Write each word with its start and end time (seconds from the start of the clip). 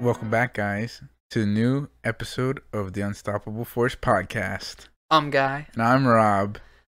Welcome 0.00 0.30
back, 0.30 0.54
guys, 0.54 1.02
to 1.30 1.42
a 1.42 1.46
new 1.46 1.88
episode 2.04 2.60
of 2.72 2.92
the 2.94 3.02
Unstoppable 3.02 3.64
Force 3.64 3.94
podcast. 3.94 4.86
I'm 5.10 5.30
Guy, 5.30 5.66
And 5.74 5.82
I'm 5.82 6.06
Rob. 6.06 6.58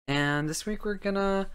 and 0.08 0.48
this 0.48 0.66
week 0.66 0.84
we're 0.84 0.94
gonna 0.94 1.48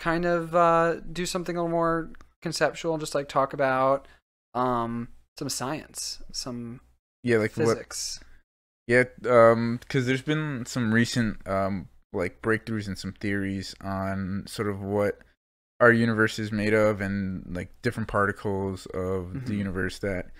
kind 0.00 0.24
of 0.24 0.54
uh, 0.54 1.00
do 1.12 1.26
something 1.26 1.56
a 1.56 1.60
little 1.62 1.70
more 1.70 2.10
conceptual, 2.42 2.96
just 2.98 3.14
like 3.14 3.28
talk 3.28 3.52
about 3.52 4.06
um, 4.54 5.08
some 5.38 5.48
science, 5.48 6.22
some 6.32 6.80
Yeah, 7.22 7.38
like 7.38 7.56
what? 7.56 7.68
physics. 7.68 8.20
Yeah, 8.86 9.04
um, 9.28 9.78
because 9.80 10.06
there's 10.06 10.22
been 10.22 10.64
some 10.66 10.94
recent 10.94 11.46
um 11.48 11.88
like 12.12 12.40
breakthroughs 12.40 12.86
and 12.86 12.96
some 12.96 13.12
theories 13.12 13.74
on 13.82 14.44
sort 14.46 14.68
of 14.68 14.80
what 14.80 15.18
our 15.80 15.92
universe 15.92 16.38
is 16.38 16.50
made 16.50 16.72
of, 16.72 17.00
and 17.02 17.44
like 17.54 17.70
different 17.82 18.08
particles 18.08 18.86
of 18.86 19.32
the 19.46 19.52
Mhm. 19.52 19.58
universe 19.58 19.98
that 19.98 20.30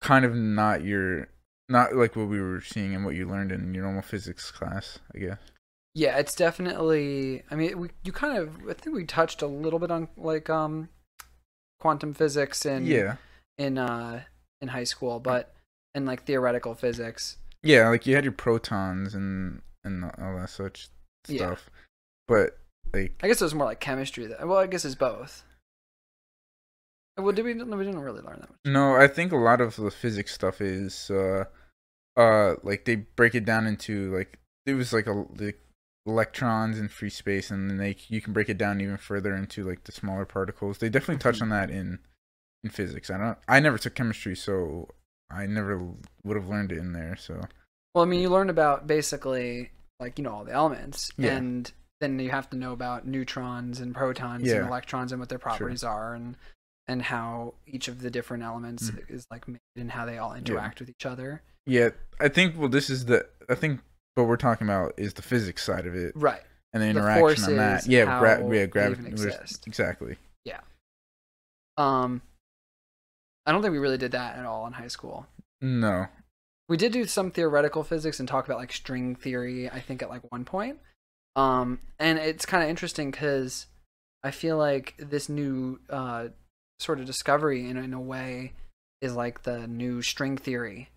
kind 0.00 0.24
of 0.24 0.34
not 0.34 0.82
your 0.84 1.28
not 1.68 1.94
like 1.94 2.16
what 2.16 2.28
we 2.28 2.40
were 2.40 2.60
seeing 2.60 2.94
and 2.94 3.04
what 3.04 3.14
you 3.14 3.28
learned 3.28 3.52
in 3.52 3.74
your 3.74 3.84
normal 3.84 4.02
physics 4.02 4.50
class, 4.50 4.98
I 5.14 5.18
guess. 5.18 5.38
Yeah, 5.94 6.16
it's 6.18 6.34
definitely. 6.34 7.42
I 7.50 7.54
mean, 7.56 7.78
we 7.78 7.88
you 8.04 8.12
kind 8.12 8.38
of. 8.38 8.50
I 8.68 8.74
think 8.74 8.94
we 8.94 9.04
touched 9.04 9.42
a 9.42 9.46
little 9.46 9.78
bit 9.78 9.90
on 9.90 10.08
like 10.16 10.48
um, 10.48 10.88
quantum 11.80 12.14
physics 12.14 12.64
and 12.64 12.86
yeah, 12.86 13.16
in 13.56 13.78
uh 13.78 14.22
in 14.60 14.68
high 14.68 14.84
school, 14.84 15.18
but 15.20 15.54
and 15.94 16.06
like 16.06 16.24
theoretical 16.24 16.74
physics. 16.74 17.36
yeah, 17.62 17.88
like 17.88 18.06
you 18.06 18.14
had 18.14 18.24
your 18.24 18.32
protons 18.32 19.14
and 19.14 19.60
and 19.84 20.04
all 20.04 20.36
that 20.36 20.50
such 20.50 20.88
stuff, 21.26 21.70
Yeah. 21.70 21.80
but 22.28 22.58
like 22.92 23.14
I 23.22 23.26
guess 23.28 23.40
it 23.40 23.44
was 23.44 23.54
more 23.54 23.66
like 23.66 23.80
chemistry. 23.80 24.26
That, 24.26 24.46
well, 24.46 24.58
I 24.58 24.66
guess 24.66 24.84
it's 24.84 24.94
both. 24.94 25.42
Well, 27.18 27.32
did 27.32 27.44
we? 27.44 27.52
We 27.54 27.58
didn't 27.58 28.00
really 28.00 28.20
learn 28.22 28.38
that 28.40 28.50
much. 28.50 28.58
No, 28.64 28.94
I 28.96 29.08
think 29.08 29.32
a 29.32 29.36
lot 29.36 29.60
of 29.60 29.76
the 29.76 29.90
physics 29.90 30.32
stuff 30.34 30.60
is 30.60 31.10
uh 31.10 31.44
uh 32.16 32.54
like 32.62 32.84
they 32.84 32.96
break 32.96 33.34
it 33.34 33.44
down 33.44 33.66
into 33.66 34.14
like 34.16 34.38
it 34.66 34.74
was 34.74 34.92
like 34.92 35.06
a 35.06 35.24
like 35.38 35.60
electrons 36.06 36.78
in 36.78 36.88
free 36.88 37.10
space 37.10 37.50
and 37.50 37.68
then 37.68 37.76
they 37.76 37.96
you 38.08 38.20
can 38.22 38.32
break 38.32 38.48
it 38.48 38.56
down 38.56 38.80
even 38.80 38.96
further 38.96 39.34
into 39.34 39.62
like 39.64 39.84
the 39.84 39.92
smaller 39.92 40.24
particles. 40.24 40.78
They 40.78 40.88
definitely 40.88 41.18
touch 41.20 41.38
Mhm. 41.38 41.42
on 41.42 41.48
that 41.50 41.70
in 41.70 41.98
in 42.64 42.70
physics. 42.70 43.10
I 43.10 43.18
don't 43.18 43.38
I 43.46 43.60
never 43.60 43.78
took 43.78 43.94
chemistry 43.94 44.34
so 44.36 44.88
I 45.30 45.46
never 45.46 45.78
would 46.24 46.36
have 46.36 46.48
learned 46.48 46.72
it 46.72 46.78
in 46.78 46.92
there, 46.92 47.14
so 47.16 47.42
Well, 47.94 48.04
I 48.04 48.08
mean, 48.08 48.20
you 48.20 48.30
learn 48.30 48.48
about 48.48 48.86
basically 48.86 49.70
like 50.00 50.18
you 50.18 50.24
know 50.24 50.32
all 50.32 50.44
the 50.44 50.52
elements, 50.52 51.10
Yeah. 51.18 51.36
and 51.36 51.70
then 52.00 52.18
you 52.18 52.30
have 52.30 52.48
to 52.50 52.56
know 52.56 52.72
about 52.72 53.06
neutrons 53.06 53.80
and 53.80 53.94
protons 53.94 54.46
Yeah. 54.46 54.58
and 54.58 54.68
electrons 54.68 55.12
and 55.12 55.20
what 55.20 55.28
their 55.28 55.38
properties 55.38 55.84
are, 55.84 56.14
and 56.14 56.36
and 56.88 57.02
how 57.02 57.54
each 57.66 57.86
of 57.88 58.00
the 58.00 58.10
different 58.10 58.42
elements 58.42 58.90
Mhm. 58.90 59.10
is 59.10 59.26
like 59.30 59.46
made 59.46 59.60
and 59.76 59.92
how 59.92 60.04
they 60.06 60.18
all 60.18 60.34
interact 60.34 60.80
with 60.80 60.88
each 60.88 61.06
other. 61.06 61.42
yeah, 61.66 61.90
I 62.18 62.28
think 62.28 62.56
well 62.58 62.68
this 62.70 62.88
is 62.90 63.04
the 63.04 63.28
I 63.48 63.54
think 63.54 63.80
what 64.14 64.26
we're 64.26 64.36
talking 64.38 64.66
about 64.66 64.94
is 64.96 65.14
the 65.14 65.22
physics 65.22 65.62
side 65.62 65.86
of 65.86 65.94
it 65.94 66.12
Right. 66.16 66.42
and 66.72 66.82
the 66.82 66.86
The 66.86 66.90
interaction 66.90 67.44
on 67.44 67.56
that. 67.56 67.86
Yeah, 67.86 68.18
gra- 68.18 68.54
yeah, 68.54 68.66
gravity 68.66 69.06
exactly. 69.66 70.16
Um, 71.76 72.22
I 73.46 73.52
don't 73.52 73.62
think 73.62 73.70
we 73.72 73.78
really 73.78 73.98
did 73.98 74.10
that 74.12 74.36
at 74.36 74.44
all 74.44 74.66
in 74.66 74.72
high 74.72 74.88
school. 74.88 75.26
No. 75.60 76.08
We 76.68 76.76
did 76.76 76.92
do 76.92 77.04
some 77.04 77.30
theoretical 77.30 77.84
physics 77.84 78.18
and 78.18 78.28
talk 78.28 78.46
about 78.46 78.58
like 78.58 78.72
string 78.72 79.14
theory. 79.14 79.70
I 79.70 79.78
think 79.78 80.02
at 80.02 80.08
like 80.10 80.22
one 80.32 80.44
point. 80.44 80.80
Um, 81.36 81.78
and 82.00 82.18
it's 82.18 82.44
kind 82.44 82.64
of 82.64 82.68
interesting 82.68 83.12
because 83.12 83.66
I 84.24 84.32
feel 84.32 84.56
like 84.58 84.94
this 84.98 85.28
new 85.28 85.78
uh, 85.88 86.28
sort 86.80 87.00
of 87.00 87.06
discovery 87.06 87.68
in 87.68 87.76
in 87.76 87.92
a 87.92 88.00
way 88.00 88.52
is 89.00 89.14
like 89.14 89.42
the 89.42 89.66
new 89.66 90.02
string 90.02 90.36
theory. 90.36 90.90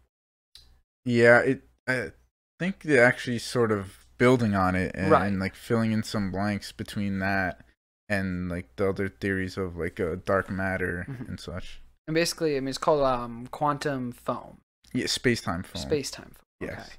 Yeah, 1.06 1.40
it. 1.40 1.64
I 1.88 2.12
think 2.60 2.84
they're 2.84 3.04
actually 3.06 3.40
sort 3.40 3.72
of 3.72 4.06
building 4.18 4.54
on 4.56 4.76
it 4.76 4.92
and, 4.96 5.10
Right. 5.12 5.34
like 5.34 5.56
filling 5.56 5.92
in 5.92 6.04
some 6.04 6.32
blanks 6.32 6.72
between 6.72 7.18
that 7.20 7.66
and 8.08 8.50
like 8.50 8.76
the 8.76 8.88
other 8.90 9.10
theories 9.10 9.58
of 9.58 9.78
like 9.78 10.00
uh, 10.00 10.16
dark 10.26 10.50
matter 10.50 11.06
Mhm. 11.10 11.28
and 11.28 11.40
such. 11.40 11.82
And 12.08 12.14
basically, 12.14 12.56
I 12.56 12.60
mean, 12.60 12.68
it's 12.70 12.78
called 12.78 13.02
um, 13.04 13.48
quantum 13.48 14.12
foam, 14.12 14.62
Yeah, 14.94 15.08
space 15.08 15.42
time 15.42 15.64
foam. 15.64 15.82
space 15.82 16.12
time 16.12 16.32
foam. 16.36 16.70
Yes. 16.70 16.80
Okay. 16.88 16.96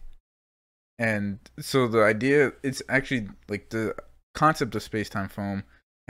And 0.98 1.38
so 1.60 1.86
the 1.86 2.02
idea, 2.02 2.52
it's 2.62 2.82
actually 2.88 3.28
like 3.48 3.70
the 3.70 3.94
concept 4.34 4.74
of 4.74 4.82
space 4.82 5.08
time 5.08 5.28
foam 5.28 5.62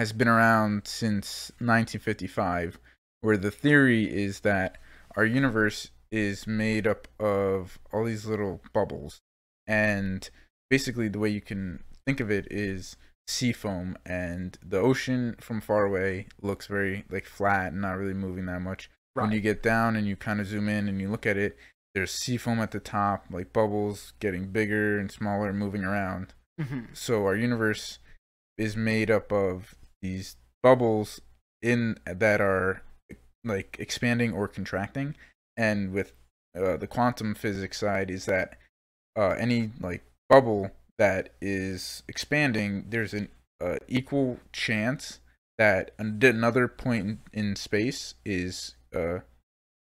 has 0.03 0.13
been 0.13 0.27
around 0.27 0.83
since 0.85 1.53
1955, 1.61 2.77
where 3.21 3.37
the 3.37 3.53
theory 3.53 4.13
is 4.13 4.41
that 4.41 4.77
our 5.17 5.25
universe 5.25 5.91
is 6.11 6.45
made 6.45 6.89
up 6.89 7.07
of 7.21 7.79
all 7.93 8.05
these 8.05 8.27
little 8.27 8.61
bubbles. 8.73 9.21
And 9.65 10.29
basically, 10.71 11.07
the 11.07 11.21
way 11.21 11.29
you 11.29 11.41
can 11.41 11.85
think 12.05 12.19
of 12.19 12.33
it 12.33 12.49
is 12.51 12.97
sea 13.29 13.53
foam, 13.53 13.97
and 14.05 14.59
the 14.61 14.79
ocean 14.81 15.37
from 15.39 15.61
far 15.61 15.85
away 15.85 16.27
looks 16.41 16.67
very 16.67 17.05
like 17.09 17.25
flat 17.27 17.71
and 17.73 17.81
not 17.81 17.97
really 17.97 18.13
moving 18.15 18.47
that 18.47 18.61
much 18.61 18.91
Right. 19.15 19.23
when 19.23 19.33
you 19.33 19.41
get 19.41 19.63
down 19.63 19.95
and 19.95 20.09
you 20.09 20.17
kind 20.17 20.41
of 20.41 20.49
zoom 20.49 20.69
in 20.69 20.89
and 20.89 21.01
you 21.01 21.09
look 21.11 21.27
at 21.27 21.37
it 21.37 21.57
there's 21.95 22.11
sea 22.11 22.39
foam 22.39 22.59
at 22.61 22.71
the 22.73 22.81
top 22.81 23.27
like 23.31 23.53
bubbles 23.53 24.15
getting 24.21 24.47
bigger 24.51 24.99
and 24.99 25.13
smaller 25.13 25.53
moving 25.53 25.85
around 25.85 26.33
Mhm. 26.61 26.87
so 26.97 27.25
our 27.27 27.37
universe 27.37 27.99
is 28.59 28.75
made 28.77 29.11
up 29.11 29.31
of 29.31 29.75
these 30.03 30.37
bubbles 30.63 31.21
in 31.63 31.97
that 32.05 32.41
are 32.41 32.83
like 33.45 33.77
expanding 33.79 34.33
or 34.33 34.47
contracting 34.49 35.15
and 35.57 35.93
with 35.93 36.13
uh, 36.57 36.77
the 36.77 36.87
quantum 36.87 37.35
physics 37.35 37.79
side 37.79 38.11
is 38.11 38.27
that 38.27 38.59
uh, 39.17 39.31
any 39.31 39.71
like 39.81 40.03
bubble 40.29 40.71
that 40.99 41.31
is 41.41 42.03
expanding 42.09 42.85
there's 42.89 43.15
an 43.15 43.29
uh, 43.61 43.77
equal 43.89 44.39
chance 44.53 45.21
that 45.59 45.93
another 45.99 46.67
point 46.69 47.07
in, 47.07 47.21
in 47.33 47.57
space 47.57 48.15
is 48.25 48.75
uh 48.95 49.19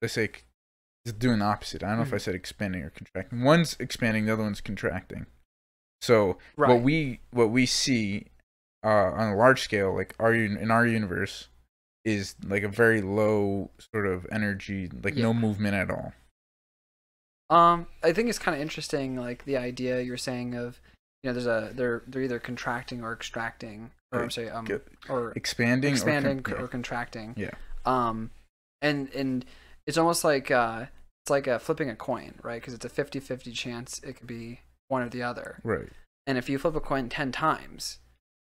let's 0.02 0.14
say 0.14 0.30
doing 1.18 1.40
the 1.40 1.46
opposite 1.46 1.84
i 1.84 1.88
don't 1.90 1.98
know 1.98 2.04
if 2.04 2.14
i 2.14 2.18
Mhm. 2.18 2.22
said 2.22 2.36
expanding 2.36 2.82
or 2.84 2.90
contracting 2.90 3.42
one's 3.42 3.76
expanding 3.80 4.26
the 4.26 4.34
other 4.34 4.44
one's 4.44 4.62
contracting 4.62 5.26
so 6.02 6.38
Right. 6.58 6.70
what 6.70 6.82
we 6.82 7.22
what 7.32 7.50
we 7.50 7.66
see 7.66 8.28
uh, 8.84 8.88
on 9.14 9.30
a 9.30 9.36
large 9.36 9.62
scale, 9.62 9.94
like 9.96 10.16
our 10.20 10.34
un- 10.34 10.58
in 10.60 10.72
our 10.72 10.86
universe, 10.86 11.48
is 12.06 12.36
like 12.46 12.64
a 12.64 12.70
very 12.70 13.02
low 13.02 13.72
sort 13.94 14.08
of 14.08 14.26
energy, 14.32 14.90
like 15.04 15.16
no 15.16 15.34
movement 15.34 15.76
at 15.76 15.90
all. 15.90 16.14
Um, 17.50 17.88
I 18.04 18.12
think 18.14 18.30
it's 18.30 18.40
kind 18.40 18.56
of 18.56 18.62
interesting, 18.62 19.16
like 19.16 19.46
the 19.46 19.58
idea 19.58 20.02
you're 20.02 20.18
saying 20.18 20.56
of, 20.56 20.82
you 21.24 21.30
know, 21.30 21.34
there's 21.34 21.48
a 21.48 21.72
they're 21.74 22.04
they're 22.08 22.24
either 22.24 22.40
contracting 22.40 23.04
or 23.04 23.14
extracting, 23.14 23.92
or 24.12 24.24
I'm 24.24 24.30
sorry, 24.30 24.50
um, 24.50 24.68
or 25.10 25.32
Expanding, 25.32 25.92
expanding 25.94 26.40
or, 26.40 26.42
con- 26.42 26.58
or 26.62 26.68
contracting. 26.68 27.34
Yeah. 27.38 27.52
Um, 27.86 28.32
and 28.82 29.10
and 29.14 29.46
it's 29.86 29.98
almost 29.98 30.24
like 30.26 30.52
uh, 30.52 30.86
it's 31.24 31.30
like 31.30 31.48
uh, 31.48 31.58
flipping 31.60 31.90
a 31.90 31.96
coin, 31.96 32.36
right? 32.44 32.62
Because 32.62 32.74
it's 32.74 32.86
a 32.86 32.90
50-50 32.90 33.54
chance 33.54 34.00
it 34.04 34.14
could 34.18 34.28
be 34.28 34.60
one 34.90 35.02
or 35.02 35.10
the 35.10 35.24
other. 35.24 35.60
right. 35.64 35.90
And 36.26 36.38
if 36.38 36.50
you 36.50 36.60
flip 36.60 36.76
a 36.76 36.82
coin 36.82 37.08
ten 37.08 37.32
times, 37.32 38.00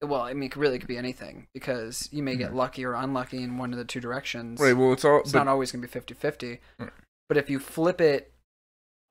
well, 0.03 0.21
I 0.21 0.33
mean, 0.33 0.43
it 0.43 0.51
could- 0.51 0.61
really 0.61 0.79
could 0.79 0.87
be 0.87 0.97
anything 0.97 1.47
because 1.53 2.09
you 2.11 2.21
may 2.23 2.35
get 2.35 2.51
Mhm. 2.51 2.55
lucky 2.55 2.85
or 2.85 2.93
unlucky 2.93 3.41
in 3.41 3.57
one 3.57 3.71
of 3.71 3.77
the 3.79 3.85
two 3.85 3.99
directions. 3.99 4.59
Right. 4.59 4.73
Well, 4.73 4.93
it's 4.93 5.05
all. 5.05 5.19
It's 5.21 5.31
but- 5.31 5.39
not 5.39 5.47
always 5.47 5.71
going 5.71 5.81
to 5.81 5.87
be 5.87 5.91
50-50. 5.91 6.59
Right. 6.77 6.91
But 7.29 7.37
if 7.37 7.49
you 7.49 7.59
flip 7.59 7.99
it 8.01 8.33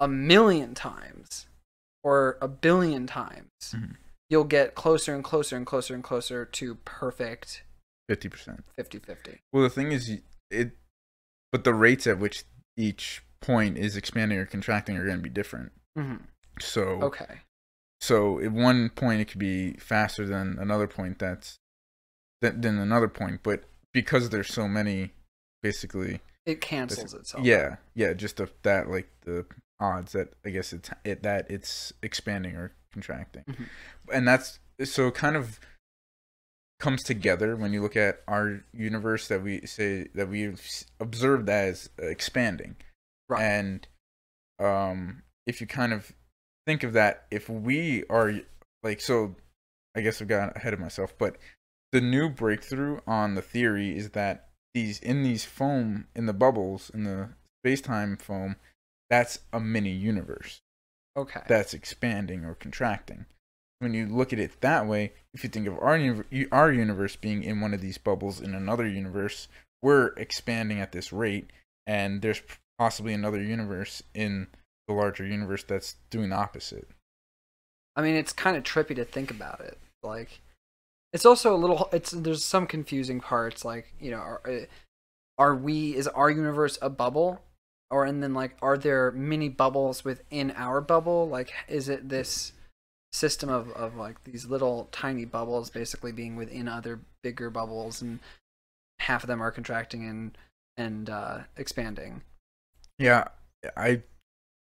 a 0.01 0.09
million 0.09 0.75
times 0.75 1.47
or 2.05 2.37
a 2.41 2.49
billion 2.49 3.07
times, 3.07 3.51
Mhm. 3.71 3.97
you'll 4.29 4.45
get 4.45 4.75
closer 4.75 5.15
and 5.15 5.23
closer 5.25 5.57
and 5.57 5.67
closer 5.67 5.95
and 5.95 6.03
closer 6.05 6.45
to 6.45 6.75
perfect 6.77 7.65
Fifty 8.09 8.29
percent. 8.29 8.65
50-50. 8.77 9.41
Well, 9.53 9.63
the 9.63 9.71
thing 9.71 9.93
is, 9.93 10.11
it, 10.50 10.77
but 11.53 11.65
the 11.65 11.73
rates 11.75 12.06
at 12.06 12.19
which 12.19 12.45
each 12.77 13.23
point 13.41 13.79
is 13.79 13.97
expanding 13.97 14.38
or 14.38 14.47
contracting 14.47 14.97
are 14.97 15.05
going 15.05 15.17
to 15.19 15.23
be 15.23 15.29
different. 15.31 15.73
Mm-hmm. 15.97 16.25
So, 16.61 17.03
Okay. 17.03 17.41
So 18.02 18.40
at 18.40 18.50
one 18.50 18.90
point 18.90 19.20
it 19.20 19.26
could 19.26 19.38
be 19.38 19.75
faster 19.75 20.26
than 20.26 20.58
another 20.58 20.88
point 20.88 21.20
that's 21.20 21.56
than, 22.40 22.60
than 22.60 22.78
another 22.78 23.06
point, 23.08 23.40
but 23.44 23.62
because 23.93 24.31
there's 24.31 24.52
so 24.52 24.66
many, 24.66 25.12
basically, 25.62 26.20
It 26.44 26.60
cancels 26.60 27.14
itself. 27.14 27.44
yeah, 27.44 27.76
yeah, 27.94 28.12
just 28.14 28.38
the, 28.38 28.50
that 28.64 28.90
like 28.90 29.08
the 29.20 29.46
odds 29.78 30.12
that 30.12 30.32
I 30.44 30.50
guess 30.50 30.72
it's 30.72 30.90
it 31.04 31.22
that 31.22 31.49
it's 31.49 31.93
expanding 32.02 32.56
or 32.56 32.72
contracting, 32.93 33.44
Mhm. 33.49 33.69
and 34.12 34.26
that's 34.26 34.58
so 34.84 35.06
it 35.06 35.14
kind 35.14 35.37
of 35.37 35.60
comes 36.81 37.04
together 37.04 37.54
when 37.54 37.72
you 37.72 37.81
look 37.81 37.96
at 37.96 38.22
our 38.26 38.64
universe 38.72 39.28
that 39.28 39.40
we 39.43 39.64
say 39.66 40.08
that 40.14 40.28
we 40.28 40.52
observed 40.99 41.49
as 41.49 41.90
expanding, 41.99 42.75
Right. 43.28 43.43
and 43.43 43.87
um, 44.58 45.22
if 45.46 45.60
you 45.60 45.66
kind 45.69 45.93
of 45.93 46.12
think 46.67 46.82
of 46.82 46.93
that, 46.93 47.26
if 47.31 47.49
we 47.49 48.05
are 48.09 48.35
like 48.82 49.00
so, 49.00 49.37
I 49.97 50.00
guess 50.00 50.20
I've 50.20 50.29
got 50.29 50.56
ahead 50.56 50.73
of 50.75 50.81
myself, 50.81 51.14
but 51.19 51.37
the 51.93 52.00
new 52.00 52.29
breakthrough 52.29 53.00
on 53.06 53.35
the 53.35 53.43
theory 53.43 53.97
is 53.97 54.11
that 54.11 54.49
these 54.75 54.99
in 55.00 55.23
these 55.23 55.44
foam 55.44 56.06
in 56.17 56.26
the 56.26 56.32
bubbles 56.32 56.91
in 56.94 57.05
the 57.05 57.31
space-time 57.62 58.17
foam, 58.17 58.56
that's 59.11 59.41
a 59.53 59.61
mini 59.61 59.91
universe 59.91 60.61
Okay. 61.17 61.43
that's 61.47 61.75
expanding 61.75 62.44
or 62.44 62.55
contracting. 62.55 63.26
When 63.81 63.94
you 63.94 64.06
look 64.06 64.32
at 64.32 64.38
it 64.38 64.61
that 64.61 64.87
way, 64.87 65.12
if 65.35 65.44
you 65.44 65.50
think 65.50 65.67
of 65.67 65.79
our 65.79 66.25
our 66.50 66.73
universe 66.73 67.17
being 67.17 67.43
in 67.43 67.61
one 67.61 67.75
of 67.75 67.81
these 67.81 67.99
bubbles 67.99 68.41
in 68.41 68.55
another 68.55 68.87
universe, 68.87 69.49
we're 69.82 70.09
expanding 70.17 70.81
at 70.81 70.93
this 70.93 71.12
rate, 71.12 71.50
and 71.87 72.23
there's 72.23 72.43
possibly 72.79 73.12
another 73.12 73.43
universe 73.43 74.03
in 74.14 74.47
the 74.88 74.94
larger 74.94 75.26
universe 75.26 75.64
that's 75.64 75.96
doing 76.11 76.31
the 76.31 76.37
opposite. 76.37 76.88
I 77.94 78.02
mean, 78.02 78.14
it's 78.14 78.32
kind 78.32 78.56
of 78.56 78.64
trippy 78.64 78.96
to 78.96 79.05
think 79.05 79.31
about 79.31 79.61
it. 79.61 79.79
Like, 80.02 80.40
it's 81.12 81.26
also 81.26 81.55
a 81.55 81.56
little. 81.56 81.88
It's 81.93 82.11
there's 82.11 82.44
some 82.44 82.67
confusing 82.67 83.20
parts. 83.20 83.64
Like, 83.64 83.94
you 84.00 84.11
know, 84.11 84.19
are, 84.19 84.40
uh, 84.46 84.64
are 85.38 85.55
we 85.55 85.94
is 85.94 86.08
our 86.08 86.31
universe 86.31 86.79
a 86.81 86.88
bubble, 86.88 87.43
or 87.90 88.05
and 88.05 88.23
then 88.23 88.34
like, 88.34 88.56
are 88.62 88.79
there 88.79 89.11
many 89.12 89.49
bubbles 89.49 90.05
within 90.05 90.52
our 90.52 90.81
bubble? 90.81 91.28
Like, 91.28 91.52
is 91.69 91.88
it 91.88 92.08
this 92.08 92.52
system 93.12 93.50
of 93.50 93.70
of 93.73 93.94
like 93.96 94.25
these 94.25 94.46
little 94.46 94.88
tiny 94.90 95.26
bubbles 95.26 95.69
basically 95.69 96.12
being 96.12 96.35
within 96.35 96.67
other 96.67 97.00
bigger 97.23 97.50
bubbles, 97.50 98.00
and 98.00 98.20
half 99.00 99.23
of 99.23 99.28
them 99.28 99.43
are 99.43 99.50
contracting 99.50 100.08
and 100.08 100.38
and 100.78 101.11
uh, 101.11 101.40
expanding? 101.58 102.23
Yeah, 102.99 103.28
I 103.76 104.02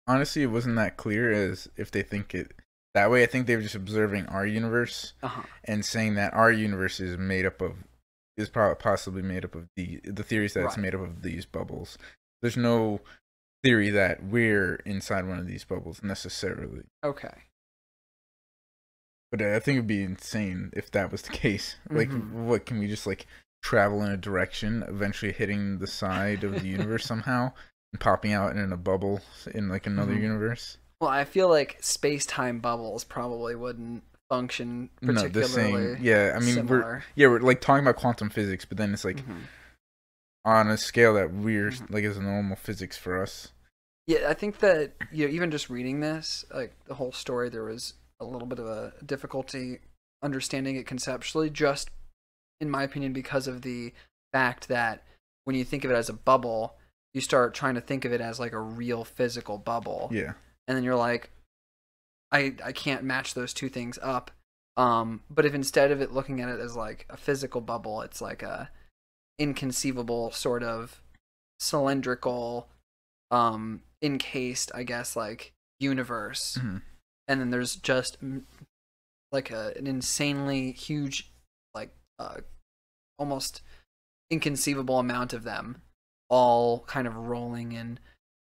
honestly 0.10 0.44
it 0.44 0.48
wasn't 0.48 0.76
that 0.76 0.98
clear 0.98 1.32
as 1.32 1.70
if 1.78 1.90
they 1.92 2.02
think 2.02 2.34
it 2.36 2.52
that 2.96 3.10
way. 3.10 3.24
I 3.24 3.28
think 3.28 3.46
they 3.48 3.56
were 3.56 3.62
just 3.62 3.76
observing 3.76 4.26
our 4.26 4.46
universe 4.46 5.14
Uh 5.24 5.28
huh. 5.30 5.44
and 5.64 5.86
saying 5.86 6.16
that 6.16 6.34
our 6.34 6.52
universe 6.52 7.00
is 7.00 7.18
made 7.18 7.46
up 7.46 7.62
of 7.62 7.78
is 8.36 8.50
probably 8.50 8.76
possibly 8.76 9.22
made 9.22 9.46
up 9.46 9.54
of 9.56 9.68
the 9.76 10.02
the 10.04 10.24
theories 10.24 10.54
that 10.56 10.66
it's 10.66 10.78
made 10.78 10.96
up 10.96 11.02
of 11.02 11.22
these 11.22 11.46
bubbles. 11.46 11.98
There's 12.42 12.58
no 12.58 13.02
theory 13.64 13.90
that 13.92 14.24
we're 14.24 14.76
inside 14.86 15.28
one 15.28 15.38
of 15.40 15.46
these 15.48 15.64
bubbles 15.66 16.02
necessarily. 16.02 16.84
Okay. 17.04 17.44
But 19.32 19.42
I 19.42 19.60
think 19.60 19.76
it'd 19.78 19.88
be 19.88 20.02
insane 20.04 20.72
if 20.74 20.90
that 20.92 21.12
was 21.12 21.22
the 21.22 21.30
case. 21.34 21.76
Like, 21.90 22.10
Mhm. 22.10 22.32
what 22.32 22.66
can 22.66 22.80
we 22.80 22.88
just 22.88 23.06
like 23.06 23.28
travel 23.62 24.02
in 24.04 24.12
a 24.12 24.18
direction, 24.18 24.84
eventually 24.88 25.32
hitting 25.34 25.80
the 25.80 25.88
side 25.88 26.44
of 26.44 26.54
the 26.54 26.68
universe 26.68 27.04
somehow, 27.14 27.52
popping 28.00 28.33
out 28.33 28.56
in 28.56 28.71
a 28.71 28.77
bubble 28.77 29.21
in 29.53 29.69
like 29.69 29.88
another 29.88 30.13
Mhm. 30.13 30.21
universe? 30.21 30.77
Well, 31.01 31.09
I 31.09 31.24
feel 31.25 31.50
like 31.50 31.77
space 31.81 32.25
time 32.25 32.59
bubbles 32.59 33.03
probably 33.03 33.56
wouldn't 33.56 34.03
function 34.30 34.89
particularly. 35.01 35.15
No, 35.27 35.33
the 35.33 35.41
particularly. 35.41 35.95
same. 35.95 36.03
Yeah, 36.06 36.33
I 36.36 36.39
mean, 36.39 36.68
we're 36.68 37.03
yeah, 37.15 37.27
we're 37.27 37.39
like 37.39 37.62
talking 37.62 37.83
about 37.83 37.95
quantum 37.95 38.30
physics, 38.30 38.65
but 38.65 38.77
then 38.77 38.94
it's 38.94 39.06
like 39.06 39.18
Mhm. 39.25 39.41
on 40.45 40.69
a 40.69 40.77
scale 40.77 41.13
that 41.15 41.31
we're 41.33 41.71
Mhm. 41.71 41.89
like 41.89 42.03
is 42.03 42.18
normal 42.19 42.56
physics 42.56 42.95
for 42.97 43.21
us. 43.21 43.51
Yeah, 44.07 44.30
I 44.30 44.33
think 44.33 44.59
that 44.59 44.94
you 45.12 45.25
know, 45.27 45.33
even 45.33 45.50
just 45.51 45.69
reading 45.69 46.00
this, 46.00 46.45
like 46.53 46.74
the 46.86 46.95
whole 46.95 47.12
story, 47.12 47.50
there 47.50 47.63
was 47.63 47.94
a 48.19 48.25
little 48.25 48.47
bit 48.47 48.59
of 48.59 48.68
a 48.68 48.94
difficulty 49.03 49.80
understanding 50.21 50.75
it 50.75 50.86
conceptually. 50.86 51.50
Just 51.50 51.89
in 52.62 52.69
my 52.69 52.83
opinion, 52.83 53.13
because 53.13 53.47
of 53.47 53.62
the 53.62 53.94
fact 54.33 54.68
that 54.68 55.03
when 55.45 55.56
you 55.56 55.63
think 55.63 55.86
of 55.86 55.91
it 55.91 55.95
as 55.95 56.09
a 56.09 56.13
bubble, 56.13 56.77
you 57.14 57.22
start 57.22 57.54
trying 57.54 57.76
to 57.76 57.82
think 57.82 58.06
of 58.06 58.12
it 58.14 58.22
as 58.22 58.40
like 58.40 58.54
a 58.54 58.60
real 58.60 59.04
physical 59.04 59.58
bubble. 59.58 60.10
Yeah. 60.12 60.34
and 60.68 60.76
then 60.78 60.84
you're 60.84 60.96
like 60.96 61.32
i 62.32 62.54
i 62.64 62.72
can't 62.72 63.04
match 63.04 63.34
those 63.34 63.54
two 63.54 63.70
things 63.70 63.98
up 64.04 64.30
um 64.78 65.22
but 65.32 65.46
if 65.46 65.54
instead 65.56 65.90
of 65.92 66.00
it 66.00 66.12
looking 66.14 66.40
at 66.42 66.50
it 66.50 66.60
as 66.60 66.76
like 66.76 67.08
a 67.10 67.18
physical 67.18 67.60
bubble 67.62 68.02
it's 68.02 68.22
like 68.22 68.44
a 68.44 68.70
inconceivable 69.40 70.30
sort 70.32 70.62
of 70.62 71.02
cylindrical 71.60 72.68
um 73.32 73.82
encased 74.02 74.72
i 74.76 74.84
guess 74.84 75.16
like 75.16 75.54
universe 75.80 76.58
Mhm. 76.62 76.82
and 77.28 77.42
then 77.42 77.50
there's 77.50 77.76
just 77.76 78.18
like 79.32 79.50
a, 79.52 79.74
an 79.76 79.88
insanely 79.88 80.72
huge 80.72 81.32
like 81.74 81.90
uh 82.20 82.38
almost 83.18 83.62
inconceivable 84.30 85.00
amount 85.00 85.34
of 85.34 85.44
them 85.44 85.82
all 86.30 86.80
kind 86.88 87.08
of 87.08 87.16
rolling 87.16 87.76
and 87.76 88.00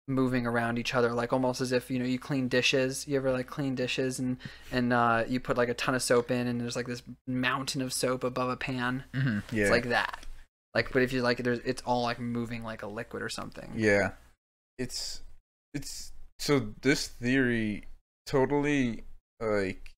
moving 0.08 0.46
around 0.46 0.78
each 0.78 0.94
other 0.94 1.14
like 1.14 1.34
almost 1.34 1.62
as 1.62 1.72
if 1.72 1.90
you 1.90 1.98
know 1.98 2.06
you 2.06 2.20
clean 2.20 2.48
dishes 2.48 3.08
you 3.08 3.18
ever 3.18 3.32
like 3.32 3.48
clean 3.48 3.74
dishes 3.74 4.20
and 4.20 4.38
and 4.72 4.94
uh 4.94 5.24
you 5.28 5.40
put 5.40 5.58
like 5.58 5.70
a 5.70 5.74
ton 5.74 5.96
of 5.96 6.02
soap 6.02 6.30
in 6.30 6.46
and 6.46 6.62
there's 6.62 6.76
like 6.76 6.86
this 6.86 7.02
mountain 7.26 7.82
of 7.82 7.92
soap 7.92 8.24
above 8.24 8.50
a 8.50 8.56
pan 8.56 9.04
mm-hmm. 9.14 9.40
Yeah. 9.52 9.64
it's 9.64 9.72
like 9.72 9.90
that 9.90 10.26
like 10.76 10.92
but 10.94 11.02
if 11.02 11.12
you 11.12 11.24
like 11.24 11.40
there's 11.40 11.58
it's 11.66 11.82
all 11.88 12.04
like 12.04 12.20
moving 12.20 12.64
like 12.64 12.84
a 12.84 12.88
liquid 12.88 13.24
or 13.24 13.30
something 13.30 13.72
Yeah. 13.76 14.12
It's 14.78 15.22
it's 15.74 16.12
so 16.38 16.74
this 16.82 17.08
theory 17.08 17.86
totally 18.28 19.06
like 19.40 19.92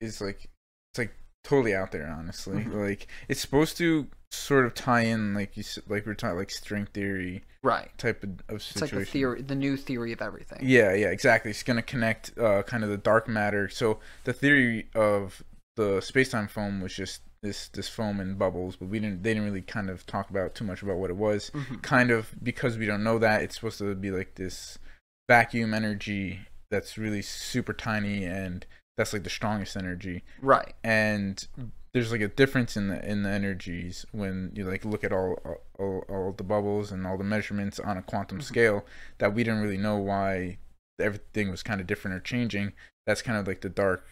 is 0.00 0.20
like 0.20 0.50
it's 0.92 0.98
like 0.98 1.14
totally 1.44 1.74
out 1.74 1.92
there 1.92 2.08
honestly. 2.08 2.64
Mhm. 2.64 2.74
Like 2.88 3.06
it's 3.28 3.40
supposed 3.40 3.76
to 3.78 4.08
sort 4.34 4.66
of 4.66 4.74
tie 4.74 5.02
in 5.02 5.34
like 5.34 5.56
you 5.56 5.62
s- 5.62 5.78
like 5.88 6.04
we're 6.06 6.14
talking 6.14 6.36
like 6.36 6.50
string 6.50 6.86
theory 6.92 7.42
right 7.62 7.90
type 7.98 8.22
of, 8.22 8.30
of 8.48 8.56
it's 8.56 8.80
like 8.80 8.90
the 8.90 9.04
theory 9.04 9.40
the 9.42 9.54
new 9.54 9.76
theory 9.76 10.12
of 10.12 10.20
everything 10.20 10.58
Yeah, 10.62 10.92
yeah, 10.94 11.08
exactly. 11.08 11.50
It's 11.50 11.62
gonna 11.62 11.82
connect 11.82 12.36
uh, 12.38 12.62
kind 12.64 12.84
of 12.84 12.90
the 12.90 12.96
dark 12.98 13.28
matter. 13.28 13.68
So 13.68 13.98
the 14.24 14.32
theory 14.32 14.88
of 14.94 15.42
the 15.76 16.00
space-time 16.00 16.48
foam 16.48 16.80
was 16.80 16.94
just 16.94 17.22
this 17.42 17.68
this 17.68 17.88
foam 17.88 18.20
and 18.20 18.38
bubbles, 18.38 18.76
but 18.76 18.88
we 18.88 18.98
didn't 19.00 19.22
they 19.22 19.30
didn't 19.34 19.44
really 19.46 19.62
kind 19.62 19.88
of 19.90 20.06
talk 20.06 20.30
about 20.30 20.54
too 20.54 20.64
much 20.64 20.82
about 20.82 20.96
what 20.98 21.10
it 21.10 21.16
was. 21.16 21.50
Mhm. 21.54 21.82
Kind 21.82 22.10
of 22.10 22.30
because 22.42 22.76
we 22.78 22.86
don't 22.86 23.02
know 23.04 23.18
that 23.18 23.42
it's 23.42 23.54
supposed 23.56 23.78
to 23.78 23.94
be 23.94 24.10
like 24.10 24.34
this 24.36 24.78
vacuum 25.28 25.72
energy 25.74 26.40
that's 26.70 26.98
really 26.98 27.22
super 27.22 27.72
tiny 27.72 28.24
and 28.24 28.66
that's 28.96 29.12
like 29.12 29.24
the 29.24 29.30
strongest 29.30 29.76
energy 29.76 30.22
right 30.40 30.74
and 30.84 31.48
there's 31.94 32.10
like 32.12 32.20
a 32.20 32.28
difference 32.28 32.76
in 32.76 32.88
the 32.88 33.08
in 33.08 33.22
the 33.22 33.30
energies 33.30 34.04
when 34.12 34.50
you 34.54 34.64
like 34.68 34.84
look 34.84 35.04
at 35.04 35.12
all 35.12 35.38
all, 35.78 36.04
all 36.08 36.32
the 36.36 36.42
bubbles 36.44 36.90
and 36.92 37.06
all 37.06 37.16
the 37.16 37.24
measurements 37.24 37.78
on 37.80 37.96
a 37.96 38.02
quantum 38.02 38.38
Mhm. 38.40 38.42
scale 38.42 38.84
that 39.18 39.32
we 39.32 39.44
didn't 39.44 39.62
really 39.62 39.78
know 39.78 39.96
why 39.96 40.58
everything 41.00 41.50
was 41.50 41.62
kind 41.62 41.80
of 41.80 41.86
different 41.86 42.16
or 42.16 42.20
changing 42.20 42.72
that's 43.06 43.22
kind 43.22 43.38
of 43.38 43.46
like 43.46 43.60
the 43.62 43.68
dark 43.68 44.04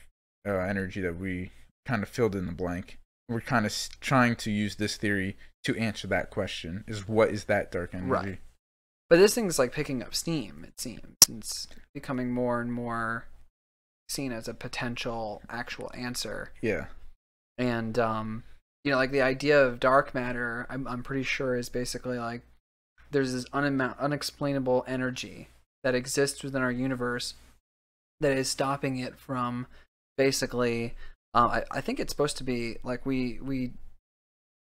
uh, 0.46 0.58
energy 0.58 1.00
that 1.00 1.16
we 1.18 1.50
kind 1.84 2.02
of 2.02 2.08
filled 2.08 2.34
in 2.36 2.46
the 2.46 2.52
blank 2.52 2.98
we're 3.28 3.40
kind 3.40 3.66
of 3.66 3.74
trying 4.00 4.34
to 4.36 4.50
use 4.50 4.76
this 4.76 4.96
theory 4.96 5.36
to 5.64 5.76
answer 5.76 6.06
that 6.08 6.30
question 6.30 6.84
is 6.88 7.06
what 7.08 7.30
is 7.30 7.44
that 7.44 7.70
dark 7.72 7.94
energy 7.94 8.10
Right. 8.10 8.38
But 9.10 9.18
this 9.18 9.34
thing's 9.34 9.58
like 9.58 9.72
picking 9.72 10.02
up 10.02 10.14
steam, 10.14 10.64
it 10.66 10.80
seems. 10.80 11.16
It's 11.28 11.68
becoming 11.92 12.30
more 12.32 12.62
and 12.62 12.72
more 12.72 13.26
seen 14.08 14.32
as 14.32 14.48
a 14.48 14.54
potential 14.54 15.42
actual 15.50 15.90
answer. 15.94 16.50
yeah 16.62 16.86
And 17.58 17.98
um 17.98 18.44
you 18.84 18.90
know, 18.90 18.96
like 18.98 19.12
the 19.12 19.22
idea 19.22 19.62
of 19.64 19.78
dark 19.80 20.14
matter, 20.14 20.66
I'm 20.68 20.86
I'm 20.88 21.02
pretty 21.02 21.22
sure 21.22 21.54
is 21.56 21.68
basically 21.68 22.18
like 22.18 22.42
there's 23.10 23.32
this 23.32 23.46
unexplainable 23.52 24.84
energy 24.88 25.48
that 25.84 25.94
exists 25.94 26.42
within 26.42 26.62
our 26.62 26.72
universe 26.72 27.34
that 28.20 28.36
is 28.36 28.48
stopping 28.48 28.98
it 28.98 29.18
from 29.18 29.66
basically 30.16 30.94
uh, 31.34 31.62
I, 31.72 31.78
I 31.78 31.80
think 31.80 31.98
it's 31.98 32.12
supposed 32.12 32.36
to 32.38 32.44
be 32.44 32.76
like 32.82 33.04
we 33.06 33.38
we 33.42 33.72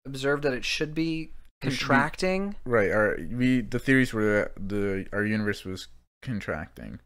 observed 0.06 0.44
that 0.44 0.54
it 0.54 0.66
should 0.66 0.94
be 0.94 1.22
It 1.62 1.72
should 1.72 1.72
be- 1.72 1.78
contracting. 1.78 2.56
Right 2.66 2.92
our 2.92 3.18
we 3.32 3.62
the 3.62 3.80
theories 3.80 4.14
were 4.14 4.24
that 4.24 4.70
the 4.70 5.08
our 5.14 5.26
universe 5.26 5.64
was 5.66 5.88
contracting. 6.22 7.00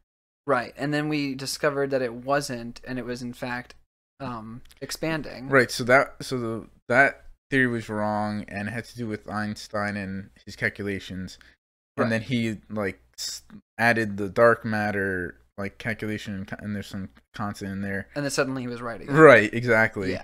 Right, 0.45 0.73
and 0.77 0.93
then 0.93 1.09
we 1.09 1.35
discovered 1.35 1.89
that 1.91 2.01
it 2.01 2.13
wasn't, 2.13 2.79
and 2.87 2.97
it 2.97 3.03
was 3.03 3.21
in 3.21 3.33
fact 3.33 3.75
um, 4.19 4.61
expanding. 4.81 5.49
Right. 5.49 5.71
So 5.71 5.83
that 5.85 6.15
so 6.21 6.37
the 6.37 6.67
that 6.89 7.25
theory 7.49 7.67
was 7.67 7.89
wrong, 7.89 8.45
and 8.47 8.67
it 8.67 8.71
had 8.71 8.85
to 8.85 8.97
do 8.97 9.07
with 9.07 9.29
Einstein 9.29 9.95
and 9.97 10.29
his 10.45 10.55
calculations, 10.55 11.37
and 11.97 12.11
then 12.11 12.21
he 12.21 12.57
like 12.69 12.99
added 13.77 14.17
the 14.17 14.29
dark 14.29 14.65
matter 14.65 15.35
like 15.57 15.77
calculation, 15.77 16.35
and, 16.35 16.61
and 16.61 16.75
there's 16.75 16.87
some 16.87 17.09
constant 17.33 17.71
in 17.71 17.81
there. 17.81 18.07
And 18.15 18.23
then 18.23 18.31
suddenly 18.31 18.61
he 18.61 18.67
was 18.67 18.81
right 18.81 19.01
again. 19.01 19.15
Right. 19.15 19.51
Exactly. 19.53 20.11
Yeah. 20.11 20.23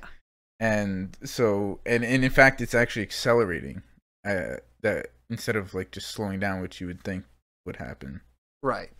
And 0.59 1.17
so 1.23 1.79
and 1.85 2.05
and 2.05 2.23
in 2.23 2.31
fact, 2.31 2.62
it's 2.62 2.75
actually 2.75 3.03
accelerating. 3.03 3.81
Uh, 4.25 4.57
that 4.81 5.07
instead 5.29 5.55
of 5.55 5.73
like 5.73 5.91
just 5.91 6.09
slowing 6.09 6.39
down, 6.39 6.62
which 6.62 6.79
you 6.79 6.88
would 6.88 7.03
think 7.03 7.25
would 7.65 7.77
happen. 7.77 8.21
Right. 8.62 8.91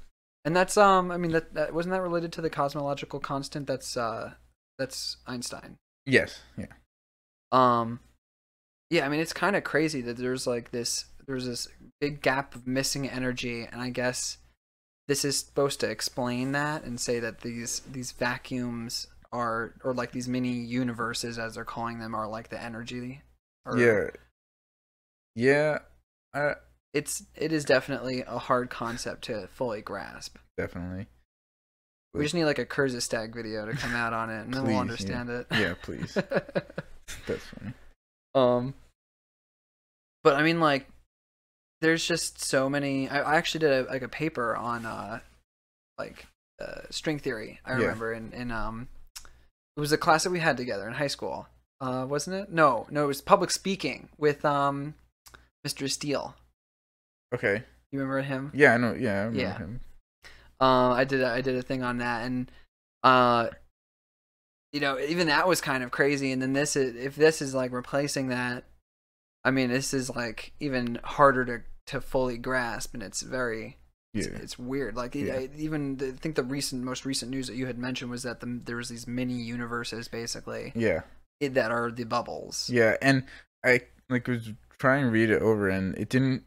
And 0.44 0.56
that's 0.56 0.76
um. 0.76 1.12
I 1.12 1.18
mean 1.18 1.32
that, 1.32 1.54
that 1.54 1.74
wasn't 1.74 1.94
that 1.94 2.02
related 2.02 2.34
to 2.34 2.42
the 2.42 2.50
cosmological 2.50 3.20
constant. 3.20 3.68
That's 3.68 3.96
uh. 3.96 4.34
That's 4.78 5.18
Einstein. 5.28 5.78
Yes. 6.06 6.42
Yeah. 6.58 6.66
Um. 7.52 8.00
Yeah. 8.90 9.06
I 9.06 9.10
mean 9.10 9.20
it's 9.20 9.34
kind 9.34 9.56
of 9.56 9.64
crazy 9.64 10.02
that 10.02 10.18
there's 10.18 10.48
like 10.48 10.72
this. 10.72 11.06
There's 11.26 11.46
this 11.46 11.68
big 12.02 12.22
gap 12.22 12.54
of 12.54 12.68
missing 12.68 13.10
energy, 13.10 13.68
and 13.72 13.82
I 13.82 13.90
guess 13.90 14.38
this 15.08 15.24
is 15.24 15.40
supposed 15.40 15.80
to 15.82 15.90
explain 15.90 16.52
that 16.54 16.84
and 16.84 17.00
say 17.00 17.20
that 17.20 17.42
these 17.42 17.82
these 17.90 18.12
vacuums 18.12 19.08
are 19.32 19.74
or 19.84 19.94
like 19.94 20.12
these 20.12 20.28
mini 20.28 20.52
universes 20.52 21.40
as 21.40 21.56
they're 21.56 21.66
calling 21.66 22.00
them 22.00 22.14
are 22.14 22.28
like 22.28 22.50
the 22.50 22.62
energy 22.62 23.22
or 23.66 23.78
Yeah. 23.78 24.10
Yeah. 25.36 25.80
I 26.34 26.56
it's 26.94 27.24
it 27.36 27.52
is 27.52 27.66
definitely 27.66 28.22
a 28.22 28.38
hard 28.38 28.70
concept 28.70 29.24
to 29.26 29.48
fully 29.48 29.82
grasp. 29.82 30.38
Definitely. 30.58 31.08
We 32.14 32.24
just 32.24 32.36
need 32.36 32.46
like 32.46 32.60
a 32.60 32.66
Kurzgesagt 32.66 33.34
video 33.34 33.66
to 33.66 33.74
come 33.74 33.96
out 33.96 34.14
on 34.14 34.30
it, 34.30 34.42
and 34.42 34.54
then 34.54 34.64
we'll 34.64 34.74
Please, 34.74 34.80
understand 34.82 35.30
it. 35.30 35.48
Yeah, 35.52 35.74
please. 35.82 36.14
That's 37.28 37.44
funny. 37.58 37.74
um, 38.36 38.74
but 40.24 40.36
I 40.36 40.44
mean, 40.44 40.60
like, 40.60 40.88
there's 41.82 42.06
just 42.08 42.44
so 42.46 42.70
many. 42.70 43.10
I, 43.10 43.22
I 43.22 43.36
actually 43.38 43.60
did 43.62 43.72
a, 43.88 43.90
like 43.90 44.04
a 44.04 44.08
paper 44.08 44.56
on 44.56 44.86
uh, 44.86 45.20
like 45.98 46.28
uh, 46.62 46.82
string 46.92 47.18
theory. 47.20 47.60
I 47.66 47.72
Yeah. 47.72 47.78
remember 47.78 48.14
in 48.14 48.32
in 48.34 48.52
um, 48.52 48.88
it 49.76 49.80
was 49.80 49.92
a 49.92 49.98
class 49.98 50.24
that 50.24 50.30
we 50.30 50.40
had 50.40 50.56
together 50.56 50.88
in 50.88 50.94
high 50.94 51.08
school. 51.08 51.48
Uh, 51.82 52.06
wasn't 52.08 52.36
it? 52.36 52.52
No, 52.52 52.86
no, 52.92 53.04
it 53.06 53.08
was 53.08 53.22
public 53.22 53.50
speaking 53.52 54.08
with 54.18 54.46
um, 54.46 54.94
Mr. 55.68 55.90
Steele. 55.90 56.36
Okay. 57.34 57.64
You 57.92 58.00
remember 58.00 58.22
him? 58.22 58.52
Yeah, 58.54 58.76
I 58.76 58.78
know. 58.78 58.94
Yeah, 58.94 59.14
I 59.14 59.18
remember 59.26 59.40
Yeah. 59.42 59.58
him. 59.58 59.80
Uh, 60.64 60.94
I 60.94 61.04
did 61.04 61.22
a, 61.22 61.28
I 61.30 61.42
did 61.42 61.56
a 61.58 61.62
thing 61.62 61.84
on 61.84 61.98
that, 61.98 62.26
and 62.26 62.50
uh, 63.04 63.50
you 64.72 64.80
know, 64.80 64.98
even 64.98 65.28
that 65.28 65.48
was 65.48 65.60
kind 65.60 65.84
of 65.84 65.92
crazy. 65.92 66.32
And 66.32 66.42
then 66.42 66.54
this 66.54 66.76
is 66.76 66.96
if 66.96 67.16
this 67.16 67.42
is 67.42 67.54
like 67.54 67.72
replacing 67.74 68.30
that, 68.30 68.64
I 69.44 69.52
mean, 69.52 69.70
this 69.70 69.94
is 69.94 70.10
like 70.10 70.54
even 70.60 71.00
harder 71.04 71.46
to 71.46 71.64
to 71.88 72.02
fully 72.02 72.38
grasp, 72.38 72.94
and 72.94 73.04
it's 73.04 73.22
very 73.22 73.78
Yeah. 74.14 74.24
it's, 74.24 74.28
it's 74.44 74.60
weird. 74.60 74.96
Like 74.96 75.16
Yeah. 75.16 75.34
I, 75.34 75.50
even 75.58 75.98
the, 75.98 76.08
I 76.08 76.12
think 76.12 76.36
the 76.36 76.44
recent 76.44 76.82
most 76.84 77.06
recent 77.06 77.30
news 77.30 77.48
that 77.48 77.56
you 77.56 77.66
had 77.68 77.78
mentioned 77.78 78.10
was 78.10 78.24
that 78.24 78.40
the, 78.40 78.62
there 78.64 78.78
was 78.78 78.88
these 78.88 79.06
mini 79.06 79.34
universes 79.34 80.08
basically 80.08 80.72
Yeah. 80.76 81.02
that 81.42 81.72
are 81.72 81.92
the 81.92 82.06
bubbles. 82.06 82.70
Yeah, 82.70 82.96
and 83.02 83.26
I 83.66 83.82
like 84.10 84.28
was 84.30 84.52
trying 84.80 85.04
to 85.06 85.12
read 85.12 85.30
it 85.30 85.42
over, 85.42 85.68
and 85.68 85.98
it 85.98 86.08
didn't 86.08 86.44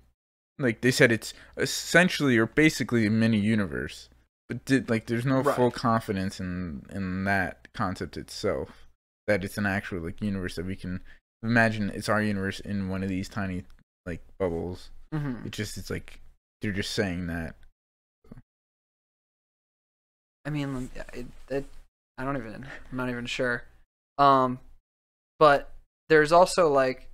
like 0.59 0.81
they 0.81 0.91
said 0.91 1.13
it's 1.13 1.35
essentially 1.57 2.37
or 2.39 2.47
basically 2.47 3.07
a 3.07 3.11
mini 3.11 3.39
universe, 3.39 4.09
but 4.49 4.65
did 4.65 4.89
like 4.91 5.07
there's 5.07 5.27
no 5.27 5.41
Right. 5.43 5.57
full 5.57 5.71
confidence 5.71 6.41
in 6.41 6.87
in 6.91 7.25
that 7.25 7.69
concept 7.75 8.17
itself 8.17 8.89
that 9.27 9.45
it's 9.45 9.59
an 9.59 9.67
actual 9.67 10.01
like 10.01 10.21
universe 10.23 10.55
that 10.57 10.65
we 10.67 10.77
can 10.77 11.01
imagine 11.43 11.91
it's 11.91 12.09
our 12.09 12.23
universe 12.23 12.61
in 12.61 12.89
one 12.89 13.03
of 13.03 13.09
these 13.09 13.29
tiny 13.29 13.65
like 14.07 14.23
bubbles. 14.39 14.91
hmm 15.13 15.45
It 15.45 15.53
just 15.53 15.77
it's 15.77 15.91
like 15.91 16.21
they're 16.63 16.73
just 16.73 16.93
saying 16.93 17.27
that. 17.27 17.57
I 20.45 20.51
mean, 20.51 20.91
it, 21.13 21.27
it, 21.51 21.65
I 22.19 22.25
don't 22.25 22.37
even. 22.37 22.67
I'm 22.91 22.97
not 22.97 23.09
even 23.11 23.27
sure. 23.27 23.65
Um, 24.17 24.61
but 25.39 25.73
there's 26.09 26.31
also 26.33 26.73
like 26.73 27.09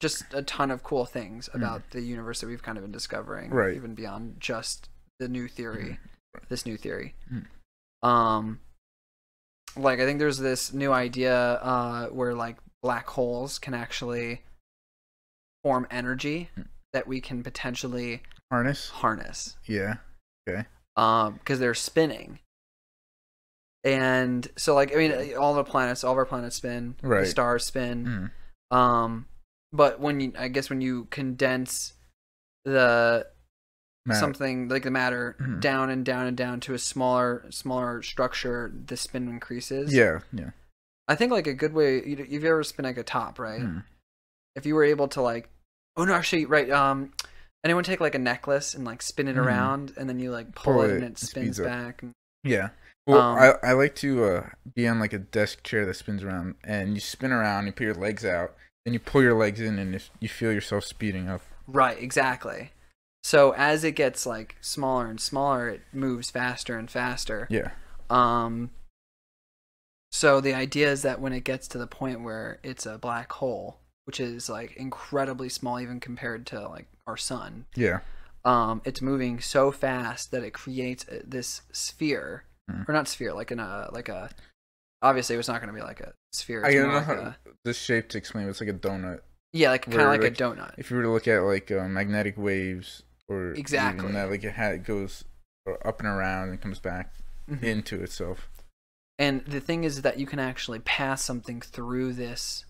just 0.00 0.24
a 0.32 0.42
ton 0.42 0.70
of 0.70 0.82
cool 0.82 1.04
things 1.04 1.48
about 1.54 1.90
the 1.90 2.00
universe 2.00 2.40
that 2.40 2.46
we've 2.46 2.62
kind 2.62 2.78
of 2.78 2.84
been 2.84 2.92
discovering. 2.92 3.50
Right. 3.50 3.74
Even 3.74 3.94
beyond 3.94 4.36
just 4.40 4.88
the 5.18 5.28
new 5.28 5.48
theory, 5.48 5.98
Right. 6.34 6.48
this 6.48 6.64
new 6.64 6.76
theory. 6.76 7.14
Mhm. 7.32 7.46
Um, 8.06 8.60
like 9.76 9.98
I 10.00 10.04
think 10.06 10.18
there's 10.20 10.38
this 10.38 10.72
new 10.72 10.92
idea 10.92 11.34
uh, 11.36 12.06
where 12.08 12.34
like 12.34 12.58
black 12.82 13.08
holes 13.08 13.58
can 13.58 13.74
actually 13.74 14.44
form 15.64 15.86
energy 15.90 16.50
Hmm. 16.54 16.62
that 16.92 17.06
we 17.08 17.20
can 17.20 17.42
potentially 17.42 18.22
Harness. 18.50 18.88
harness 18.90 19.56
Yeah. 19.64 19.96
um 20.96 21.34
because 21.34 21.58
they're 21.58 21.74
spinning 21.74 22.38
and 23.84 24.48
so 24.56 24.74
like 24.74 24.92
i 24.94 24.96
mean 24.96 25.34
all 25.36 25.54
the 25.54 25.64
planets 25.64 26.02
all 26.04 26.12
of 26.12 26.18
our 26.18 26.24
planets 26.24 26.56
spin 26.56 26.96
Right. 27.02 27.20
the 27.20 27.26
stars 27.26 27.64
spin 27.66 28.32
Mm. 28.72 28.76
um 28.76 29.26
but 29.72 30.00
when 30.00 30.20
you 30.20 30.32
i 30.38 30.48
guess 30.48 30.70
when 30.70 30.80
you 30.80 31.04
condense 31.10 31.92
the 32.64 33.26
Matt, 34.06 34.18
something 34.18 34.68
like 34.68 34.84
the 34.84 34.90
matter 34.90 35.36
Mhm. 35.40 35.60
down 35.60 35.90
and 35.90 36.04
down 36.04 36.26
and 36.26 36.36
down 36.36 36.60
to 36.60 36.74
a 36.74 36.78
smaller 36.78 37.44
smaller 37.50 38.02
structure 38.02 38.72
the 38.86 38.96
spin 38.96 39.28
increases 39.28 39.92
Yeah. 39.92 40.20
Yeah. 40.32 40.50
i 41.08 41.14
think 41.14 41.30
like 41.32 41.46
a 41.46 41.52
good 41.54 41.72
way 41.74 42.04
you, 42.04 42.24
you've 42.28 42.44
ever 42.44 42.62
spin 42.64 42.84
like 42.84 42.96
a 42.98 43.02
top 43.02 43.38
right 43.38 43.60
Mm. 43.60 43.84
if 44.56 44.64
you 44.64 44.74
were 44.74 44.84
able 44.84 45.08
to 45.08 45.20
like 45.20 45.50
oh 45.96 46.04
no 46.04 46.14
actually 46.14 46.46
right 46.46 46.70
um 46.70 47.12
anyone 47.64 47.84
take 47.84 48.00
like 48.00 48.14
a 48.14 48.18
necklace 48.18 48.72
and 48.74 48.84
like 48.84 49.02
spin 49.02 49.28
it 49.28 49.36
Mhm. 49.36 49.44
around 49.44 49.92
and 49.98 50.08
then 50.08 50.18
you 50.18 50.30
like 50.30 50.54
pull, 50.54 50.74
Pull 50.74 50.82
it, 50.82 50.90
it, 50.90 50.94
and 50.94 51.04
it 51.04 51.10
it 51.12 51.18
spins 51.18 51.58
back 51.60 52.02
and 52.02 52.12
Yeah. 52.44 52.70
Well, 53.06 53.20
Um, 53.20 53.38
I, 53.38 53.70
I 53.70 53.72
like 53.72 53.94
to 53.96 54.24
uh, 54.24 54.50
be 54.74 54.86
on 54.86 55.00
like 55.00 55.12
a 55.14 55.18
desk 55.18 55.62
chair 55.62 55.86
that 55.86 55.94
spins 55.94 56.22
around, 56.22 56.56
and 56.62 56.94
you 56.94 57.00
spin 57.00 57.32
around, 57.32 57.64
you 57.64 57.72
put 57.72 57.84
your 57.84 57.94
legs 57.94 58.22
out, 58.24 58.54
then 58.84 58.94
you 58.94 59.00
pull 59.00 59.22
your 59.22 59.36
legs 59.38 59.60
in, 59.60 59.78
and 59.78 60.00
you 60.20 60.28
feel 60.28 60.52
yourself 60.52 60.84
speeding 60.84 61.28
up. 61.28 61.42
Right, 61.66 61.98
exactly. 62.02 62.72
So 63.22 63.52
as 63.52 63.84
it 63.84 63.92
gets 63.92 64.24
like 64.24 64.56
smaller 64.60 65.06
and 65.08 65.20
smaller, 65.20 65.68
it 65.68 65.82
moves 65.92 66.30
faster 66.30 66.78
and 66.78 66.90
faster. 66.90 67.46
Yeah. 67.50 67.70
Um 68.08 68.70
so 70.10 70.40
the 70.40 70.54
idea 70.54 70.90
is 70.90 71.02
that 71.02 71.20
when 71.20 71.32
it 71.34 71.44
gets 71.44 71.68
to 71.68 71.78
the 71.78 71.86
point 71.86 72.22
where 72.22 72.58
it's 72.62 72.86
a 72.86 72.96
black 72.96 73.30
hole, 73.32 73.78
which 74.04 74.20
is 74.20 74.48
like 74.48 74.74
incredibly 74.76 75.48
small 75.50 75.78
even 75.78 76.00
compared 76.00 76.46
to 76.46 76.66
like 76.68 76.86
our 77.06 77.16
sun, 77.18 77.66
Yeah. 77.74 78.00
um 78.44 78.80
it's 78.86 79.02
moving 79.02 79.40
so 79.40 79.70
fast 79.72 80.30
that 80.30 80.42
it 80.44 80.52
creates 80.54 81.04
this 81.24 81.62
sphere 81.72 82.44
Mhm. 82.70 82.88
or 82.88 82.92
not 82.94 83.08
sphere 83.08 83.34
like 83.34 83.50
in 83.50 83.58
a 83.60 83.88
like 83.92 84.08
a 84.08 84.30
obviously 85.02 85.36
it's 85.36 85.48
not 85.48 85.60
going 85.60 85.72
to 85.72 85.78
be 85.78 85.84
like 85.84 86.00
a 86.00 86.12
sphere 86.32 86.64
I 86.64 86.72
don't 86.74 86.92
know 86.92 87.00
how 87.00 87.34
the 87.64 87.72
shape 87.74 88.08
to 88.10 88.18
explain. 88.18 88.44
but 88.44 88.50
It's 88.50 88.60
like 88.60 88.70
a 88.70 88.74
donut. 88.74 89.20
yeah 89.52 89.70
like 89.70 89.82
kind 89.86 90.00
of 90.00 90.08
like, 90.08 90.22
like, 90.22 90.32
a 90.32 90.42
donut 90.42 90.74
If 90.78 90.90
you 90.90 90.96
were 90.96 91.02
to 91.04 91.10
look 91.10 91.26
at 91.28 91.40
like 91.40 91.70
uh, 91.70 91.88
magnetic 91.88 92.36
waves, 92.36 93.02
or 93.28 93.52
Exactly. 93.52 94.12
that, 94.12 94.30
like 94.30 94.44
it, 94.44 94.54
ha- 94.54 94.68
it 94.70 94.84
goes 94.84 95.24
uh, 95.68 95.72
up 95.88 96.00
and 96.00 96.08
around 96.08 96.48
and 96.50 96.60
comes 96.60 96.78
back 96.80 97.14
Mhm. 97.50 97.62
into 97.62 98.02
itself. 98.02 98.48
And 99.18 99.44
the 99.46 99.60
thing 99.60 99.84
is 99.84 100.02
that 100.02 100.18
you 100.18 100.26
can 100.26 100.38
actually 100.38 100.78
pass 100.80 101.24
something 101.24 101.60
through 101.60 102.12
this 102.12 102.64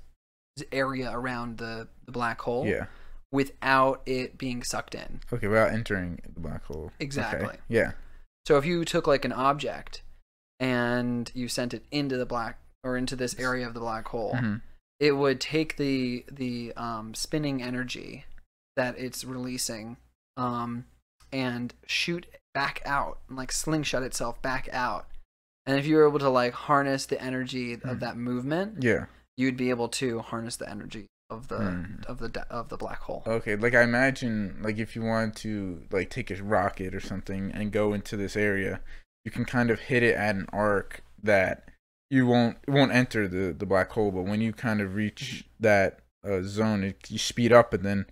area 0.73 1.11
around 1.13 1.59
the, 1.59 1.89
the 2.07 2.13
black 2.13 2.41
hole 2.41 2.67
Yeah. 2.67 2.87
without 3.33 4.03
it 4.07 4.39
being 4.39 4.63
sucked 4.63 4.95
in. 4.95 5.21
Okay. 5.33 5.47
Without 5.49 5.73
entering 5.73 6.21
the 6.33 6.41
black 6.41 6.65
hole. 6.65 6.87
Okay, 6.87 7.05
Exactly. 7.05 7.57
Yeah. 7.69 7.93
So 8.47 8.57
if 8.57 8.65
you 8.65 8.85
took 8.85 9.07
like 9.07 9.25
an 9.25 9.33
object 9.33 10.03
and 10.61 11.31
you 11.35 11.49
sent 11.49 11.75
it 11.75 11.85
into 11.91 12.17
the 12.17 12.27
black 12.27 12.59
or 12.89 12.97
into 12.97 13.15
this 13.17 13.39
area 13.39 13.67
of 13.67 13.75
the 13.75 13.81
black 13.81 14.09
hole, 14.09 14.33
Mhm. 14.35 14.63
it 14.99 15.13
would 15.13 15.41
take 15.41 15.77
the 15.77 16.25
the 16.31 16.73
um, 16.77 17.15
spinning 17.15 17.63
energy 17.63 18.25
that 18.77 18.99
it's 18.99 19.25
releasing 19.25 19.97
um, 20.37 20.87
and 21.33 21.75
shoot 21.87 22.27
back 22.55 22.81
out, 22.87 23.19
and, 23.29 23.37
like 23.37 23.53
slingshot 23.53 24.03
itself 24.03 24.41
back 24.41 24.69
out. 24.73 25.07
And 25.67 25.79
if 25.79 25.85
you 25.87 25.97
were 25.97 26.09
able 26.09 26.21
to 26.21 26.29
like 26.31 26.55
harness 26.55 27.05
the 27.07 27.21
energy 27.21 27.75
of 27.75 27.81
Mhm. 27.83 28.01
that 28.01 28.17
movement, 28.17 28.83
Yeah. 28.83 29.07
you'd 29.37 29.57
be 29.57 29.71
able 29.71 29.89
to 29.89 30.21
harness 30.21 30.57
the 30.57 30.69
energy 30.71 31.07
of 31.31 31.49
the 31.49 31.59
Mhm. 31.59 32.05
of 32.07 32.19
the 32.19 32.47
of 32.51 32.69
the 32.71 32.77
black 32.79 33.01
hole. 33.01 33.23
Okay, 33.27 33.55
like 33.57 33.75
I 33.75 33.83
imagine, 33.83 34.63
like 34.63 34.79
if 34.79 34.97
you 34.97 35.03
wanted 35.03 35.37
to 35.37 35.87
like 35.91 36.09
take 36.09 36.31
a 36.31 36.43
rocket 36.43 36.95
or 36.95 37.01
something 37.01 37.53
and 37.53 37.71
go 37.71 37.93
into 37.93 38.17
this 38.17 38.35
area, 38.37 38.81
you 39.25 39.31
can 39.31 39.45
kind 39.45 39.71
of 39.71 39.81
hit 39.81 40.03
it 40.03 40.15
at 40.17 40.35
an 40.37 40.47
arc 40.53 41.03
that 41.23 41.68
you 42.11 42.27
won't 42.27 42.57
it 42.67 42.71
won't 42.71 42.93
enter 42.93 43.29
the 43.29 43.53
the 43.53 43.67
black 43.67 43.91
hole, 43.93 44.11
but 44.11 44.23
when 44.23 44.41
you 44.41 44.53
kind 44.53 44.81
of 44.81 44.95
reach 44.95 45.45
that 45.61 46.01
uh, 46.29 46.41
zone, 46.43 46.83
it, 46.85 47.11
you 47.11 47.19
speed 47.19 47.53
up 47.53 47.73
and 47.73 47.85
then 47.85 48.07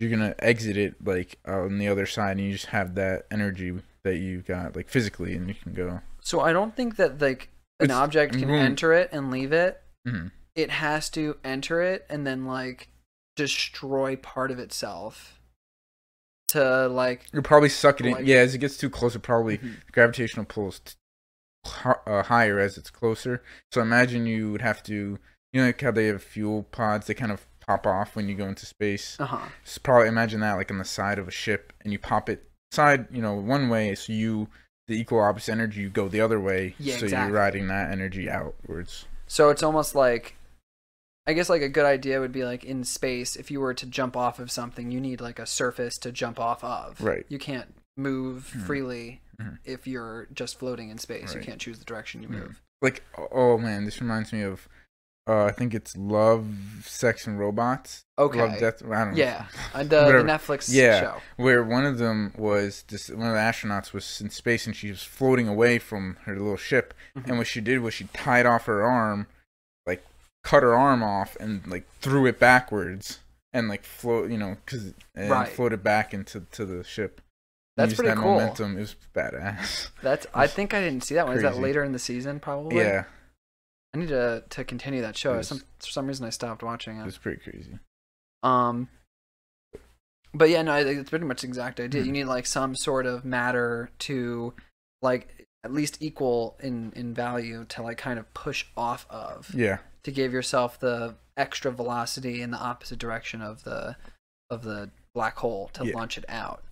you're 0.00 0.10
gonna 0.10 0.34
exit 0.38 0.76
it 0.76 0.94
like 1.04 1.38
on 1.46 1.78
the 1.78 1.88
other 1.88 2.06
side, 2.06 2.32
and 2.38 2.46
you 2.46 2.52
just 2.52 2.66
have 2.66 2.94
that 2.94 3.26
energy 3.30 3.72
that 4.04 4.16
you 4.16 4.42
got 4.42 4.76
like 4.76 4.88
physically, 4.88 5.34
and 5.34 5.48
you 5.48 5.54
can 5.54 5.72
go. 5.72 6.00
So 6.20 6.40
I 6.40 6.52
don't 6.52 6.76
think 6.76 6.96
that 6.96 7.20
like 7.20 7.48
an 7.80 7.86
It's- 7.86 7.96
object 7.98 8.34
can 8.38 8.50
enter 8.50 8.92
it 8.92 9.08
and 9.12 9.30
leave 9.30 9.52
it. 9.52 9.82
Mhm. 10.06 10.30
It 10.54 10.70
has 10.70 11.08
to 11.10 11.36
enter 11.44 11.80
it 11.82 12.04
and 12.10 12.26
then 12.26 12.44
like 12.46 12.88
destroy 13.36 14.16
part 14.16 14.50
of 14.50 14.58
itself 14.58 15.40
to 16.48 16.88
like 16.88 17.26
You'll 17.32 17.42
probably 17.42 17.68
suck 17.68 18.00
it 18.00 18.06
in. 18.06 18.12
Like- 18.12 18.26
yeah, 18.26 18.38
as 18.38 18.54
it 18.54 18.58
gets 18.58 18.76
too 18.76 18.90
close, 18.90 19.14
it 19.14 19.20
probably 19.22 19.58
Mhm. 19.58 19.74
gravitational 19.92 20.46
pulls 20.46 20.80
t- 20.80 20.94
uh, 22.06 22.22
higher 22.24 22.58
as 22.58 22.76
it's 22.78 22.90
closer. 22.90 23.42
So 23.72 23.80
imagine 23.80 24.26
you 24.26 24.52
would 24.52 24.62
have 24.62 24.82
to, 24.84 25.18
you 25.52 25.60
know, 25.60 25.66
like 25.66 25.80
how 25.80 25.90
they 25.90 26.06
have 26.06 26.22
fuel 26.22 26.64
pods, 26.64 27.06
they 27.06 27.14
kind 27.14 27.32
of 27.32 27.46
pop 27.66 27.86
off 27.86 28.16
when 28.16 28.28
you 28.28 28.34
go 28.34 28.46
into 28.46 28.66
space. 28.66 29.16
uh-huh. 29.20 29.48
Just 29.64 29.82
probably 29.82 30.08
imagine 30.08 30.40
that 30.40 30.54
like 30.54 30.70
on 30.70 30.78
the 30.78 30.84
side 30.84 31.18
of 31.18 31.28
a 31.28 31.32
ship, 31.32 31.72
and 31.82 31.92
you 31.92 31.98
pop 31.98 32.28
it 32.28 32.44
side, 32.72 33.06
you 33.10 33.22
know, 33.22 33.34
one 33.34 33.68
way, 33.68 33.94
so 33.94 34.12
you 34.12 34.48
the 34.86 34.98
equal 34.98 35.20
opposite 35.20 35.52
energy, 35.52 35.82
you 35.82 35.90
go 35.90 36.08
the 36.08 36.20
other 36.20 36.40
way, 36.40 36.74
Yeah, 36.78 36.96
so 36.96 37.04
exactly. 37.04 37.28
you're 37.32 37.38
riding 37.38 37.68
that 37.68 37.90
energy 37.92 38.30
outwards. 38.30 39.04
So 39.26 39.50
it's 39.50 39.62
almost 39.62 39.94
like 39.94 40.34
I 41.26 41.34
guess 41.34 41.50
like 41.50 41.60
a 41.60 41.68
good 41.68 41.84
idea 41.84 42.20
would 42.20 42.32
be 42.32 42.44
like 42.44 42.64
in 42.64 42.84
space 42.84 43.36
if 43.36 43.50
you 43.50 43.60
were 43.60 43.74
to 43.74 43.84
jump 43.84 44.16
off 44.16 44.38
of 44.38 44.50
something 44.50 44.90
you 44.90 44.98
need 44.98 45.20
like 45.20 45.38
a 45.38 45.44
surface 45.44 45.98
to 45.98 46.10
jump 46.10 46.40
off 46.40 46.64
of. 46.64 47.02
Right. 47.02 47.26
You 47.28 47.38
can't 47.38 47.74
move 47.98 48.50
Mhm. 48.56 48.62
freely 48.66 49.20
Mhm. 49.40 49.58
if 49.64 49.86
you're 49.86 50.26
just 50.32 50.58
floating 50.58 50.90
in 50.90 50.98
space. 50.98 51.34
You 51.34 51.40
can't 51.40 51.60
choose 51.60 51.78
the 51.78 51.84
direction 51.84 52.22
you 52.22 52.28
Mhm. 52.28 52.32
move. 52.40 52.62
Like, 52.82 53.02
oh 53.32 53.58
man, 53.58 53.84
this 53.84 54.00
reminds 54.00 54.32
me 54.32 54.42
of 54.42 54.68
Uh, 55.30 55.44
I 55.44 55.50
think 55.52 55.74
it's 55.74 55.94
Love, 55.94 56.46
Sex, 56.86 57.26
and 57.26 57.38
Robots. 57.38 58.06
Okay. 58.18 58.38
Love, 58.40 58.58
Death. 58.58 58.82
I 58.82 59.04
don't 59.04 59.10
know. 59.10 59.16
yeah, 59.18 59.44
uh, 59.74 59.82
the, 59.82 60.06
the. 60.06 60.12
Netflix 60.24 60.72
Yeah. 60.72 61.00
show. 61.02 61.20
Where 61.36 61.62
one 61.62 61.84
of 61.84 61.98
them 61.98 62.32
was 62.38 62.82
this, 62.88 63.10
one 63.10 63.26
of 63.28 63.34
the 63.34 63.38
astronauts 63.38 63.92
was 63.92 64.22
in 64.22 64.30
space 64.30 64.66
and 64.66 64.74
she 64.74 64.88
was 64.88 65.02
floating 65.02 65.46
away 65.46 65.78
from 65.78 66.16
her 66.24 66.32
little 66.34 66.56
ship, 66.56 66.94
Mhm. 67.14 67.28
and 67.28 67.36
what 67.36 67.46
she 67.46 67.60
did 67.60 67.80
was 67.80 67.92
she 67.92 68.04
tied 68.14 68.46
off 68.46 68.64
her 68.64 68.82
arm, 68.82 69.26
like 69.84 70.02
cut 70.44 70.62
her 70.62 70.74
arm 70.74 71.02
off 71.02 71.36
and 71.38 71.66
like 71.66 71.84
threw 72.00 72.24
it 72.24 72.38
backwards 72.40 73.18
and 73.52 73.68
like 73.68 73.84
float, 73.84 74.30
you 74.30 74.38
know, 74.38 74.56
cause 74.64 74.94
and 75.14 75.28
Right. 75.30 75.46
floated 75.52 75.82
back 75.84 76.14
into 76.14 76.40
to 76.52 76.64
the 76.64 76.82
ship. 76.82 77.20
That's 77.78 77.94
pretty 77.94 78.08
that 78.10 78.18
cool. 78.18 78.34
Momentum. 78.34 78.74
Was 78.76 78.96
badass. 79.14 79.88
That's. 80.02 80.26
I 80.34 80.46
think 80.46 80.74
I 80.74 80.80
didn't 80.80 81.04
see 81.04 81.14
that 81.14 81.26
one. 81.26 81.36
Is 81.36 81.42
that 81.42 81.58
later 81.58 81.82
in 81.84 81.92
the 81.92 81.98
season? 81.98 82.40
Probably. 82.40 82.76
yeah, 82.76 83.04
I 83.94 83.98
need 83.98 84.08
to 84.08 84.44
to 84.50 84.64
continue 84.64 85.00
that 85.02 85.16
show. 85.16 85.36
Was- 85.36 85.48
Some 85.48 85.58
for 85.80 85.86
some 85.86 86.06
reason 86.06 86.26
I 86.26 86.30
stopped 86.30 86.62
watching 86.62 86.98
it 86.98 87.02
it. 87.02 87.06
was 87.06 87.18
pretty 87.18 87.40
crazy. 87.40 87.78
Um, 88.42 88.88
but 90.34 90.50
yeah, 90.50 90.62
no, 90.62 90.76
it's 90.76 91.10
pretty 91.10 91.24
much 91.24 91.42
the 91.42 91.46
exact 91.48 91.80
idea. 91.80 92.02
You 92.02 92.10
Mhm. 92.10 92.12
need 92.12 92.24
like 92.24 92.46
some 92.46 92.74
sort 92.76 93.06
of 93.06 93.24
matter 93.24 93.90
to, 94.00 94.54
like, 95.02 95.46
at 95.64 95.72
least 95.72 95.98
equal 96.00 96.56
in 96.60 96.92
in 96.92 97.14
value 97.14 97.64
to 97.66 97.82
like 97.82 97.98
kind 97.98 98.18
of 98.18 98.32
push 98.34 98.64
off 98.76 99.06
of 99.10 99.52
Yeah, 99.54 99.78
to 100.04 100.10
give 100.10 100.32
yourself 100.32 100.78
the 100.78 101.16
extra 101.36 101.70
velocity 101.70 102.42
in 102.42 102.50
the 102.50 102.58
opposite 102.58 102.98
direction 102.98 103.40
of 103.42 103.64
the 103.64 103.96
of 104.50 104.62
the 104.64 104.90
black 105.14 105.36
hole 105.38 105.68
to 105.74 105.86
Yeah. 105.86 105.94
launch 105.94 106.16
it 106.18 106.24
out. 106.28 106.62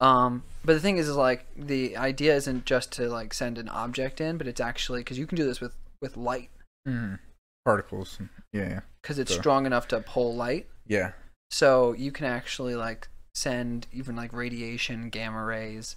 Um, 0.00 0.44
but 0.64 0.74
the 0.74 0.80
thing 0.80 0.98
is, 0.98 1.08
is 1.08 1.16
like 1.16 1.46
the 1.56 1.96
idea 1.96 2.34
isn't 2.36 2.64
just 2.64 2.92
to 2.92 3.08
like 3.08 3.34
send 3.34 3.58
an 3.58 3.68
object 3.68 4.20
in, 4.20 4.38
but 4.38 4.46
it's 4.46 4.60
actually 4.60 5.00
because 5.00 5.18
you 5.18 5.26
can 5.26 5.36
do 5.36 5.44
this 5.44 5.60
with 5.60 5.74
with 6.00 6.16
light 6.16 6.50
hmm 6.86 7.14
particles. 7.64 8.18
Yeah, 8.52 8.80
because 9.02 9.18
it's 9.18 9.32
Sure. 9.32 9.42
strong 9.42 9.66
enough 9.66 9.88
to 9.88 10.00
pull 10.00 10.34
light. 10.34 10.66
yeah, 10.86 11.12
So 11.50 11.92
you 11.92 12.12
can 12.12 12.26
actually 12.26 12.74
like 12.74 13.08
send 13.34 13.86
even 13.92 14.16
like 14.16 14.32
radiation, 14.32 15.10
gamma 15.10 15.44
rays. 15.44 15.96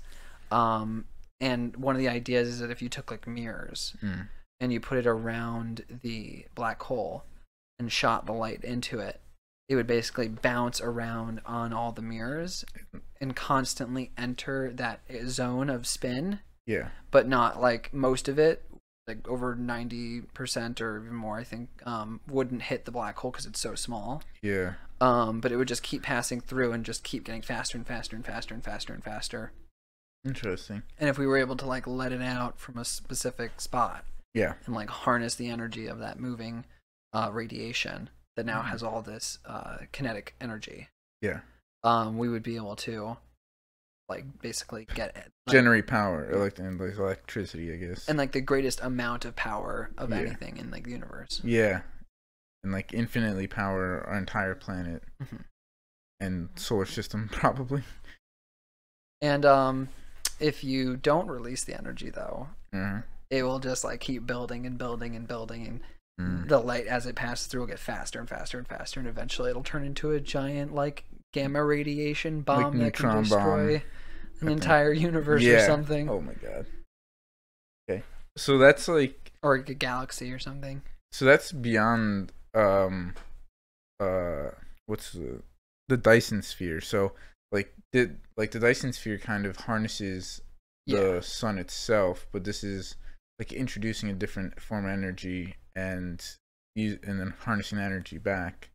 Um, 0.51 1.05
and 1.39 1.75
one 1.77 1.95
of 1.95 1.99
the 1.99 2.09
ideas 2.09 2.47
is 2.49 2.59
that 2.59 2.71
if 2.71 2.81
you 2.81 2.89
took 2.89 3.09
like 3.09 3.25
mirrors 3.25 3.95
mm. 4.03 4.27
and 4.59 4.73
you 4.73 4.79
put 4.79 4.97
it 4.97 5.07
around 5.07 5.85
the 6.03 6.45
black 6.55 6.81
hole 6.83 7.23
and 7.79 7.91
shot 7.91 8.25
the 8.25 8.33
light 8.33 8.63
into 8.63 8.99
it, 8.99 9.21
it 9.69 9.75
would 9.75 9.87
basically 9.87 10.27
bounce 10.27 10.81
around 10.81 11.41
on 11.45 11.71
all 11.73 11.91
the 11.91 12.01
mirrors 12.01 12.65
and 13.19 13.35
constantly 13.35 14.11
enter 14.17 14.71
that 14.73 15.01
zone 15.27 15.69
of 15.69 15.87
spin, 15.87 16.39
yeah, 16.65 16.89
but 17.09 17.27
not 17.27 17.61
like 17.61 17.93
most 17.93 18.27
of 18.27 18.37
it. 18.39 18.63
Like 19.07 19.27
over 19.27 19.55
ninety 19.55 20.21
percent 20.21 20.79
or 20.79 21.01
even 21.01 21.15
more, 21.15 21.37
I 21.37 21.43
think, 21.43 21.69
um, 21.85 22.21
wouldn't 22.27 22.61
hit 22.63 22.85
the 22.85 22.91
black 22.91 23.17
hole 23.17 23.31
because 23.31 23.45
it's 23.47 23.59
so 23.59 23.73
small 23.75 24.21
yeah. 24.43 24.73
um, 25.01 25.41
but 25.41 25.51
it 25.51 25.57
would 25.57 25.67
just 25.67 25.83
keep 25.83 26.03
passing 26.03 26.39
through 26.39 26.71
and 26.71 26.85
just 26.85 27.03
keep 27.03 27.23
getting 27.23 27.41
faster 27.41 27.77
and 27.77 27.85
faster 27.85 28.15
and 28.15 28.23
faster 28.23 28.53
and 28.53 28.63
faster 28.63 28.93
and 28.93 29.03
faster. 29.03 29.51
Interesting. 30.23 30.83
And 30.99 31.09
if 31.09 31.17
we 31.17 31.25
were 31.25 31.39
able 31.39 31.55
to 31.57 31.65
like 31.65 31.87
let 31.87 32.11
it 32.11 32.21
out 32.21 32.59
from 32.59 32.77
a 32.77 32.85
specific 32.85 33.59
spot 33.59 34.05
Yeah, 34.35 34.53
and 34.65 34.75
like 34.75 34.89
harness 34.89 35.33
the 35.35 35.49
energy 35.49 35.87
of 35.87 35.97
that 35.99 36.19
moving 36.19 36.65
uh, 37.11 37.31
radiation 37.33 38.09
that 38.41 38.51
now 38.51 38.61
Mhm. 38.61 38.65
has 38.69 38.81
all 38.83 39.01
this 39.01 39.37
uh, 39.45 39.77
kinetic 39.91 40.35
energy, 40.41 40.89
yeah. 41.21 41.41
um, 41.83 42.17
we 42.17 42.27
would 42.29 42.43
be 42.43 42.55
able 42.55 42.75
to 42.77 43.17
like 44.09 44.25
basically 44.41 44.85
get 44.93 45.15
it 45.15 45.31
like, 45.47 45.53
Generate 45.53 45.87
power, 45.87 46.23
and 46.23 46.79
like 46.79 46.97
electricity, 46.97 47.71
I 47.73 47.77
guess. 47.77 48.07
and 48.09 48.17
like 48.17 48.31
the 48.33 48.41
greatest 48.41 48.81
amount 48.81 49.23
of 49.25 49.35
power 49.35 49.91
of 49.97 50.09
Yeah. 50.09 50.17
anything 50.17 50.57
in 50.57 50.69
like 50.71 50.83
the 50.85 50.91
universe. 50.91 51.39
Yeah. 51.43 51.81
And 52.63 52.71
like 52.73 52.93
infinitely 52.93 53.47
power 53.47 54.03
our 54.07 54.17
entire 54.17 54.53
planet 54.55 55.03
Mhm. 55.23 55.45
and 56.19 56.49
solar 56.55 56.85
system 56.85 57.29
probably. 57.31 57.83
And 59.21 59.45
um, 59.45 59.89
if 60.39 60.63
you 60.63 60.97
don't 60.97 61.27
release 61.27 61.63
the 61.63 61.77
energy 61.77 62.09
though, 62.09 62.49
Uh-huh. 62.73 63.01
it 63.29 63.43
will 63.43 63.59
just 63.59 63.83
like 63.83 63.99
keep 64.01 64.25
building 64.25 64.65
and 64.65 64.77
building 64.77 65.15
and 65.15 65.27
building 65.27 65.67
and 65.67 65.81
Mm. 66.21 66.47
the 66.47 66.59
light 66.59 66.87
as 66.87 67.05
it 67.05 67.15
passes 67.15 67.47
through 67.47 67.61
will 67.61 67.67
get 67.67 67.79
faster 67.79 68.19
and 68.19 68.27
faster 68.29 68.57
and 68.57 68.67
faster 68.67 68.99
and 68.99 69.07
eventually 69.09 69.49
it'll 69.49 69.63
turn 69.63 69.83
into 69.85 70.11
a 70.11 70.19
giant 70.19 70.73
like 70.75 71.05
gamma 71.33 71.63
radiation 71.63 72.41
bomb 72.41 72.77
that 72.79 72.93
can 72.93 73.05
neutron 73.07 73.13
bomb. 73.13 73.23
destroy 73.23 73.75
an 74.41 74.47
Okay. 74.47 74.53
entire 74.53 74.91
universe 74.93 75.43
or 75.43 75.59
something 75.65 76.09
Oh 76.09 76.19
my 76.21 76.33
god. 76.33 76.65
Okay. 77.89 78.03
So 78.37 78.57
that's 78.57 78.87
like 78.87 79.31
or 79.43 79.55
a 79.55 79.63
galaxy 79.73 80.31
or 80.31 80.39
something 80.39 80.81
so 81.11 81.25
that's 81.25 81.51
beyond 81.51 82.31
um 82.53 83.13
uh 83.99 84.51
what's 84.87 85.11
the 85.13 85.41
the 85.89 85.97
Dyson 85.97 86.41
sphere. 86.41 86.81
So 86.81 87.13
like 87.51 87.73
did 87.91 88.17
like 88.37 88.51
the 88.51 88.59
Dyson 88.59 88.93
sphere 88.93 89.17
kind 89.17 89.45
of 89.45 89.57
harnesses 89.57 90.41
the 90.87 91.13
yeah 91.15 91.19
sun 91.21 91.57
itself, 91.57 92.27
but 92.31 92.43
this 92.43 92.63
is 92.63 92.95
like 93.39 93.51
introducing 93.53 94.09
a 94.09 94.13
different 94.13 94.59
form 94.61 94.85
of 94.85 94.91
energy 94.91 95.55
and 95.75 96.23
use 96.75 96.99
and 97.03 97.19
then 97.19 97.33
harnessing 97.41 97.77
the 97.77 97.83
energy 97.83 98.17
back. 98.17 98.69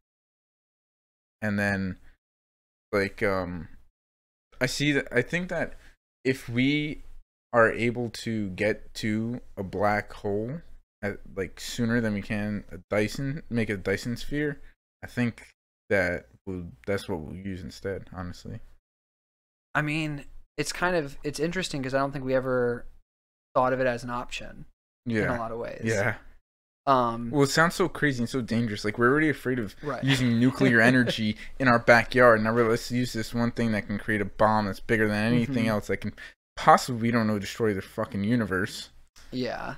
And 1.43 1.59
then 1.59 1.99
like 2.93 3.23
um 3.23 3.69
I 4.61 4.67
see 4.67 4.93
that 4.93 5.09
I 5.13 5.23
think 5.23 5.49
that 5.49 5.75
if 6.25 6.49
we 6.49 7.03
are 7.53 7.71
able 7.71 8.11
to 8.11 8.51
get 8.51 8.93
to 8.95 9.41
a 9.57 9.63
black 9.63 10.13
hole 10.13 10.61
at 11.03 11.19
like 11.35 11.61
sooner 11.61 12.01
than 12.01 12.15
we 12.15 12.23
can 12.23 12.65
a 12.71 12.79
Dyson 12.91 13.43
make 13.51 13.71
a 13.71 13.77
Dyson 13.77 14.17
sphere, 14.17 14.61
I 15.03 15.07
think 15.07 15.55
that 15.89 16.27
we'll, 16.47 16.65
that's 16.87 17.09
what 17.09 17.21
we'll 17.21 17.37
use 17.37 17.63
instead, 17.63 18.09
honestly. 18.15 18.61
i 19.75 19.83
mean 19.83 20.25
it's 20.57 20.73
kind 20.73 20.97
of 20.97 21.19
it's 21.23 21.39
interesting 21.39 21.81
because 21.83 21.95
i 21.95 21.99
don't 21.99 22.13
think 22.13 22.25
we 22.25 22.35
ever 22.35 22.87
thought 23.55 23.73
of 23.73 23.81
it 23.81 23.87
as 23.87 24.03
an 24.05 24.11
option 24.11 24.65
yeah. 25.05 25.23
in 25.23 25.29
a 25.29 25.39
lot 25.39 25.53
of 25.53 25.59
ways 25.59 25.83
Yeah. 25.85 26.17
Um 26.87 27.31
Well, 27.31 27.43
it 27.43 27.51
sounds 27.51 27.75
so 27.75 27.89
crazy 27.89 28.23
and 28.23 28.29
so 28.29 28.41
dangerous. 28.41 28.85
Like 28.85 28.99
we're 28.99 29.11
already 29.11 29.29
afraid 29.29 29.59
of 29.59 29.75
right 29.83 30.03
using 30.05 30.39
nuclear 30.39 30.81
energy 30.93 31.37
in 31.59 31.69
our 31.69 31.79
backyard. 31.79 32.43
Now 32.43 32.55
we're- 32.55 32.69
let's 32.69 32.91
use 32.91 33.13
this 33.13 33.35
one 33.35 33.51
thing 33.51 33.73
that 33.73 33.87
can 33.87 33.99
create 33.99 34.21
a 34.21 34.25
bomb 34.27 34.67
that's 34.67 34.81
bigger 34.81 35.09
than 35.09 35.33
anything 35.33 35.65
Mhm. 35.65 35.69
else 35.71 35.87
that 35.89 35.99
can 35.99 36.13
possibly, 36.57 37.03
we 37.03 37.11
don't 37.11 37.27
know, 37.27 37.39
destroy 37.39 37.75
the 37.75 37.83
fucking 37.83 38.25
universe. 38.25 38.91
yeah 39.33 39.75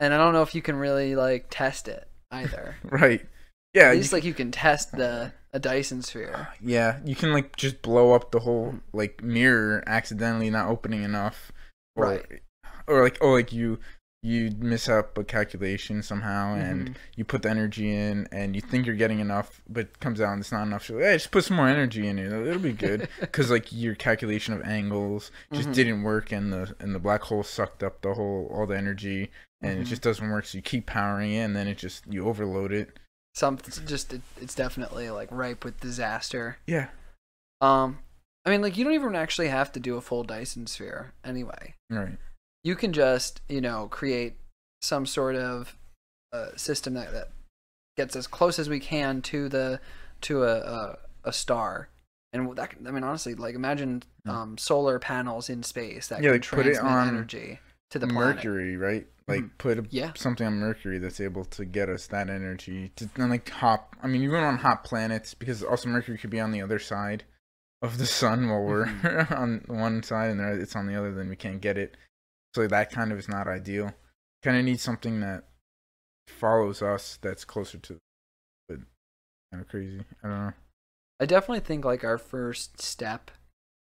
and 0.00 0.12
i 0.14 0.16
don't 0.18 0.32
know 0.34 0.42
if 0.42 0.54
you 0.54 0.60
can 0.62 0.76
really 0.76 1.16
like 1.16 1.46
test 1.50 1.88
it 1.88 2.06
either 2.30 2.76
Right? 2.84 3.26
Yeah. 3.74 3.84
at 3.88 3.92
you 3.92 3.98
least 4.00 4.12
like 4.12 4.22
you 4.24 4.34
can 4.34 4.50
test 4.52 4.92
the 4.92 5.32
a 5.52 5.58
dyson 5.58 6.02
sphere 6.02 6.48
Yeah, 6.60 6.98
you 7.04 7.14
can 7.16 7.32
like 7.32 7.56
just 7.56 7.80
blow 7.82 8.12
up 8.12 8.30
the 8.30 8.40
whole 8.40 8.74
like 8.92 9.22
mirror 9.22 9.82
accidentally 9.86 10.50
not 10.50 10.68
opening 10.68 11.02
enough, 11.02 11.50
or 11.96 12.04
Right. 12.06 12.42
or 12.86 13.02
like 13.02 13.16
oh 13.22 13.30
like 13.32 13.52
you 13.52 13.78
you 14.22 14.50
miss 14.58 14.88
up 14.88 15.16
a 15.16 15.22
calculation 15.22 16.02
somehow 16.02 16.54
and 16.54 16.88
Mhm. 16.90 16.94
you 17.16 17.24
put 17.24 17.42
the 17.42 17.50
energy 17.50 17.94
in 17.94 18.26
and 18.32 18.56
you 18.56 18.60
think 18.60 18.84
you're 18.84 18.96
getting 18.96 19.20
enough 19.20 19.60
but 19.68 19.82
it 19.86 20.00
comes 20.00 20.20
out 20.20 20.32
and 20.32 20.40
it's 20.40 20.50
not 20.50 20.64
enough. 20.64 20.84
So 20.86 20.98
hey, 20.98 21.14
just 21.14 21.30
put 21.30 21.44
some 21.44 21.56
more 21.56 21.68
energy 21.68 22.06
in 22.08 22.18
it. 22.18 22.32
It'll 22.32 22.58
be 22.58 22.72
good 22.72 23.08
because 23.20 23.50
like 23.50 23.72
your 23.72 23.94
calculation 23.94 24.54
of 24.54 24.62
angles 24.62 25.30
just 25.52 25.68
Mhm. 25.68 25.74
didn't 25.74 26.02
work 26.02 26.32
and 26.32 26.52
the 26.52 26.74
and 26.80 26.94
the 26.94 26.98
black 26.98 27.22
hole 27.22 27.44
sucked 27.44 27.82
up 27.84 28.00
the 28.02 28.14
whole 28.14 28.50
all 28.52 28.66
the 28.66 28.76
energy 28.76 29.30
and 29.60 29.78
it 29.80 29.84
Mhm. 29.84 29.88
just 29.88 30.02
doesn't 30.02 30.28
work. 30.28 30.46
So 30.46 30.58
you 30.58 30.62
keep 30.62 30.86
powering 30.86 31.32
it 31.32 31.40
and 31.44 31.54
then 31.54 31.68
it 31.68 31.78
just 31.78 32.04
you 32.08 32.24
overload 32.26 32.72
it. 32.72 32.98
something 33.34 33.86
just 33.86 34.12
it, 34.12 34.22
it's 34.40 34.54
definitely 34.56 35.10
like 35.10 35.28
ripe 35.30 35.64
with 35.64 35.78
disaster 35.78 36.56
Yeah. 36.66 36.88
um 37.60 38.00
i 38.44 38.50
mean 38.50 38.62
like 38.62 38.76
you 38.76 38.82
don't 38.84 38.94
even 38.94 39.14
actually 39.14 39.46
have 39.46 39.70
to 39.72 39.78
do 39.80 39.96
a 39.96 40.00
full 40.00 40.24
dyson 40.24 40.66
sphere 40.66 41.12
anyway 41.22 41.74
Right. 41.88 42.18
You 42.64 42.74
can 42.76 42.92
just 42.92 43.40
you 43.48 43.60
know 43.60 43.88
create 43.88 44.34
some 44.82 45.06
sort 45.06 45.36
of 45.36 45.76
uh, 46.32 46.48
system 46.56 46.94
that, 46.94 47.12
that 47.12 47.28
gets 47.96 48.14
as 48.14 48.26
close 48.26 48.58
as 48.58 48.68
we 48.68 48.78
can 48.80 49.22
to 49.22 49.48
the 49.48 49.80
to 50.20 50.44
a 50.44 50.56
a, 50.58 50.98
a 51.24 51.32
star 51.32 51.88
and 52.32 52.56
that 52.56 52.74
i 52.86 52.90
mean 52.90 53.02
honestly 53.04 53.34
like 53.34 53.54
imagine 53.54 54.02
Hmm. 54.24 54.30
um 54.30 54.58
solar 54.58 54.98
panels 54.98 55.48
in 55.48 55.62
space 55.62 56.08
that 56.08 56.20
Yeah, 56.22 56.30
can 56.32 56.40
like, 56.40 56.48
put 56.48 56.66
it 56.66 56.78
on 56.78 57.08
energy 57.08 57.60
to 57.90 57.98
the 57.98 58.06
planet 58.06 58.36
Mercury, 58.36 58.76
right? 58.76 59.06
Like 59.26 59.40
Mhm. 59.44 59.50
put 59.56 59.78
a, 59.78 59.86
Yeah. 59.90 60.12
something 60.14 60.46
on 60.46 60.54
Mercury 60.58 60.98
that's 60.98 61.20
able 61.20 61.44
to 61.46 61.64
get 61.64 61.88
us 61.88 62.06
that 62.08 62.28
energy 62.28 62.90
to 62.96 63.06
then 63.14 63.30
like 63.30 63.48
hop. 63.48 63.96
I 64.02 64.08
mean, 64.08 64.22
even 64.22 64.42
on 64.44 64.58
hot 64.58 64.84
planets, 64.84 65.32
because 65.32 65.62
also 65.62 65.88
Mercury 65.88 66.18
could 66.18 66.28
be 66.28 66.40
on 66.40 66.52
the 66.52 66.60
other 66.60 66.78
side 66.78 67.24
of 67.80 67.96
the 67.96 68.04
sun 68.04 68.48
while 68.50 68.62
we're 68.62 68.86
Mm-hmm. 68.86 69.32
on 69.34 69.64
one 69.68 70.02
side 70.02 70.30
and 70.32 70.40
there- 70.40 70.58
it's 70.58 70.76
on 70.76 70.86
the 70.86 70.96
other, 70.96 71.14
then 71.14 71.30
we 71.30 71.36
can't 71.36 71.62
get 71.62 71.78
it. 71.78 71.96
So 72.58 72.66
that 72.66 72.90
kind 72.90 73.12
of 73.12 73.20
is 73.20 73.28
not 73.28 73.46
ideal. 73.46 73.94
Kind 74.42 74.56
of 74.56 74.64
need 74.64 74.80
something 74.80 75.20
that 75.20 75.44
follows 76.26 76.82
us 76.82 77.16
that's 77.22 77.44
closer 77.44 77.78
to, 77.78 77.98
but 78.68 78.78
kind 79.52 79.62
of 79.62 79.68
crazy. 79.68 80.00
I 80.24 80.28
don't 80.28 80.40
know. 80.46 80.52
I 81.20 81.26
definitely 81.26 81.60
think 81.60 81.84
like 81.84 82.02
our 82.02 82.18
first 82.18 82.82
step 82.82 83.30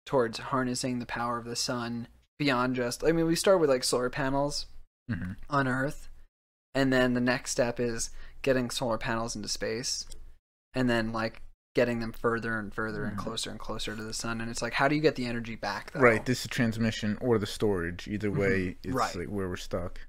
towards 0.07 0.39
harnessing 0.39 1.01
the 1.01 1.05
power 1.05 1.37
of 1.37 1.45
the 1.45 1.55
sun 1.55 2.09
beyond 2.39 2.75
just 2.75 3.05
I 3.05 3.13
mean 3.13 3.27
we 3.27 3.37
start 3.37 3.61
with 3.61 3.69
like 3.69 3.85
solar 3.85 4.09
panels 4.09 4.65
hmm 5.07 5.33
on 5.51 5.69
Earth 5.69 6.09
and 6.75 6.91
then 6.91 7.13
the 7.13 7.21
next 7.21 7.51
step 7.51 7.79
is 7.79 8.09
getting 8.41 8.71
solar 8.71 8.97
panels 8.97 9.37
into 9.37 9.49
space 9.49 10.07
and 10.73 10.89
then 10.89 11.13
like 11.13 11.43
getting 11.75 12.01
them 12.01 12.13
further 12.13 12.59
and 12.59 12.75
further 12.75 13.05
and 13.05 13.17
Mhm. 13.17 13.21
closer 13.21 13.51
and 13.51 13.59
closer 13.59 13.97
to 13.97 14.03
the 14.03 14.13
sun 14.13 14.41
and 14.41 14.51
it's 14.51 14.61
like 14.61 14.75
how 14.75 14.89
do 14.89 14.95
you 14.95 15.01
get 15.01 15.15
the 15.17 15.27
energy 15.27 15.57
back 15.57 15.91
though? 15.93 16.01
Right. 16.01 16.25
This 16.25 16.43
is 16.43 16.49
transmission 16.49 17.17
or 17.21 17.39
the 17.39 17.47
storage. 17.47 18.07
Either 18.09 18.31
way, 18.31 18.77
it's 18.83 18.95
Right. 18.95 19.15
like 19.17 19.29
where 19.29 19.49
we're 19.49 19.57
stuck. 19.57 20.01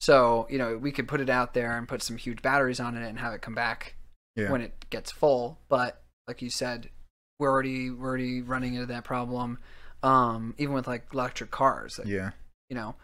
So, 0.00 0.46
you 0.50 0.58
know, 0.58 0.76
we 0.78 0.92
could 0.92 1.06
put 1.06 1.20
it 1.20 1.28
out 1.30 1.54
there 1.54 1.76
and 1.76 1.86
put 1.86 2.02
some 2.02 2.16
huge 2.16 2.42
batteries 2.42 2.80
on 2.80 2.96
it 2.96 3.06
and 3.06 3.18
have 3.18 3.34
it 3.34 3.42
come 3.42 3.54
back 3.54 3.94
Yeah. 4.34 4.50
when 4.50 4.62
it 4.62 4.88
gets 4.90 5.12
full. 5.12 5.60
But 5.68 6.02
like 6.26 6.42
you 6.42 6.50
said, 6.50 6.90
we're 7.38 7.50
already 7.50 7.90
we're 7.90 8.08
already 8.08 8.42
running 8.42 8.74
into 8.74 8.86
that 8.86 9.04
problem. 9.04 9.58
Um, 10.02 10.54
even 10.58 10.74
with 10.74 10.86
like 10.88 11.06
electric 11.12 11.50
cars, 11.50 11.98
like, 11.98 12.08
yeah. 12.08 12.30
you 12.68 12.74
know, 12.74 12.96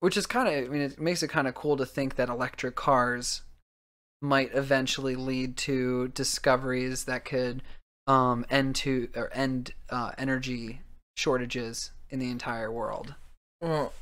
which 0.00 0.16
is 0.16 0.26
kind 0.26 0.48
of 0.48 0.64
I 0.64 0.68
mean, 0.72 0.82
it 0.82 1.00
makes 1.00 1.22
it 1.22 1.28
kind 1.28 1.46
of 1.48 1.54
cool 1.54 1.76
to 1.76 1.86
think 1.86 2.16
that 2.16 2.28
electric 2.28 2.74
cars 2.76 3.42
might 4.20 4.54
eventually 4.54 5.14
lead 5.14 5.56
to 5.56 6.08
discoveries 6.08 7.04
that 7.04 7.24
could 7.24 7.62
um, 8.06 8.44
end 8.50 8.74
to 8.76 9.08
or 9.14 9.32
end 9.32 9.72
uh, 9.90 10.12
energy 10.18 10.80
shortages 11.16 11.92
in 12.10 12.18
the 12.18 12.30
entire 12.30 12.72
world. 12.72 13.14
Well, 13.60 13.92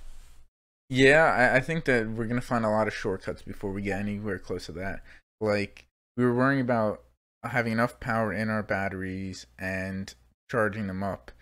yeah, 0.88 1.50
I, 1.52 1.56
I 1.56 1.60
think 1.60 1.84
that 1.86 2.08
we're 2.08 2.26
gonna 2.26 2.40
find 2.40 2.64
a 2.64 2.70
lot 2.70 2.86
of 2.86 2.94
shortcuts 2.94 3.42
before 3.42 3.72
we 3.72 3.82
get 3.82 4.00
anywhere 4.00 4.38
close 4.38 4.66
to 4.66 4.72
that. 4.72 5.00
Like 5.40 5.86
we 6.16 6.24
were 6.24 6.34
worrying 6.34 6.60
about 6.60 7.02
having 7.44 7.72
enough 7.72 8.00
power 8.00 8.32
in 8.32 8.48
our 8.48 8.62
batteries 8.62 9.46
and 9.58 10.12
charging 10.50 10.86
them 10.86 11.02
up. 11.02 11.32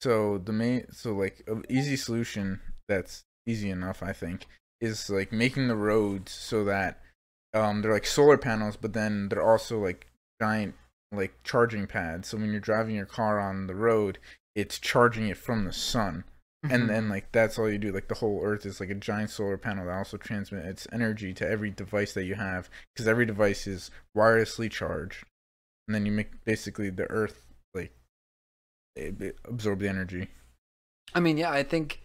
So 0.00 0.38
the 0.38 0.52
main, 0.52 0.90
so 0.92 1.14
like 1.14 1.42
an 1.46 1.64
easy 1.68 1.96
solution 1.96 2.60
that's 2.88 3.24
easy 3.46 3.70
enough, 3.70 4.02
I 4.02 4.12
think, 4.12 4.46
is 4.80 5.08
like 5.08 5.32
making 5.32 5.68
the 5.68 5.76
roads 5.76 6.32
so 6.32 6.64
that 6.64 7.00
um 7.54 7.82
they're 7.82 7.92
like 7.92 8.06
solar 8.06 8.38
panels, 8.38 8.76
but 8.76 8.92
then 8.92 9.28
they're 9.28 9.42
also 9.42 9.78
like 9.78 10.06
giant 10.40 10.74
like 11.12 11.34
charging 11.44 11.86
pads. 11.86 12.28
So 12.28 12.36
when 12.36 12.50
you're 12.50 12.60
driving 12.60 12.96
your 12.96 13.06
car 13.06 13.38
on 13.40 13.66
the 13.66 13.74
road, 13.74 14.18
it's 14.54 14.78
charging 14.78 15.28
it 15.28 15.36
from 15.38 15.64
the 15.64 15.72
sun 15.72 16.24
Mm-hmm. 16.64 16.74
and 16.74 16.88
then 16.88 17.08
like 17.10 17.30
that's 17.30 17.58
all 17.58 17.68
you 17.68 17.76
do 17.76 17.92
like 17.92 18.08
the 18.08 18.14
whole 18.14 18.40
earth 18.42 18.64
is 18.64 18.80
like 18.80 18.88
a 18.88 18.94
giant 18.94 19.28
solar 19.28 19.58
panel 19.58 19.84
that 19.84 19.92
also 19.92 20.16
transmits 20.16 20.66
its 20.66 20.86
energy 20.94 21.34
to 21.34 21.46
every 21.46 21.70
device 21.70 22.14
that 22.14 22.24
you 22.24 22.36
have 22.36 22.70
because 22.94 23.06
every 23.06 23.26
device 23.26 23.66
is 23.66 23.90
wirelessly 24.16 24.70
charged 24.70 25.26
and 25.86 25.94
then 25.94 26.06
you 26.06 26.12
make 26.12 26.42
basically 26.46 26.88
the 26.88 27.04
earth 27.10 27.48
like 27.74 27.92
absorb 29.46 29.80
the 29.80 29.88
energy 29.88 30.28
I 31.14 31.20
mean, 31.20 31.36
yeah, 31.36 31.50
I 31.50 31.62
think 31.62 32.00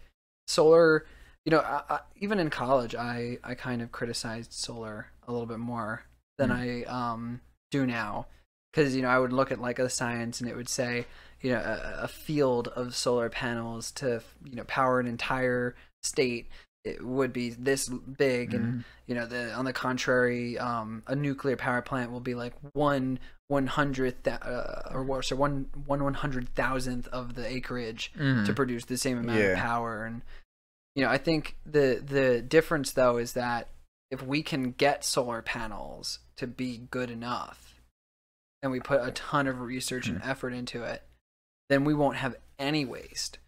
solar. 0.46 1.04
You 1.46 1.52
know, 1.52 1.60
I, 1.60 1.82
I, 1.88 2.00
even 2.16 2.38
in 2.38 2.50
college, 2.50 2.94
I 2.94 3.38
I 3.42 3.54
kind 3.54 3.82
of 3.82 3.92
criticized 3.92 4.52
solar 4.52 5.08
a 5.26 5.32
little 5.32 5.46
bit 5.46 5.58
more 5.58 6.04
than 6.38 6.50
I 6.50 6.84
um 6.84 7.40
do 7.70 7.86
now, 7.86 8.26
because 8.72 8.94
you 8.94 9.02
know 9.02 9.08
I 9.08 9.18
would 9.18 9.32
look 9.32 9.50
at 9.50 9.60
like 9.60 9.78
a 9.78 9.88
science 9.88 10.40
and 10.40 10.48
it 10.50 10.56
would 10.56 10.68
say 10.68 11.06
you 11.40 11.52
know 11.52 11.58
a, 11.60 12.04
a 12.04 12.08
field 12.08 12.68
of 12.68 12.94
solar 12.94 13.30
panels 13.30 13.90
to 13.92 14.22
you 14.44 14.56
know 14.56 14.64
power 14.64 15.00
an 15.00 15.06
entire 15.06 15.74
state 16.02 16.48
it 16.84 17.04
would 17.04 17.30
be 17.32 17.50
this 17.50 17.88
big 17.88 18.54
and 18.54 18.72
Mhm. 18.72 18.84
you 19.06 19.14
know 19.14 19.26
the 19.26 19.52
on 19.52 19.64
the 19.66 19.72
contrary 19.72 20.58
um 20.58 21.02
a 21.06 21.14
nuclear 21.14 21.56
power 21.56 21.82
plant 21.82 22.10
will 22.10 22.20
be 22.20 22.34
like 22.34 22.54
one 22.72 23.18
one 23.48 23.66
hundredth 23.66 24.26
uh, 24.26 24.82
or 24.90 25.04
what 25.04 25.24
so 25.26 25.36
one 25.36 25.68
one 25.86 26.02
one 26.02 26.14
hundred 26.14 26.48
thousandth 26.54 27.06
of 27.08 27.34
the 27.34 27.46
acreage 27.46 28.12
Mhm. 28.18 28.46
to 28.46 28.52
produce 28.54 28.86
the 28.86 28.96
same 28.96 29.18
amount 29.18 29.40
of 29.52 29.58
power 29.58 30.04
and 30.04 30.22
you 30.94 31.02
know 31.02 31.10
i 31.10 31.18
think 31.18 31.56
the 31.64 32.02
the 32.04 32.42
difference 32.42 32.92
though 32.92 33.16
is 33.16 33.32
that 33.34 33.68
if 34.10 34.22
we 34.22 34.42
can 34.42 34.72
get 34.72 35.04
solar 35.04 35.42
panels 35.42 36.18
to 36.36 36.46
be 36.46 36.78
good 36.90 37.10
enough 37.10 37.80
and 38.62 38.72
we 38.72 38.80
put 38.80 39.06
a 39.06 39.10
ton 39.12 39.46
of 39.46 39.60
research 39.60 40.08
and 40.08 40.18
hmm. 40.22 40.28
effort 40.28 40.52
into 40.52 40.82
it 40.82 41.02
then 41.68 41.84
we 41.84 41.94
won't 41.94 42.16
have 42.16 42.36
any 42.58 42.84
waste 42.84 43.38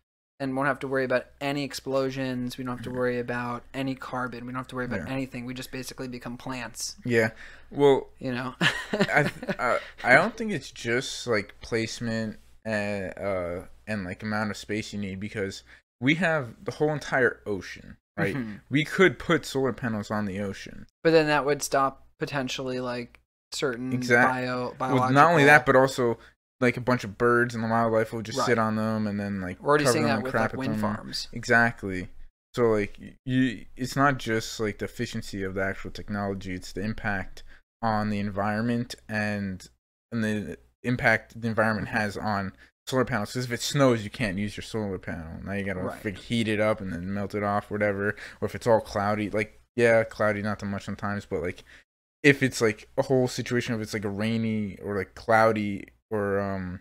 and 0.42 0.56
won't 0.56 0.66
have 0.66 0.80
to 0.80 0.88
worry 0.88 1.04
about 1.04 1.26
any 1.40 1.62
explosions. 1.62 2.58
We 2.58 2.64
don't 2.64 2.76
have 2.76 2.84
to 2.84 2.90
hmm. 2.90 2.96
worry 2.96 3.20
about 3.20 3.62
any 3.72 3.94
carbon. 3.94 4.44
We 4.44 4.52
don't 4.52 4.58
have 4.58 4.68
to 4.68 4.74
worry 4.74 4.86
about 4.86 5.06
Yeah. 5.06 5.12
anything. 5.12 5.44
We 5.44 5.54
just 5.54 5.70
basically 5.70 6.08
become 6.08 6.36
plants. 6.36 6.96
Yeah. 7.04 7.30
Well 7.70 8.08
you 8.18 8.32
know? 8.32 8.54
I, 8.92 9.30
I 9.58 9.78
I 10.02 10.14
don't 10.14 10.36
think 10.36 10.50
it's 10.50 10.72
just 10.72 11.28
like 11.28 11.54
placement 11.60 12.38
and 12.64 13.16
uh 13.16 13.66
and 13.86 14.04
like 14.04 14.22
amount 14.24 14.50
of 14.50 14.56
space 14.56 14.92
you 14.92 14.98
need 14.98 15.20
because 15.20 15.62
we 16.02 16.16
have 16.16 16.54
the 16.62 16.72
whole 16.72 16.92
entire 16.92 17.40
ocean 17.46 17.96
right? 18.16 18.34
Mhm. 18.34 18.60
we 18.68 18.84
could 18.84 19.18
put 19.18 19.46
solar 19.46 19.72
panels 19.72 20.10
on 20.10 20.26
the 20.26 20.38
ocean. 20.40 20.86
But 21.02 21.12
then 21.12 21.28
that 21.28 21.46
would 21.46 21.62
stop 21.62 22.06
potentially 22.18 22.78
like 22.78 23.20
certain 23.52 23.92
Exact- 23.92 24.30
bio 24.30 24.74
well, 24.78 25.10
not 25.10 25.30
only 25.30 25.44
that 25.44 25.64
but 25.66 25.76
also 25.76 26.18
like 26.60 26.76
a 26.76 26.80
bunch 26.80 27.04
of 27.04 27.18
birds 27.18 27.54
and 27.54 27.64
the 27.64 27.68
wildlife 27.68 28.12
will 28.12 28.22
just 28.22 28.44
sit 28.46 28.58
on 28.58 28.76
them 28.76 29.06
and 29.06 29.18
then 29.18 29.40
like 29.40 29.60
we're 29.60 29.70
already 29.70 29.86
seeing 29.86 30.04
that 30.04 30.22
with 30.22 30.30
crap 30.32 30.52
like 30.52 30.58
wind 30.58 30.80
farms. 30.80 31.28
Exactly. 31.32 32.08
So 32.54 32.70
like 32.70 32.98
you 33.24 33.64
it's 33.76 33.96
not 33.96 34.18
just 34.18 34.60
like 34.60 34.78
the 34.78 34.84
efficiency 34.84 35.42
of 35.42 35.54
the 35.54 35.62
actual 35.62 35.90
technology, 35.90 36.54
it's 36.54 36.72
the 36.72 36.82
impact 36.82 37.42
on 37.82 38.10
the 38.10 38.18
environment 38.18 38.94
and 39.08 39.68
and 40.12 40.22
the 40.22 40.58
impact 40.82 41.40
the 41.40 41.48
environment 41.48 41.88
has 41.88 42.16
on 42.16 42.52
solar 42.86 43.04
panels. 43.04 43.30
Because 43.32 43.44
if 43.46 43.52
it 43.52 43.60
snows, 43.62 44.04
you 44.04 44.10
can't 44.10 44.38
use 44.38 44.56
your 44.56 44.62
solar 44.64 44.98
panel. 44.98 45.40
Now 45.44 45.52
you 45.52 45.64
gotta 45.64 45.80
Right. 45.80 46.00
fig- 46.02 46.18
heat 46.18 46.48
it 46.48 46.60
up 46.60 46.80
and 46.80 46.92
then 46.92 47.12
melt 47.12 47.34
it 47.34 47.42
off, 47.42 47.70
whatever. 47.70 48.16
Or 48.40 48.46
if 48.46 48.54
it's 48.54 48.66
all 48.66 48.80
cloudy, 48.80 49.30
like 49.30 49.60
yeah, 49.76 50.04
cloudy 50.04 50.42
not 50.42 50.58
that 50.58 50.66
much 50.66 50.84
sometimes, 50.84 51.24
but 51.24 51.40
like 51.42 51.64
if 52.22 52.42
it's 52.42 52.60
like 52.60 52.88
a 52.98 53.02
whole 53.02 53.26
situation, 53.28 53.74
if 53.74 53.80
it's 53.80 53.94
like 53.94 54.04
a 54.04 54.08
rainy 54.10 54.76
or 54.82 54.96
like 54.96 55.14
cloudy 55.14 55.86
or 56.10 56.38
um 56.40 56.80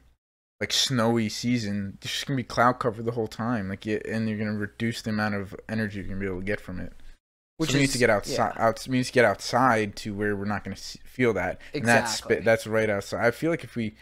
like 0.60 0.72
snowy 0.74 1.28
season, 1.30 1.98
there's 2.02 2.12
just 2.12 2.28
gonna 2.28 2.38
be 2.38 2.44
cloud 2.44 2.74
cover 2.80 3.02
the 3.02 3.12
whole 3.14 3.28
time. 3.28 3.68
Like, 3.70 3.86
yeah, 3.86 3.98
and 4.08 4.28
you're 4.30 4.38
gonna 4.38 4.54
reduce 4.54 5.02
the 5.02 5.10
amount 5.12 5.36
of 5.36 5.56
energy 5.70 6.00
you're 6.00 6.08
gonna 6.08 6.20
be 6.20 6.26
able 6.28 6.40
to 6.40 6.46
get 6.46 6.60
from 6.62 6.80
it. 6.80 6.94
Which 7.58 7.72
so 7.72 7.78
need 7.78 7.92
to 7.92 7.98
get 8.00 8.10
outside. 8.10 8.54
yeah. 8.56 8.66
Out, 8.68 8.88
we 8.90 8.98
need 8.98 9.04
to 9.06 9.12
get 9.12 9.26
outside 9.26 9.96
to 9.98 10.14
where 10.16 10.36
we're 10.36 10.46
not 10.46 10.64
gonna 10.64 10.76
feel 10.76 11.34
that. 11.34 11.62
And 11.74 11.86
that's 11.86 12.22
that's 12.44 12.66
right 12.68 12.90
outside. 12.90 13.26
I 13.26 13.32
feel 13.32 13.50
like 13.52 13.64
if 13.64 13.76
we, 13.76 13.96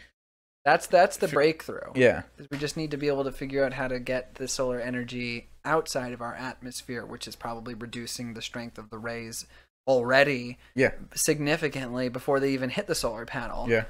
that's 0.64 0.86
that's 0.86 1.16
the 1.16 1.28
breakthrough. 1.28 1.92
Yeah, 1.94 2.22
is 2.38 2.46
we 2.50 2.58
just 2.58 2.76
need 2.76 2.90
to 2.90 2.96
be 2.96 3.08
able 3.08 3.24
to 3.24 3.32
figure 3.32 3.64
out 3.64 3.72
how 3.72 3.88
to 3.88 3.98
get 3.98 4.34
the 4.34 4.46
solar 4.48 4.80
energy 4.80 5.48
outside 5.64 6.12
of 6.12 6.22
our 6.22 6.34
atmosphere 6.34 7.04
which 7.04 7.28
is 7.28 7.36
probably 7.36 7.74
reducing 7.74 8.32
the 8.34 8.40
strength 8.42 8.78
of 8.78 8.88
the 8.90 8.96
rays 8.98 9.46
already 9.86 10.58
yeah, 10.74 10.92
significantly 11.14 12.08
before 12.08 12.40
they 12.40 12.52
even 12.52 12.70
hit 12.70 12.86
the 12.86 12.94
solar 12.94 13.26
panel. 13.26 13.68
Yeah, 13.68 13.84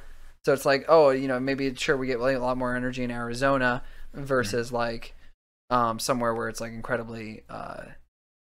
so 0.44 0.52
it's 0.52 0.64
like 0.64 0.84
oh 0.88 1.10
you 1.10 1.28
know 1.28 1.40
maybe 1.40 1.74
sure 1.74 1.96
we 1.96 2.06
get 2.06 2.20
like, 2.20 2.36
a 2.36 2.40
lot 2.40 2.56
more 2.56 2.74
energy 2.76 3.02
in 3.04 3.10
arizona 3.10 3.82
versus 4.14 4.68
Mm-hmm. 4.68 4.76
like 4.76 5.14
um 5.70 5.98
somewhere 5.98 6.34
where 6.34 6.48
it's 6.48 6.60
like 6.60 6.72
incredibly 6.72 7.42
uh 7.48 7.82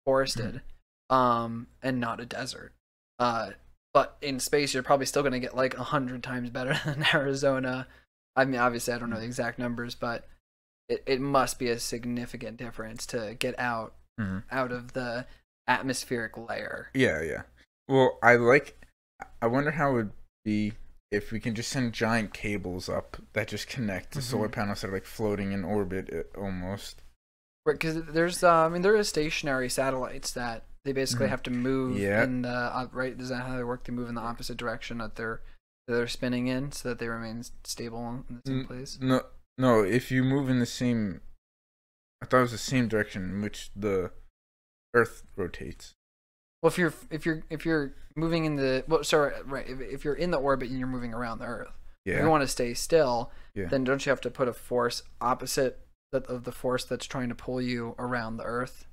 forested 0.04 0.62
um 1.10 1.66
and 1.82 2.00
not 2.00 2.20
a 2.20 2.26
desert. 2.26 2.72
Uh 3.18 3.50
but 3.94 4.16
in 4.22 4.40
space 4.40 4.74
you're 4.74 4.82
probably 4.82 5.06
still 5.06 5.22
going 5.22 5.32
to 5.32 5.38
get 5.38 5.54
like 5.56 5.76
a 5.76 5.84
hundred 5.84 6.22
times 6.22 6.50
better 6.50 6.80
than 6.84 7.04
arizona 7.12 7.86
i 8.36 8.44
mean 8.44 8.60
obviously 8.60 8.92
i 8.94 8.98
don't 8.98 9.10
know 9.10 9.18
the 9.18 9.24
exact 9.24 9.58
numbers 9.58 9.94
but 9.94 10.26
it, 10.88 11.02
it 11.06 11.20
must 11.20 11.58
be 11.58 11.68
a 11.68 11.78
significant 11.78 12.56
difference 12.56 13.06
to 13.06 13.34
get 13.38 13.58
out 13.58 13.94
Mhm. 14.20 14.42
out 14.50 14.72
of 14.72 14.92
the 14.92 15.26
atmospheric 15.68 16.36
layer 16.36 16.88
yeah, 16.94 17.22
yeah. 17.22 17.42
Well, 17.88 18.18
I 18.22 18.36
like. 18.36 18.78
I 19.40 19.46
wonder 19.46 19.70
how 19.72 19.90
it 19.90 19.94
would 19.94 20.12
be 20.44 20.72
if 21.10 21.32
we 21.32 21.40
can 21.40 21.54
just 21.54 21.70
send 21.70 21.92
giant 21.92 22.32
cables 22.34 22.88
up 22.88 23.16
that 23.32 23.48
just 23.48 23.68
connect 23.68 24.12
to 24.12 24.22
solar 24.22 24.48
Mhm. 24.48 24.52
panels 24.52 24.80
that 24.82 24.88
are 24.90 24.92
like 24.92 25.04
floating 25.06 25.52
in 25.52 25.64
orbit 25.64 26.30
almost. 26.36 27.02
Right, 27.66 27.74
because 27.78 28.04
there's 28.06 28.42
uh, 28.42 28.66
i 28.66 28.68
mean 28.68 28.82
there 28.82 28.94
are 28.96 29.04
stationary 29.04 29.68
satellites 29.70 30.32
that 30.32 30.64
they 30.84 30.92
basically 30.92 31.26
Mhm. 31.26 31.30
have 31.30 31.42
to 31.44 31.50
move 31.50 31.98
Yeah. 31.98 32.22
in 32.24 32.42
the 32.42 32.48
uh, 32.50 32.88
right 32.92 33.18
is 33.18 33.28
that 33.30 33.42
how 33.46 33.56
they 33.56 33.64
work 33.64 33.84
they 33.84 33.92
move 33.92 34.08
in 34.08 34.14
the 34.14 34.20
opposite 34.20 34.56
direction 34.58 34.98
that 34.98 35.16
they're 35.16 35.40
that 35.86 35.94
they're 35.94 36.06
spinning 36.08 36.46
in 36.46 36.72
so 36.72 36.88
that 36.90 36.98
they 36.98 37.08
remain 37.08 37.42
stable 37.64 38.24
in 38.28 38.40
the 38.44 38.50
same 38.50 38.64
place 38.66 38.98
No, 39.00 39.22
no. 39.58 39.82
If 39.82 40.10
you 40.10 40.22
move 40.22 40.48
in 40.48 40.58
the 40.60 40.66
same, 40.66 41.20
I 42.22 42.26
thought 42.26 42.38
it 42.38 42.42
was 42.42 42.52
the 42.52 42.58
same 42.58 42.88
direction 42.88 43.22
in 43.24 43.42
which 43.42 43.70
the 43.74 44.12
Earth 44.94 45.22
rotates. 45.36 45.94
well 46.62 46.68
if 46.70 46.76
you're 46.78 46.92
if 47.10 47.24
you're 47.26 47.42
if 47.50 47.64
you're 47.64 47.94
moving 48.14 48.44
in 48.44 48.56
the 48.56 48.84
well 48.86 49.02
sorry 49.02 49.32
right 49.46 49.66
if, 49.68 49.80
if 49.80 50.04
you're 50.04 50.14
in 50.14 50.30
the 50.30 50.36
orbit 50.38 50.68
and 50.68 50.78
you're 50.78 50.86
moving 50.86 51.14
around 51.14 51.38
the 51.38 51.46
earth 51.46 51.72
if 52.04 52.12
Yeah. 52.14 52.22
you 52.22 52.28
want 52.28 52.42
to 52.42 52.46
stay 52.48 52.74
still 52.74 53.30
Yeah. 53.54 53.68
then 53.68 53.84
don't 53.84 54.04
you 54.04 54.10
have 54.10 54.20
to 54.20 54.30
put 54.30 54.48
a 54.48 54.52
force 54.52 55.02
opposite 55.20 55.80
that 56.12 56.26
of 56.26 56.44
the 56.44 56.52
force 56.52 56.84
that's 56.84 57.06
trying 57.06 57.30
to 57.30 57.34
pull 57.34 57.60
you 57.62 57.94
around 57.98 58.36
the 58.36 58.44
earth 58.44 58.86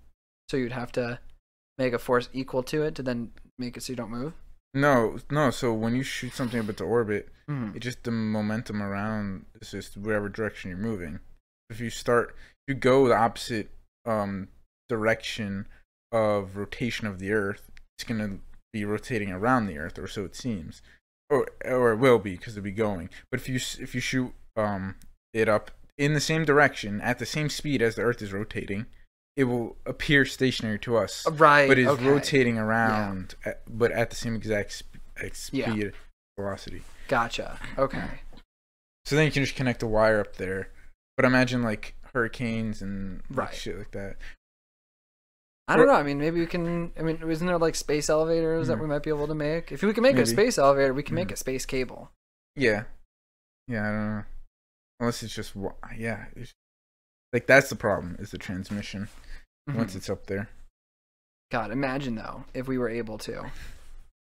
so 0.48 0.56
you'd 0.56 0.72
have 0.72 0.94
to 0.94 1.20
make 1.78 1.92
a 1.92 2.00
force 2.00 2.30
equal 2.32 2.64
to 2.64 2.82
it 2.84 2.96
to 2.96 3.04
then 3.04 3.32
make 3.58 3.76
it 3.76 3.84
so 3.84 3.92
you 3.92 3.98
don't 3.98 4.10
move 4.10 4.32
No, 4.74 5.18
no. 5.32 5.50
So 5.52 5.74
when 5.74 5.96
you 5.96 6.04
shoot 6.04 6.34
something 6.34 6.60
up 6.60 6.70
into 6.70 6.84
orbit, 6.84 7.30
it 7.76 7.80
just 7.80 8.04
the 8.04 8.12
momentum 8.12 8.82
around 8.84 9.46
is 9.60 9.72
just 9.72 9.98
whatever 9.98 10.30
direction 10.30 10.70
you're 10.70 10.78
moving. 10.78 11.20
If 11.70 11.80
you 11.80 11.90
start, 11.90 12.36
if 12.68 12.74
you 12.74 12.76
go 12.76 13.08
the 13.08 13.16
opposite 13.16 13.70
um 14.06 14.48
direction 14.88 15.68
of 16.12 16.56
rotation 16.58 17.08
of 17.08 17.20
the 17.20 17.32
Earth, 17.32 17.72
it's 17.98 18.08
gonna 18.08 18.38
be 18.72 18.86
rotating 18.86 19.32
around 19.32 19.66
the 19.66 19.78
Earth, 19.80 19.98
or 19.98 20.08
so 20.08 20.26
it 20.26 20.36
seems, 20.36 20.82
or 21.30 21.48
or 21.66 21.92
it 21.94 21.98
will 21.98 22.20
be 22.20 22.38
because 22.38 22.56
it'll 22.56 22.64
be 22.64 22.72
going. 22.72 23.10
But 23.32 23.40
if 23.40 23.50
you 23.50 23.56
if 23.56 23.96
you 23.96 24.02
shoot 24.02 24.34
um 24.56 24.96
it 25.34 25.50
up 25.50 25.72
in 25.98 26.14
the 26.14 26.20
same 26.20 26.46
direction 26.46 27.02
at 27.02 27.18
the 27.20 27.26
same 27.26 27.50
speed 27.50 27.82
as 27.82 27.96
the 27.96 28.04
Earth 28.04 28.22
is 28.22 28.32
rotating, 28.32 28.86
it 29.40 29.46
will 29.46 29.78
appear 29.86 30.26
stationary 30.26 30.78
to 30.80 30.98
us, 30.98 31.26
right. 31.32 31.70
but 31.70 31.80
it's 31.80 31.90
okay. 31.90 32.06
rotating 32.06 32.58
around, 32.58 33.36
at, 33.46 33.62
but 33.70 33.90
at 33.94 34.10
the 34.10 34.16
same 34.18 34.36
exact 34.36 34.74
sp- 34.76 35.00
ex- 35.16 35.50
Yeah. 35.54 35.72
speed 35.72 35.94
velocity. 36.38 36.82
Gotcha. 37.08 37.58
Okay. 37.78 38.04
So 39.06 39.16
then 39.16 39.24
you 39.24 39.32
can 39.32 39.42
just 39.46 39.56
connect 39.56 39.82
a 39.82 39.88
wire 39.88 40.20
up 40.20 40.36
there. 40.36 40.72
But 41.16 41.24
imagine 41.24 41.64
like 41.64 41.96
hurricanes 42.14 42.82
and 42.82 43.22
like, 43.30 43.54
shit 43.54 43.78
like 43.78 43.92
that. 43.92 44.18
I 45.70 45.78
don't 45.78 45.88
know. 45.88 45.94
I 45.94 46.04
mean, 46.04 46.20
maybe 46.20 46.42
we 46.42 46.46
can. 46.46 46.92
I 47.00 47.02
mean, 47.02 47.24
isn't 47.26 47.48
there 47.48 47.58
like 47.58 47.76
space 47.76 48.10
elevators 48.10 48.68
that 48.68 48.78
Mhm. 48.78 48.82
we 48.82 48.88
might 48.88 49.04
be 49.04 49.10
able 49.10 49.28
to 49.28 49.36
make? 49.36 49.72
If 49.72 49.84
we 49.84 49.94
can 49.94 50.04
make 50.04 50.16
Maybe. 50.16 50.24
a 50.24 50.34
space 50.34 50.58
elevator, 50.58 50.94
we 50.94 51.04
can 51.04 51.16
make 51.16 51.30
Mhm. 51.30 51.34
a 51.34 51.38
space 51.38 51.66
cable. 51.66 52.12
Yeah, 52.58 52.84
yeah. 53.70 53.88
I 53.88 53.92
don't 53.92 54.06
know. 54.16 54.24
Unless 55.00 55.24
it's 55.24 55.34
just 55.34 55.54
yeah, 55.96 56.26
it's, 56.36 56.52
like 57.34 57.48
that's 57.48 57.70
the 57.70 57.76
problem 57.76 58.16
is 58.20 58.32
the 58.32 58.38
transmission 58.38 59.10
once 59.68 59.94
Mhm. 59.94 59.98
it's 59.98 60.10
up 60.10 60.26
there. 60.28 60.50
God, 61.52 61.72
imagine 61.72 62.16
though 62.16 62.46
if 62.54 62.68
we 62.68 62.78
were 62.78 62.90
able 62.90 63.18
to, 63.20 63.52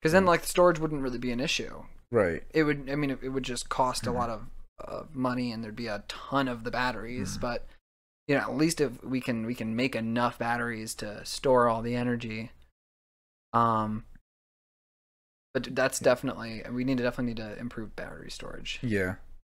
because 0.01 0.13
then 0.13 0.27
like 0.27 0.45
storage 0.45 0.79
wouldn't 0.79 1.03
really 1.03 1.19
be 1.19 1.33
an 1.33 1.41
issue. 1.41 1.85
Right. 2.13 2.45
It 2.51 2.63
would. 2.65 2.89
I 2.91 2.95
mean, 2.95 3.11
it, 3.11 3.19
it 3.23 3.29
would 3.31 3.43
just 3.43 3.69
cost 3.69 4.07
a 4.07 4.11
Mhm. 4.11 4.15
lot 4.15 4.31
of 4.31 4.47
of 4.79 5.15
money, 5.15 5.51
and 5.53 5.65
there'd 5.65 5.75
be 5.75 5.87
a 5.87 6.05
ton 6.07 6.49
of 6.49 6.63
the 6.63 6.71
batteries. 6.71 7.39
Mhm. 7.39 7.41
But 7.41 7.67
you 8.29 8.35
know, 8.37 8.43
at 8.43 8.57
least 8.57 8.81
if 8.81 9.03
we 9.03 9.21
can 9.21 9.47
we 9.47 9.55
can 9.55 9.75
make 9.75 9.97
enough 9.97 10.39
batteries 10.39 10.95
to 10.97 11.25
store 11.25 11.69
all 11.69 11.83
the 11.83 11.97
energy. 11.97 12.53
Um. 13.53 14.05
But 15.55 15.75
that's 15.75 15.99
definitely 15.99 16.63
we 16.71 16.85
need 16.85 16.99
to 16.99 17.03
definitely 17.03 17.33
need 17.33 17.39
to 17.39 17.59
improve 17.59 17.97
battery 17.97 18.31
storage. 18.31 18.79
Yeah. 18.83 19.15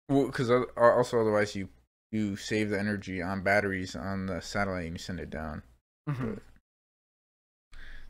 Well, 0.09 0.27
because 0.27 0.49
also 0.51 1.21
otherwise 1.21 1.57
you 1.57 1.69
you 2.11 2.37
save 2.37 2.71
the 2.71 2.79
energy 2.79 3.21
on 3.23 3.43
batteries 3.43 3.95
on 3.97 4.27
the 4.27 4.41
satellite 4.41 4.85
and 4.87 4.95
you 4.95 4.99
send 4.99 5.21
it 5.21 5.31
down. 5.31 5.63
Mhm. 6.09 6.41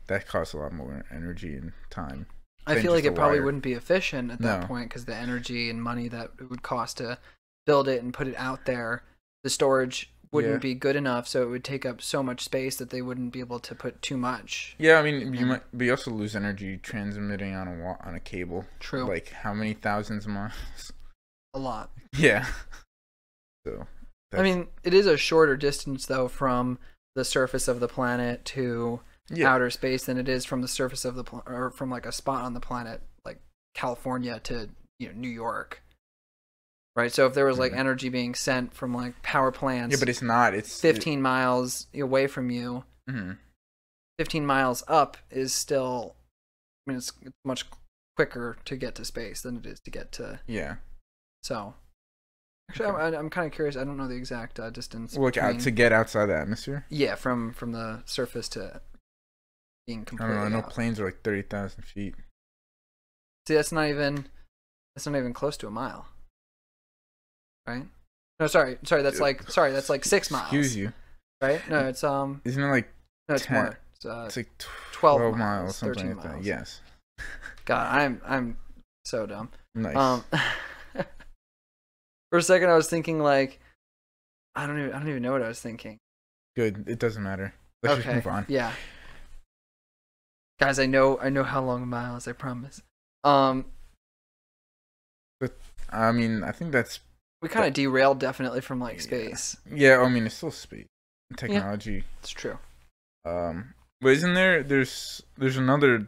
That 0.07 0.27
costs 0.27 0.53
a 0.53 0.57
lot 0.57 0.73
more 0.73 1.03
energy 1.11 1.55
and 1.55 1.73
time. 1.89 2.25
I 2.65 2.81
feel 2.81 2.91
like 2.91 3.03
it 3.05 3.15
probably 3.15 3.37
wire. 3.39 3.45
wouldn't 3.45 3.63
be 3.63 3.73
efficient 3.73 4.31
at 4.31 4.39
that 4.41 4.61
No. 4.61 4.67
point 4.67 4.89
because 4.89 5.05
the 5.05 5.15
energy 5.15 5.69
and 5.69 5.81
money 5.81 6.07
that 6.07 6.31
it 6.39 6.49
would 6.49 6.61
cost 6.61 6.97
to 6.97 7.17
build 7.65 7.87
it 7.87 8.01
and 8.03 8.13
put 8.13 8.27
it 8.27 8.35
out 8.35 8.65
there, 8.65 9.03
the 9.43 9.49
storage 9.49 10.11
wouldn't 10.31 10.53
Yeah. 10.55 10.59
be 10.59 10.75
good 10.75 10.95
enough, 10.95 11.27
so 11.27 11.41
it 11.41 11.47
would 11.47 11.63
take 11.63 11.85
up 11.85 12.01
so 12.01 12.21
much 12.21 12.43
space 12.43 12.75
that 12.77 12.91
they 12.91 13.01
wouldn't 13.01 13.33
be 13.33 13.39
able 13.39 13.59
to 13.59 13.73
put 13.73 14.01
too 14.03 14.17
much. 14.17 14.75
Yeah, 14.77 14.99
I 14.99 15.01
mean 15.03 15.33
you 15.33 15.45
might, 15.47 15.63
but 15.73 15.83
you 15.85 15.91
also 15.91 16.11
lose 16.11 16.35
energy 16.35 16.77
transmitting 16.77 17.55
on 17.55 17.67
a 17.67 17.97
on 18.07 18.13
a 18.15 18.19
cable. 18.19 18.65
True, 18.79 19.05
Like 19.07 19.29
how 19.29 19.53
many 19.55 19.73
thousands 19.73 20.25
of 20.25 20.31
miles? 20.31 20.93
a 21.53 21.59
lot. 21.59 21.91
Yeah. 22.13 22.47
So. 23.65 23.87
I 24.33 24.41
mean, 24.43 24.67
it 24.83 24.93
is 24.93 25.05
a 25.07 25.17
shorter 25.17 25.57
distance 25.57 26.05
though 26.05 26.27
from 26.27 26.77
the 27.15 27.25
surface 27.25 27.67
of 27.67 27.79
the 27.79 27.87
planet 27.87 28.45
to 28.45 28.99
yeah. 29.29 29.51
outer 29.53 29.69
space 29.69 30.05
than 30.05 30.17
it 30.17 30.29
is 30.29 30.45
from 30.45 30.61
the 30.61 30.67
surface 30.67 31.03
of 31.05 31.15
the 31.15 31.23
pl- 31.23 31.43
or 31.47 31.71
from 31.71 31.89
like 31.89 32.05
a 32.05 32.11
spot 32.11 32.43
on 32.45 32.53
the 32.53 32.59
planet 32.59 33.01
like 33.25 33.39
California 33.73 34.39
to 34.43 34.69
you 34.99 35.07
know 35.09 35.13
New 35.15 35.29
York. 35.29 35.81
Right, 36.95 37.11
so 37.11 37.25
if 37.27 37.33
there 37.33 37.45
was 37.45 37.57
like 37.57 37.71
Mhm. 37.71 37.77
energy 37.77 38.09
being 38.09 38.35
sent 38.35 38.73
from 38.73 38.93
like 38.93 39.21
power 39.21 39.51
plants, 39.51 39.93
Yeah, 39.95 39.99
but 39.99 40.09
it's 40.09 40.21
not. 40.21 40.53
It's 40.53 40.81
15 40.81 41.21
miles 41.21 41.87
away 41.95 42.27
from 42.27 42.49
you, 42.49 42.83
It, 43.07 43.11
mhm. 43.13 43.37
15 44.17 44.45
miles 44.45 44.83
up 44.87 45.15
is 45.29 45.53
still, 45.53 46.15
I 46.85 46.91
mean, 46.91 46.97
it's, 46.97 47.13
it's 47.21 47.35
much 47.45 47.65
quicker 48.17 48.57
to 48.65 48.75
get 48.75 48.95
to 48.95 49.05
space 49.05 49.41
than 49.41 49.57
it 49.57 49.65
is 49.65 49.79
to 49.81 49.91
get 49.91 50.11
to. 50.13 50.41
Yeah. 50.45 50.77
So, 51.41 51.75
actually, 52.69 52.85
Okay. 52.87 53.01
I'm, 53.01 53.13
I'm 53.15 53.29
kind 53.29 53.47
of 53.47 53.53
curious. 53.53 53.75
I 53.75 53.83
don't 53.83 53.97
know 53.97 54.07
the 54.07 54.15
exact 54.15 54.59
uh, 54.59 54.69
distance. 54.69 55.17
Look 55.17 55.37
out 55.37 55.59
to 55.61 55.71
get 55.71 55.91
outside 55.91 56.27
the 56.27 56.35
atmosphere. 56.35 56.85
yeah, 56.89 57.15
from 57.15 57.53
from 57.53 57.71
the 57.73 58.03
surface 58.05 58.47
to 58.49 58.81
being 59.87 60.05
completely. 60.05 60.35
I 60.35 60.41
don't 60.43 60.51
know. 60.51 60.57
I 60.59 60.61
know 60.61 60.67
planes 60.67 60.99
are 60.99 61.05
like 61.05 61.21
thirty 61.23 61.41
thousand 61.41 61.83
feet. 61.83 62.15
See, 63.47 63.55
that's 63.55 63.71
not 63.71 63.87
even 63.87 64.25
that's 64.95 65.05
not 65.07 65.17
even 65.17 65.33
close 65.33 65.57
to 65.57 65.67
a 65.67 65.71
mile, 65.71 66.05
right? 67.67 67.85
No, 68.39 68.47
sorry, 68.47 68.77
sorry. 68.83 69.01
That's 69.01 69.19
like 69.19 69.49
sorry. 69.51 69.71
That's 69.71 69.89
like 69.89 70.05
six 70.05 70.31
miles. 70.31 70.45
Excuse 70.45 70.75
you. 70.75 70.93
Right? 71.41 71.61
No, 71.69 71.87
it's 71.87 72.03
um, 72.03 72.41
Isn't 72.45 72.61
it 72.63 72.67
like 72.67 72.89
no, 73.27 73.35
it's 73.35 73.45
Ten- 73.45 73.55
more. 73.63 73.79
It's, 73.95 74.05
uh, 74.05 74.23
it's 74.27 74.37
like 74.37 74.49
12 74.93 75.17
12 75.19 75.37
miles, 75.37 75.39
miles, 75.39 75.75
something 75.75 75.95
13 75.95 76.15
like 76.15 76.23
that. 76.23 76.31
miles. 76.33 76.45
Yes. 76.45 76.81
God, 77.65 77.87
I'm 77.99 78.21
I'm 78.25 78.57
so 79.05 79.25
dumb. 79.25 79.49
Nice. 79.75 79.95
Um, 79.95 80.23
for 82.31 82.39
a 82.39 82.43
second, 82.43 82.69
I 82.69 82.75
was 82.75 82.89
thinking 82.89 83.19
like, 83.19 83.59
I 84.55 84.65
don't 84.67 84.79
even 84.79 84.93
I 84.93 84.99
don't 84.99 85.09
even 85.09 85.21
know 85.23 85.31
what 85.31 85.41
I 85.41 85.47
was 85.47 85.61
thinking. 85.61 85.97
Good. 86.55 86.85
It 86.87 86.99
doesn't 86.99 87.23
matter. 87.23 87.53
Let's 87.83 87.99
okay, 87.99 88.03
just 88.13 88.25
move 88.25 88.27
on. 88.27 88.45
yeah. 88.49 88.73
Guys, 90.59 90.79
I 90.79 90.85
know 90.85 91.17
I 91.19 91.29
know 91.29 91.43
how 91.43 91.63
long 91.63 91.83
a 91.83 91.85
mile 91.85 92.17
is. 92.17 92.27
I 92.27 92.33
promise. 92.33 92.81
Um, 93.23 93.65
But 95.39 95.53
I 95.89 96.11
mean, 96.11 96.43
I 96.43 96.51
think 96.51 96.71
that's 96.71 96.99
we 97.41 97.47
kind 97.47 97.65
of 97.65 97.73
derailed 97.73 98.19
definitely 98.19 98.61
from 98.61 98.79
like 98.79 98.99
space. 98.99 99.55
yeah. 99.71 99.99
I 99.99 100.09
mean, 100.09 100.25
it's 100.25 100.35
still 100.35 100.51
space 100.51 100.87
technology. 101.37 102.03
It's 102.19 102.31
true. 102.31 102.57
Um, 103.25 103.73
but 104.01 104.09
isn't 104.09 104.33
there? 104.33 104.63
There's 104.63 105.21
there's 105.37 105.57
another 105.57 106.07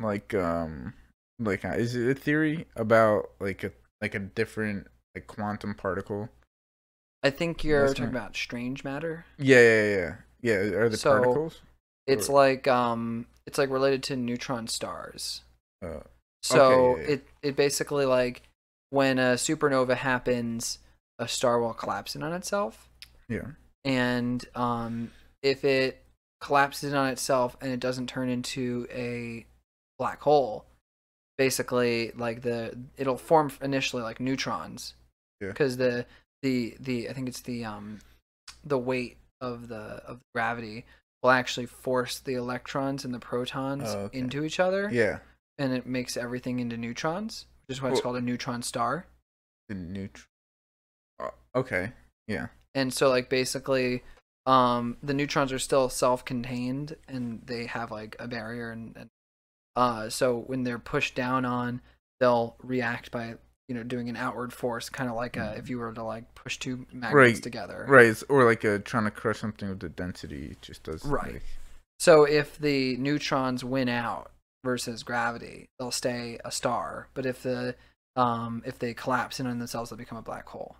like 0.00 0.32
um 0.32 0.94
like 1.38 1.64
uh, 1.64 1.70
is 1.70 1.94
it 1.94 2.08
a 2.10 2.14
theory 2.14 2.66
about 2.76 3.30
like 3.40 3.64
a 3.64 3.72
like 4.00 4.14
a 4.14 4.18
different 4.20 4.86
like 5.14 5.26
quantum 5.26 5.74
particle? 5.74 6.28
I 7.22 7.30
think 7.30 7.62
you're 7.64 7.86
That's 7.86 7.98
talking 7.98 8.10
about 8.14 8.36
strange 8.36 8.82
matter. 8.84 9.24
Yeah, 9.38 9.60
yeah, 9.60 9.96
yeah. 9.96 10.14
Yeah, 10.40 10.54
are 10.76 10.88
the 10.88 10.96
So- 10.96 11.10
particles? 11.12 11.60
It's 12.06 12.28
Or- 12.28 12.32
like 12.34 12.66
um, 12.66 13.26
it's 13.46 13.58
like 13.58 13.70
related 13.70 14.02
to 14.04 14.16
neutron 14.16 14.66
stars. 14.66 15.42
Uh, 15.84 16.00
So 16.42 16.60
Okay, 16.64 17.02
yeah, 17.02 17.06
yeah. 17.08 17.14
it 17.14 17.26
it 17.42 17.56
basically 17.56 18.04
like 18.06 18.42
when 18.90 19.18
a 19.20 19.34
supernova 19.34 19.96
happens, 19.96 20.80
a 21.20 21.28
star 21.28 21.60
will 21.60 21.72
collapse 21.74 22.16
in 22.16 22.22
on 22.24 22.32
itself, 22.32 22.90
yeah. 23.28 23.52
and 23.84 24.44
um, 24.56 25.12
if 25.42 25.64
it 25.64 26.04
collapses 26.40 26.90
in 26.90 26.96
on 26.98 27.08
itself 27.08 27.56
and 27.60 27.70
it 27.70 27.78
doesn't 27.78 28.08
turn 28.08 28.28
into 28.28 28.88
a 28.90 29.46
black 29.98 30.20
hole, 30.22 30.66
basically 31.38 32.10
like 32.16 32.42
the 32.42 32.76
it'll 32.96 33.16
form 33.16 33.52
initially 33.62 34.02
like 34.02 34.18
neutrons, 34.18 34.94
Yeah. 35.42 35.48
because 35.48 35.76
the 35.76 36.06
the 36.42 36.76
the 36.80 37.08
I 37.10 37.12
think 37.12 37.28
it's 37.28 37.40
the 37.40 37.64
um 37.64 37.98
the 38.64 38.78
weight 38.78 39.18
of 39.40 39.68
the 39.68 40.02
of 40.06 40.20
gravity 40.34 40.84
will 41.22 41.30
actually 41.30 41.66
force 41.66 42.18
the 42.20 42.34
electrons 42.34 43.04
and 43.04 43.12
the 43.12 43.18
protons 43.18 43.84
Oh, 43.86 43.98
okay. 44.04 44.18
into 44.18 44.44
each 44.44 44.58
other 44.60 44.88
Yeah. 44.90 45.18
and 45.58 45.72
it 45.72 45.86
makes 45.86 46.16
everything 46.16 46.58
into 46.60 46.76
neutrons, 46.76 47.46
which 47.68 47.76
is 47.76 47.82
why 47.82 47.88
it's 47.90 47.96
Well- 47.96 48.02
called 48.14 48.16
a 48.16 48.20
neutron 48.20 48.62
star. 48.62 49.06
The 49.68 49.74
neutron. 49.74 50.26
Uh, 51.20 51.30
okay. 51.54 51.92
Yeah. 52.26 52.48
And 52.74 52.92
so, 52.92 53.08
like, 53.08 53.28
basically, 53.28 54.02
um, 54.46 54.96
the 55.02 55.14
neutrons 55.14 55.52
are 55.52 55.58
still 55.58 55.88
self-contained, 55.88 56.96
and 57.06 57.42
they 57.46 57.66
have 57.66 57.90
like 57.90 58.16
a 58.18 58.26
barrier, 58.26 58.70
and, 58.72 58.96
and 58.96 59.10
uh, 59.76 60.08
so 60.10 60.38
when 60.38 60.64
they're 60.64 60.78
pushed 60.80 61.14
down 61.14 61.44
on, 61.44 61.80
they'll 62.18 62.56
react 62.62 63.10
by 63.12 63.36
you 63.72 63.78
know 63.78 63.84
doing 63.84 64.08
an 64.10 64.16
outward 64.16 64.52
force, 64.52 64.90
kind 64.90 65.08
of 65.08 65.16
like 65.16 65.36
a, 65.38 65.54
if 65.56 65.70
you 65.70 65.78
were 65.78 65.92
to 65.94 66.02
like 66.02 66.34
push 66.34 66.58
two 66.58 66.84
magnets 66.92 67.14
Right, 67.14 67.42
together. 67.42 67.86
Right. 67.88 68.22
Or 68.28 68.44
like 68.44 68.64
uh, 68.64 68.78
trying 68.84 69.04
to 69.04 69.10
crush 69.10 69.38
something 69.40 69.68
with 69.68 69.80
the 69.80 69.88
density. 69.88 70.48
It 70.52 70.60
just 70.62 70.82
does. 70.82 71.04
Right. 71.04 71.34
like- 71.34 71.42
So 71.98 72.24
if 72.24 72.58
the 72.58 72.96
neutrons 72.98 73.64
win 73.64 73.88
out 73.88 74.30
versus 74.64 75.02
gravity, 75.02 75.66
they'll 75.78 75.90
stay 75.90 76.38
a 76.44 76.50
star. 76.52 77.08
But 77.14 77.24
if 77.24 77.42
the 77.42 77.74
um, 78.16 78.62
if 78.66 78.78
they 78.78 78.92
collapse 78.92 79.40
in 79.40 79.46
on 79.46 79.58
themselves, 79.58 79.88
they'll 79.88 79.96
become 79.98 80.18
a 80.18 80.22
black 80.22 80.46
hole. 80.48 80.76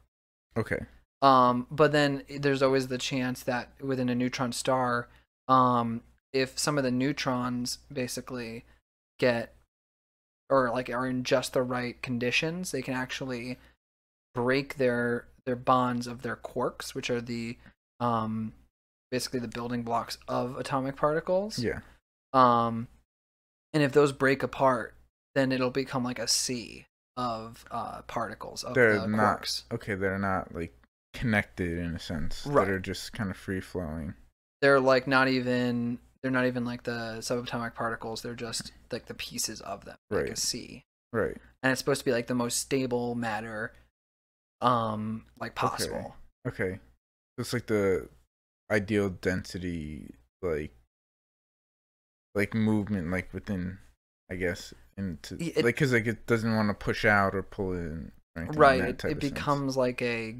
okay. 0.56 0.80
Um, 1.22 1.66
but 1.70 1.92
then 1.92 2.24
there's 2.28 2.62
always 2.62 2.88
the 2.88 2.98
chance 2.98 3.44
that 3.44 3.70
within 3.80 4.08
a 4.08 4.14
neutron 4.14 4.50
star, 4.52 5.08
um, 5.48 6.02
if 6.32 6.58
some 6.58 6.76
of 6.78 6.84
the 6.84 6.90
neutrons 6.90 7.78
basically 7.92 8.64
get 9.20 9.54
or 10.52 10.70
like 10.70 10.90
are 10.90 11.06
in 11.06 11.24
just 11.24 11.54
the 11.54 11.62
right 11.62 12.00
conditions, 12.02 12.70
they 12.70 12.82
can 12.82 12.94
actually 12.94 13.58
break 14.34 14.76
their 14.76 15.26
their 15.46 15.56
bonds 15.56 16.06
of 16.06 16.22
their 16.22 16.36
quarks, 16.36 16.94
which 16.94 17.10
are 17.10 17.20
the 17.20 17.56
um, 18.00 18.52
basically 19.10 19.40
the 19.40 19.48
building 19.48 19.82
blocks 19.82 20.18
of 20.28 20.56
atomic 20.58 20.94
particles. 20.96 21.58
Yeah. 21.58 21.80
Um, 22.32 22.88
and 23.72 23.82
if 23.82 23.92
those 23.92 24.12
break 24.12 24.42
apart, 24.42 24.94
then 25.34 25.52
it'll 25.52 25.70
become 25.70 26.04
like 26.04 26.18
a 26.18 26.28
sea 26.28 26.86
of 27.16 27.64
uh, 27.70 28.02
particles 28.02 28.62
of 28.64 28.74
They're 28.74 28.98
the 29.00 29.06
not- 29.08 29.42
quarks. 29.42 29.62
Okay. 29.72 29.94
They're 29.94 30.18
not 30.18 30.54
like 30.54 30.74
connected 31.14 31.78
in 31.78 31.94
a 31.94 31.98
sense. 31.98 32.46
Right. 32.46 32.66
That 32.66 32.72
are 32.72 32.78
just 32.80 33.12
kind 33.12 33.30
of 33.30 33.36
free 33.36 33.60
flowing. 33.60 34.14
they're 34.60 34.80
like 34.80 35.06
not 35.06 35.28
even 35.28 35.98
they're 36.22 36.30
not 36.32 36.46
even 36.46 36.64
like 36.64 36.84
the 36.84 37.16
subatomic 37.20 37.74
particles. 37.74 38.22
They're 38.22 38.34
just 38.34 38.72
like 38.90 39.06
the 39.06 39.14
pieces 39.14 39.60
of 39.60 39.84
them, 39.84 39.96
like 40.10 40.24
a 40.26 40.28
Right. 40.30 40.38
C. 40.38 40.84
Right. 41.12 41.36
And 41.62 41.72
it's 41.72 41.78
supposed 41.80 42.00
to 42.00 42.04
be 42.04 42.12
like 42.12 42.26
the 42.28 42.34
most 42.34 42.58
stable 42.58 43.14
matter, 43.14 43.72
um, 44.60 45.26
like 45.38 45.52
Okay. 45.52 45.68
possible. 45.68 46.16
Okay. 46.46 46.80
It's 47.38 47.52
like 47.52 47.66
the 47.66 48.08
ideal 48.70 49.10
density, 49.10 50.14
like 50.42 50.72
like 52.34 52.54
movement, 52.54 53.10
like 53.10 53.32
within, 53.34 53.78
I 54.30 54.36
guess, 54.36 54.72
into 54.96 55.36
it- 55.40 55.56
like 55.56 55.74
because 55.74 55.92
like 55.92 56.06
it 56.06 56.26
doesn't 56.26 56.54
want 56.54 56.68
to 56.70 56.74
push 56.74 57.04
out 57.04 57.34
or 57.34 57.42
pull 57.42 57.72
in. 57.72 58.12
Or 58.36 58.44
right 58.54 58.80
it, 58.80 58.88
it 58.88 58.92
of 58.94 59.00
sense. 59.00 59.18
becomes 59.20 59.76
like 59.76 60.00
a 60.00 60.34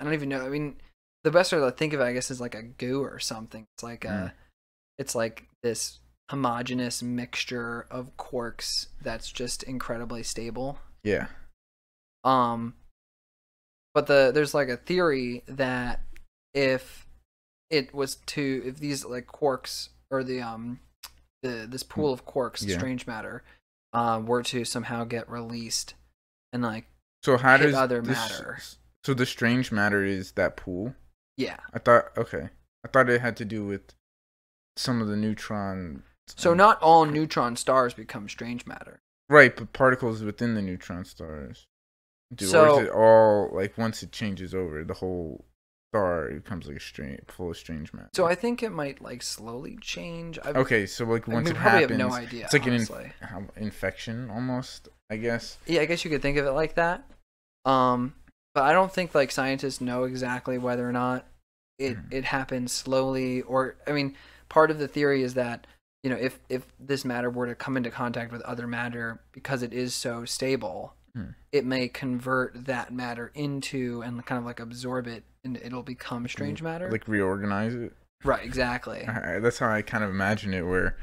i 0.00 0.04
don't 0.04 0.14
even 0.14 0.28
know 0.28 0.44
i 0.44 0.48
mean 0.48 0.74
the 1.22 1.30
best 1.30 1.52
way 1.52 1.60
to 1.60 1.70
think 1.70 1.92
of 1.92 2.00
it 2.00 2.02
i 2.02 2.12
guess 2.12 2.28
is 2.28 2.40
like 2.40 2.56
a 2.56 2.62
goo 2.64 3.04
or 3.04 3.20
something 3.20 3.68
it's 3.76 3.84
like 3.84 4.04
a 4.04 4.08
Mm. 4.08 4.32
It's 5.00 5.14
like 5.16 5.48
this 5.62 5.98
homogeneous 6.30 7.02
mixture 7.02 7.86
of 7.90 8.16
quarks 8.16 8.86
that's 9.02 9.32
just 9.32 9.64
incredibly 9.64 10.22
stable 10.22 10.78
Yeah. 11.02 11.26
um 12.22 12.74
but 13.94 14.06
the 14.06 14.30
there's 14.32 14.54
like 14.54 14.68
a 14.68 14.76
theory 14.76 15.42
that 15.48 16.02
if 16.54 17.06
it 17.70 17.92
was 17.94 18.16
to 18.26 18.62
if 18.66 18.76
these 18.78 19.04
like 19.04 19.26
quarks 19.26 19.88
or 20.10 20.22
the 20.22 20.40
um 20.40 20.78
the 21.42 21.66
this 21.68 21.82
pool 21.82 22.12
of 22.12 22.24
quarks 22.26 22.64
Yeah. 22.64 22.76
strange 22.78 23.06
matter 23.08 23.42
uh 23.92 24.22
were 24.24 24.42
to 24.44 24.64
somehow 24.64 25.02
get 25.04 25.28
released 25.28 25.94
and 26.52 26.62
like 26.62 26.86
So 27.24 27.36
how 27.36 27.56
does 27.56 27.74
other 27.74 28.00
this- 28.02 28.16
matter. 28.16 28.58
So 29.04 29.14
the 29.14 29.24
strange 29.26 29.72
matter 29.72 30.04
is 30.04 30.32
that 30.32 30.56
pool. 30.56 30.94
yeah 31.36 31.56
I 31.72 31.78
thought 31.80 32.16
okay. 32.18 32.50
I 32.84 32.88
thought 32.88 33.08
it 33.10 33.20
had 33.20 33.36
to 33.38 33.44
do 33.44 33.64
with 33.64 33.94
some 34.76 35.00
of 35.02 35.08
the 35.08 35.16
neutron. 35.16 36.02
So 36.28 36.54
not 36.54 36.80
all 36.80 37.06
neutron 37.06 37.56
stars 37.56 37.94
become 37.94 38.28
strange 38.28 38.66
matter. 38.66 39.00
right, 39.28 39.54
but 39.54 39.72
particles 39.72 40.22
within 40.22 40.54
the 40.54 40.62
neutron 40.62 41.04
stars. 41.04 41.66
Do 42.34 42.44
or 42.46 42.48
So- 42.48 42.78
is 42.80 42.86
it 42.86 42.90
all 42.92 43.50
like 43.52 43.76
once 43.78 44.02
it 44.02 44.12
changes 44.12 44.54
over 44.54 44.84
the 44.84 44.94
whole 44.94 45.44
star 45.92 46.28
it 46.28 46.44
becomes 46.44 46.68
like 46.68 46.76
a 46.76 46.80
strange 46.80 47.20
full 47.26 47.50
of 47.50 47.56
strange 47.56 47.92
matter. 47.92 48.08
So 48.14 48.24
I 48.26 48.36
think 48.36 48.62
it 48.62 48.70
might 48.70 49.02
like 49.02 49.22
slowly 49.22 49.76
change. 49.80 50.38
I've, 50.44 50.56
okay, 50.56 50.86
so 50.86 51.04
like 51.04 51.28
I 51.28 51.32
once 51.32 51.46
mean, 51.46 51.56
it 51.56 51.58
happens, 51.58 51.90
have 51.90 51.98
no 51.98 52.12
idea. 52.12 52.44
it's 52.44 52.52
like 52.52 52.66
an 52.66 52.74
honestly. 52.74 53.04
inf- 53.20 53.28
how- 53.30 53.46
infection 53.56 54.30
almost. 54.30 54.88
I 55.10 55.16
guess. 55.16 55.58
yeah, 55.66 55.80
I 55.80 55.86
guess 55.86 56.04
you 56.04 56.10
could 56.12 56.22
think 56.22 56.36
of 56.38 56.46
it 56.46 56.52
like 56.52 56.74
that. 56.76 57.02
Um, 57.64 58.14
but 58.54 58.62
I 58.62 58.72
don't 58.72 58.92
think 58.92 59.12
like 59.14 59.32
scientists 59.32 59.80
know 59.80 60.04
exactly 60.04 60.56
whether 60.58 60.88
or 60.88 60.92
not 60.92 61.26
it 61.78 61.96
Mhm. 61.96 62.12
it 62.12 62.24
happens 62.26 62.70
slowly 62.72 63.42
or 63.42 63.74
I 63.88 63.90
mean, 63.92 64.16
part 64.50 64.70
of 64.70 64.78
the 64.78 64.86
theory 64.88 65.22
is 65.22 65.32
that 65.34 65.66
you 66.02 66.10
know 66.10 66.16
if 66.16 66.38
if 66.50 66.66
this 66.78 67.04
matter 67.04 67.30
were 67.30 67.46
to 67.46 67.54
come 67.54 67.76
into 67.78 67.90
contact 67.90 68.30
with 68.32 68.42
other 68.42 68.66
matter 68.66 69.20
because 69.32 69.62
it 69.62 69.72
is 69.72 69.94
so 69.94 70.24
stable, 70.26 70.92
Hmm. 71.14 71.30
it 71.50 71.64
may 71.64 71.88
convert 71.88 72.66
that 72.66 72.92
matter 72.92 73.32
into 73.34 74.02
and 74.02 74.24
kind 74.26 74.38
of 74.38 74.44
like 74.44 74.60
absorb 74.60 75.06
it 75.08 75.24
and 75.44 75.56
it'll 75.56 75.82
become 75.82 76.28
strange 76.28 76.62
matter. 76.62 76.88
Like 76.90 77.08
reorganize 77.08 77.74
it. 77.74 77.92
right, 78.24 78.44
exactly. 78.44 79.06
I- 79.08 79.38
that's 79.40 79.58
how 79.58 79.70
I 79.70 79.80
kind 79.82 80.04
of 80.04 80.10
imagine 80.10 80.52
it 80.54 80.62
where 80.62 80.96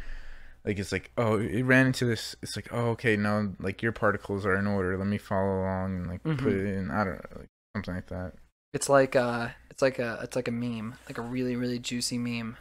like 0.64 0.80
it's 0.80 0.92
like 0.92 1.12
oh 1.18 1.40
it 1.40 1.64
ran 1.64 1.88
into 1.88 2.06
this 2.06 2.36
it's 2.42 2.56
like 2.56 2.68
oh 2.72 2.90
okay 2.92 3.16
no 3.18 3.54
like 3.60 3.82
your 3.82 3.92
particles 3.94 4.46
are 4.46 4.56
in 4.56 4.68
order 4.68 4.98
let 4.98 5.08
me 5.08 5.18
follow 5.18 5.62
along 5.62 5.96
and 5.98 6.08
like 6.08 6.22
put 6.24 6.38
Mhm. 6.38 6.46
it 6.48 6.66
in 6.78 6.92
I 6.92 7.04
don't 7.06 7.14
know 7.16 7.40
like 7.40 7.48
something 7.76 7.96
like 7.96 8.08
that 8.08 8.34
It's 8.78 8.90
like 8.90 9.16
uh 9.16 9.48
it's 9.72 9.82
like 9.82 9.98
a 9.98 10.20
it's 10.22 10.36
like 10.36 10.48
a 10.48 10.52
meme, 10.52 10.94
like 11.10 11.18
a 11.18 11.22
really 11.24 11.56
really 11.56 11.80
juicy 11.80 12.20
meme. 12.20 12.58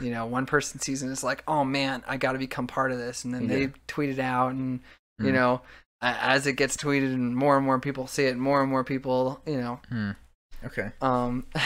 You 0.00 0.10
know, 0.10 0.24
one 0.24 0.46
person 0.46 0.80
sees 0.80 1.02
it 1.02 1.06
and 1.06 1.12
it's 1.12 1.22
like, 1.22 1.44
"Oh 1.46 1.62
man, 1.62 2.02
I 2.06 2.16
got 2.16 2.32
to 2.32 2.38
become 2.38 2.66
part 2.66 2.90
of 2.90 2.96
this." 2.96 3.26
And 3.26 3.34
then 3.34 3.48
they 3.48 3.60
Yeah. 3.64 3.68
tweet 3.86 4.08
it 4.08 4.18
out 4.18 4.52
and 4.52 4.80
you 5.18 5.26
Mm. 5.30 5.34
know, 5.34 5.60
as 6.00 6.46
it 6.46 6.54
gets 6.54 6.74
tweeted 6.74 7.12
and 7.12 7.36
more 7.36 7.58
and 7.58 7.66
more 7.66 7.78
people 7.80 8.06
see 8.06 8.24
it, 8.24 8.38
more 8.38 8.62
and 8.62 8.70
more 8.70 8.82
people, 8.82 9.42
you 9.46 9.60
know, 9.60 9.80
hmm. 9.90 10.12
okay 10.64 10.90
um 11.02 11.44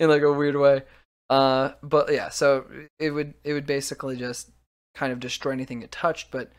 in 0.00 0.08
like 0.08 0.22
a 0.22 0.32
weird 0.32 0.56
way. 0.56 0.82
Uh 1.30 1.72
but 1.82 2.12
yeah, 2.12 2.28
so 2.28 2.64
it 2.98 3.10
would 3.10 3.34
it 3.44 3.52
would 3.52 3.66
basically 3.66 4.16
just 4.16 4.50
kind 4.96 5.12
of 5.12 5.20
destroy 5.20 5.52
anything 5.52 5.82
it 5.82 5.92
touched, 5.92 6.32
but 6.32 6.50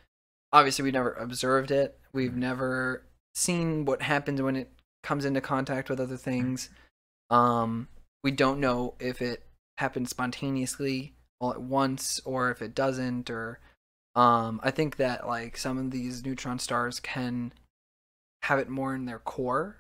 obviously 0.54 0.84
we 0.84 0.92
never 0.92 1.12
observed 1.12 1.72
it. 1.72 2.00
We've 2.14 2.38
never 2.38 3.04
seen 3.36 3.84
what 3.84 4.02
happens 4.02 4.42
when 4.42 4.56
it 4.56 4.72
comes 5.04 5.26
into 5.26 5.42
contact 5.42 5.90
with 5.90 6.00
other 6.00 6.18
things. 6.18 6.70
Um 7.30 7.88
we 8.24 8.32
don't 8.32 8.60
know 8.60 8.96
if 9.00 9.22
it 9.22 9.44
happens 9.78 10.10
spontaneously 10.10 11.14
all 11.40 11.52
at 11.52 11.62
once 11.62 12.20
or 12.26 12.52
if 12.52 12.62
it 12.62 12.76
doesn't 12.76 13.30
or 13.30 13.60
um 14.16 14.60
I 14.64 14.72
think 14.72 14.98
that 14.98 15.28
like 15.28 15.58
some 15.58 15.78
of 15.78 15.92
these 15.92 16.24
neutron 16.26 16.60
stars 16.60 17.00
can 17.00 17.54
have 18.44 18.60
it 18.60 18.70
more 18.70 18.96
in 18.96 19.06
their 19.06 19.20
core. 19.20 19.78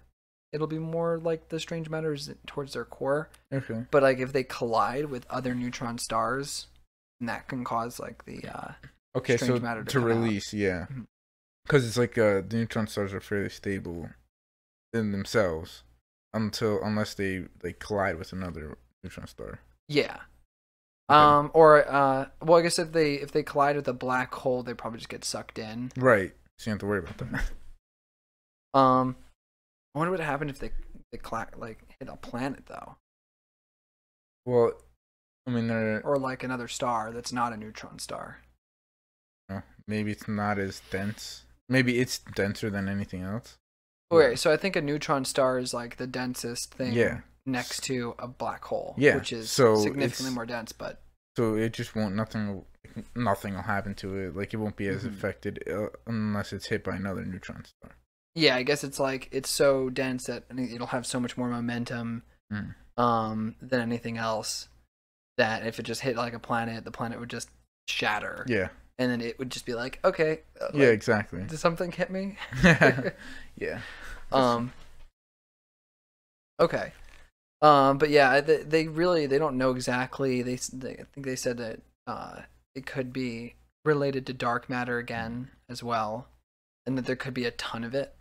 It'll 0.51 0.67
be 0.67 0.79
more 0.79 1.19
like 1.19 1.49
the 1.49 1.59
strange 1.59 1.89
matters 1.89 2.29
towards 2.47 2.73
their 2.73 2.85
core. 2.85 3.29
okay 3.53 3.85
But 3.91 4.03
like 4.03 4.19
if 4.19 4.31
they 4.33 4.43
collide 4.43 5.05
with 5.05 5.25
other 5.29 5.53
neutron 5.53 5.97
stars, 5.97 6.67
then 7.19 7.27
that 7.27 7.47
can 7.47 7.63
cause 7.63 7.99
like 7.99 8.25
the 8.25 8.43
uh 8.47 8.71
okay 9.15 9.35
strange 9.37 9.59
so 9.59 9.63
matter 9.63 9.83
to 9.83 9.89
to, 9.91 9.99
come 9.99 10.03
out. 10.03 10.07
release 10.21 10.53
yeah 10.53 10.85
Mhm. 10.91 11.05
because 11.65 11.85
it's 11.85 11.97
like 11.97 12.17
uh 12.17 12.41
the 12.47 12.57
neutron 12.57 12.87
stars 12.87 13.13
are 13.13 13.19
fairly 13.19 13.49
stable 13.49 14.09
in 14.93 15.11
themselves 15.11 15.83
until 16.33 16.81
unless 16.83 17.13
they 17.13 17.45
they 17.61 17.73
collide 17.73 18.17
with 18.17 18.31
another 18.33 18.77
neutron 19.03 19.27
star 19.27 19.59
yeah. 19.87 20.17
Okay. 21.09 21.17
Um 21.17 21.49
or 21.55 21.89
uh 21.91 22.27
well 22.41 22.59
I 22.59 22.61
guess 22.61 22.77
if 22.77 22.91
they 22.91 23.15
if 23.15 23.31
they 23.31 23.41
collide 23.43 23.75
with 23.75 23.87
a 23.87 23.93
black 23.93 24.33
hole 24.35 24.61
they 24.63 24.73
probably 24.75 24.99
just 24.99 25.09
get 25.09 25.25
sucked 25.25 25.57
in. 25.57 25.91
right 25.97 26.33
so 26.59 26.69
you 26.69 26.71
don't 26.71 26.73
have 26.75 26.79
to 26.81 26.85
worry 26.85 26.99
about 26.99 27.17
that 27.17 27.49
Um 28.79 29.15
I 29.95 29.99
wonder 29.99 30.11
what 30.11 30.19
happened 30.19 30.51
if 30.51 30.59
they 30.59 30.71
they 31.11 31.17
cla- 31.17 31.47
like 31.57 31.79
hit 31.99 32.07
a 32.09 32.15
planet 32.15 32.65
though. 32.67 32.95
well 34.45 34.73
I 35.47 35.51
mean 35.51 35.67
they're 35.67 36.01
Or 36.05 36.17
like 36.17 36.43
another 36.43 36.67
star 36.67 37.11
that's 37.11 37.33
not 37.33 37.53
a 37.53 37.57
neutron 37.57 37.97
star. 37.97 38.41
uh, 39.49 39.61
maybe 39.87 40.11
it's 40.11 40.27
not 40.27 40.59
as 40.59 40.81
dense 40.91 41.45
maybe 41.67 41.99
it's 41.99 42.19
denser 42.35 42.69
than 42.69 42.87
anything 42.87 43.23
else 43.23 43.57
Okay, 44.11 44.35
so 44.35 44.51
I 44.51 44.57
think 44.57 44.75
a 44.75 44.81
neutron 44.81 45.23
star 45.25 45.59
is 45.59 45.73
like 45.73 45.97
the 45.97 46.07
densest 46.07 46.73
thing 46.73 46.93
Yeah. 46.93 47.21
next 47.45 47.83
to 47.83 48.15
a 48.19 48.27
black 48.27 48.63
hole. 48.65 48.95
Yeah, 48.97 49.15
Which 49.15 49.31
is 49.33 49.51
so 49.51 49.75
significantly 49.75 50.33
more 50.33 50.45
dense, 50.45 50.71
but 50.71 51.01
So 51.37 51.55
it 51.55 51.73
just 51.73 51.95
won't 51.95 52.15
nothing 52.15 52.65
nothing 53.15 53.53
will 53.53 53.61
happen 53.61 53.93
to 53.95 54.17
it. 54.17 54.35
Like 54.35 54.53
it 54.53 54.57
won't 54.57 54.75
be 54.75 54.87
as 54.87 55.03
Mhm. 55.03 55.09
affected 55.09 55.63
uh, 55.69 55.89
unless 56.07 56.51
it's 56.53 56.65
hit 56.67 56.83
by 56.83 56.95
another 56.95 57.23
neutron 57.23 57.63
star. 57.65 57.91
yeah, 58.35 58.55
I 58.55 58.63
guess 58.63 58.83
it's 58.83 58.99
like 58.99 59.27
it's 59.31 59.49
so 59.49 59.89
dense 59.89 60.25
that 60.25 60.45
it'll 60.57 60.87
have 60.87 61.05
so 61.05 61.19
much 61.19 61.37
more 61.37 61.49
momentum 61.49 62.23
Mm. 62.51 62.73
um 62.97 63.55
than 63.61 63.79
anything 63.81 64.17
else 64.17 64.69
that 65.37 65.65
if 65.65 65.79
it 65.79 65.83
just 65.83 66.01
hit 66.01 66.15
like 66.17 66.33
a 66.33 66.39
planet, 66.39 66.83
the 66.83 66.91
planet 66.91 67.19
would 67.19 67.29
just 67.29 67.49
shatter. 67.87 68.43
Yeah. 68.47 68.69
And 68.99 69.09
then 69.09 69.21
it 69.21 69.39
would 69.39 69.49
just 69.49 69.65
be 69.65 69.73
like, 69.73 69.97
okay, 70.03 70.41
uh, 70.61 70.67
Yeah. 70.73 70.87
Exactly. 70.87 71.41
did 71.43 71.57
something 71.57 71.91
hit 71.91 72.11
me? 72.11 72.37
yeah. 73.57 73.79
um 74.31 74.71
okay 76.59 76.91
um 77.61 77.97
but 77.97 78.09
yeah 78.09 78.41
they, 78.41 78.57
they 78.57 78.87
really 78.87 79.25
they 79.25 79.37
don't 79.39 79.57
know 79.57 79.71
exactly 79.71 80.41
they, 80.41 80.55
they 80.73 80.91
i 80.91 81.03
think 81.13 81.25
they 81.25 81.35
said 81.35 81.57
that 81.57 81.79
uh 82.05 82.41
it 82.75 82.85
could 82.85 83.11
be 83.13 83.55
related 83.85 84.25
to 84.27 84.33
dark 84.33 84.69
matter 84.69 84.97
again 84.97 85.49
as 85.69 85.81
well 85.81 86.27
and 86.85 86.97
that 86.97 87.05
there 87.05 87.15
could 87.15 87.33
be 87.33 87.45
a 87.45 87.51
ton 87.51 87.83
of 87.85 87.95
it 87.95 88.13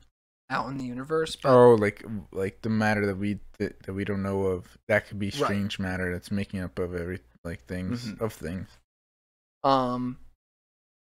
out 0.51 0.69
in 0.71 0.79
the 0.79 0.85
universe 0.85 1.37
but 1.37 1.51
Oh, 1.53 1.75
like 1.75 2.05
like 2.33 2.62
the 2.62 2.71
matter 2.71 3.05
that 3.07 3.17
we 3.19 3.41
that, 3.59 3.83
that 3.83 3.93
we 3.93 4.05
don't 4.05 4.23
know 4.23 4.45
of. 4.45 4.79
That 4.87 5.07
could 5.09 5.19
be 5.19 5.27
Right. 5.27 5.35
strange 5.35 5.79
matter 5.79 6.11
that's 6.12 6.31
making 6.31 6.61
up 6.61 6.79
of 6.79 6.95
every 6.95 7.19
like 7.45 7.64
things 7.67 8.07
Mhm. 8.12 8.21
of 8.23 8.33
things. 8.33 8.69
um 9.64 10.16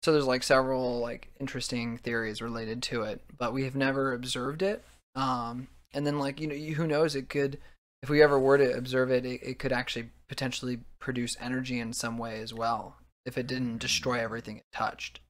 so 0.02 0.12
there's 0.12 0.26
like 0.26 0.42
several 0.42 0.98
like 1.00 1.28
interesting 1.40 1.96
theories 1.98 2.42
related 2.42 2.82
to 2.82 3.02
it 3.02 3.20
but 3.38 3.52
we 3.52 3.64
have 3.64 3.76
never 3.76 4.12
observed 4.12 4.62
it 4.62 4.84
um 5.14 5.68
and 5.94 6.06
then 6.06 6.18
like 6.18 6.40
you 6.40 6.46
know 6.46 6.54
you, 6.54 6.74
who 6.74 6.86
knows 6.86 7.14
it 7.14 7.28
could 7.28 7.58
if 8.02 8.08
we 8.10 8.20
ever 8.22 8.36
were 8.38 8.58
to 8.58 8.72
observe 8.76 9.10
it, 9.10 9.24
it 9.24 9.40
it 9.42 9.58
could 9.58 9.72
actually 9.72 10.10
potentially 10.28 10.80
produce 10.98 11.36
energy 11.40 11.78
in 11.78 11.92
some 11.92 12.18
way 12.18 12.40
as 12.40 12.52
well 12.54 12.96
if 13.26 13.36
it 13.38 13.46
didn't 13.46 13.78
destroy 13.78 14.18
everything 14.18 14.56
it 14.58 14.64
touched 14.72 15.20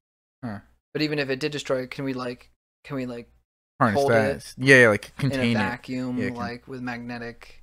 Huh. 0.44 0.58
but 0.92 1.02
even 1.02 1.18
if 1.18 1.28
it 1.30 1.38
did 1.40 1.52
destroy 1.52 1.82
it 1.82 1.90
can 1.90 2.04
we 2.04 2.12
like 2.14 2.50
can 2.84 2.96
we 2.96 3.06
like 3.06 3.28
Harness 3.80 3.98
Hold 4.00 4.12
that. 4.12 4.36
it 4.36 4.54
Yeah, 4.58 4.76
yeah, 4.82 4.88
like 4.88 5.12
in 5.20 5.26
a 5.26 5.30
contain 5.30 5.56
it. 5.56 5.58
vacuum 5.60 6.18
Yeah, 6.18 6.26
can- 6.28 6.36
like 6.36 6.68
with 6.68 6.80
magnetic 6.80 7.62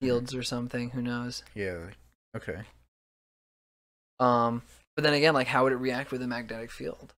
fields 0.00 0.34
or 0.34 0.42
something 0.42 0.90
who 0.90 1.00
knows 1.02 1.42
Yeah. 1.54 1.90
Okay. 2.36 2.62
um 4.20 4.62
but 4.98 5.04
then 5.04 5.14
again 5.14 5.32
like 5.32 5.46
how 5.46 5.62
would 5.62 5.72
it 5.72 5.76
react 5.76 6.10
with 6.10 6.20
a 6.22 6.26
magnetic 6.26 6.72
field 6.72 7.14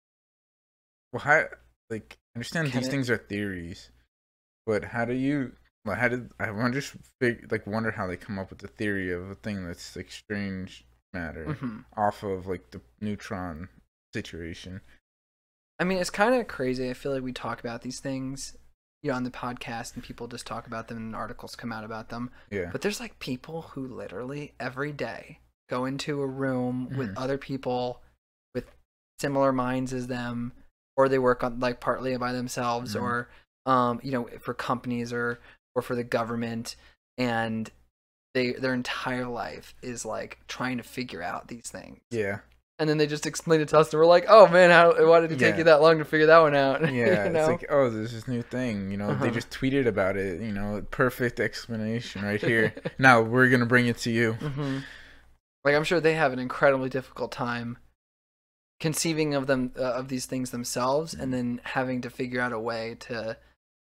Well, 1.14 1.20
how 1.20 1.44
like 1.88 2.18
I 2.34 2.38
understand 2.38 2.70
Can 2.70 2.80
these 2.80 2.88
it- 2.88 2.90
things 2.90 3.08
are 3.08 3.16
theories, 3.16 3.90
but 4.66 4.84
how 4.84 5.06
do 5.06 5.14
you 5.14 5.52
like 5.86 5.96
how 5.98 6.08
did 6.08 6.28
I 6.38 6.50
wonder 6.50 6.78
just 6.78 6.94
fig, 7.20 7.50
like 7.50 7.66
wonder 7.66 7.90
how 7.90 8.06
they 8.06 8.18
come 8.18 8.38
up 8.38 8.50
with 8.50 8.58
the 8.58 8.68
theory 8.68 9.10
of 9.10 9.30
a 9.30 9.34
thing 9.34 9.66
that's 9.66 9.96
like 9.96 10.10
strange 10.10 10.84
matter 11.14 11.46
Mhm. 11.46 11.84
off 11.96 12.22
of 12.22 12.46
like 12.46 12.70
the 12.70 12.82
neutron 13.00 13.70
situation. 14.14 14.82
I 15.80 15.84
mean, 15.84 15.96
it's 15.98 16.10
kind 16.10 16.34
of 16.34 16.46
crazy. 16.48 16.90
I 16.90 16.94
feel 16.94 17.12
like 17.12 17.22
we 17.22 17.32
talk 17.32 17.60
about 17.60 17.80
these 17.80 17.98
things, 18.00 18.54
you 19.02 19.10
know, 19.10 19.16
on 19.16 19.24
the 19.24 19.30
podcast, 19.30 19.94
and 19.94 20.04
people 20.04 20.28
just 20.28 20.46
talk 20.46 20.66
about 20.66 20.88
them, 20.88 20.98
and 20.98 21.16
articles 21.16 21.56
come 21.56 21.72
out 21.72 21.84
about 21.84 22.10
them. 22.10 22.30
Yeah. 22.50 22.68
But 22.70 22.82
there's 22.82 23.00
like 23.00 23.18
people 23.18 23.62
who 23.62 23.86
literally 23.88 24.52
every 24.60 24.92
day 24.92 25.40
go 25.70 25.84
into 25.86 26.20
a 26.20 26.26
room 26.26 26.88
with 26.96 27.14
Mhm. 27.14 27.22
other 27.22 27.38
people 27.38 28.02
with 28.54 28.70
similar 29.20 29.52
minds 29.52 29.92
as 29.94 30.08
them, 30.08 30.52
or 30.96 31.08
they 31.08 31.18
work 31.18 31.42
on 31.44 31.60
like 31.60 31.80
partly 31.80 32.16
by 32.16 32.32
themselves, 32.32 32.94
Mhm. 32.94 33.00
or 33.02 33.28
um, 33.66 34.00
you 34.02 34.10
know, 34.10 34.28
for 34.40 34.52
companies 34.54 35.12
or 35.12 35.38
or 35.76 35.82
for 35.82 35.94
the 35.94 36.02
government, 36.04 36.74
and 37.16 37.70
they 38.34 38.52
their 38.52 38.74
entire 38.74 39.26
life 39.26 39.74
is 39.82 40.04
like 40.04 40.38
trying 40.48 40.76
to 40.78 40.82
figure 40.82 41.22
out 41.22 41.48
these 41.48 41.70
things. 41.70 42.00
Yeah. 42.10 42.40
And 42.78 42.88
then 42.88 42.96
they 42.96 43.06
just 43.06 43.26
explain 43.26 43.60
it 43.60 43.68
to 43.68 43.78
us, 43.78 43.92
and 43.92 44.00
we're 44.00 44.06
like, 44.06 44.24
"Oh 44.28 44.46
man, 44.48 44.70
how 44.70 45.06
why 45.06 45.20
did 45.20 45.30
it 45.32 45.38
take 45.38 45.52
Yeah. 45.52 45.58
you 45.58 45.64
that 45.64 45.82
long 45.82 45.98
to 45.98 46.04
figure 46.06 46.26
that 46.26 46.38
one 46.38 46.54
out?" 46.54 46.80
Yeah, 46.94 47.24
you 47.26 47.30
know? 47.30 47.38
it's 47.40 47.48
like, 47.48 47.66
oh, 47.68 47.90
there's 47.90 48.12
this 48.12 48.26
new 48.26 48.40
thing. 48.40 48.90
You 48.90 48.96
know, 48.96 49.10
Uh-huh. 49.10 49.22
they 49.24 49.30
just 49.30 49.50
tweeted 49.50 49.86
about 49.86 50.16
it. 50.16 50.40
You 50.40 50.50
know, 50.52 50.82
perfect 50.90 51.38
explanation 51.40 52.22
right 52.22 52.40
here. 52.40 52.72
now 52.98 53.20
we're 53.20 53.50
gonna 53.50 53.66
bring 53.66 53.86
it 53.86 53.98
to 53.98 54.10
you. 54.10 54.32
hmm 54.32 54.78
Like 55.64 55.74
I'm 55.74 55.84
sure 55.84 56.00
they 56.00 56.14
have 56.14 56.32
an 56.32 56.38
incredibly 56.38 56.88
difficult 56.88 57.32
time 57.32 57.78
conceiving 58.80 59.34
of 59.34 59.46
them 59.46 59.72
uh, 59.78 59.82
of 59.82 60.08
these 60.08 60.26
things 60.26 60.50
themselves, 60.50 61.12
and 61.14 61.32
then 61.32 61.60
having 61.64 62.00
to 62.02 62.10
figure 62.10 62.40
out 62.40 62.52
a 62.52 62.58
way 62.58 62.96
to 63.00 63.36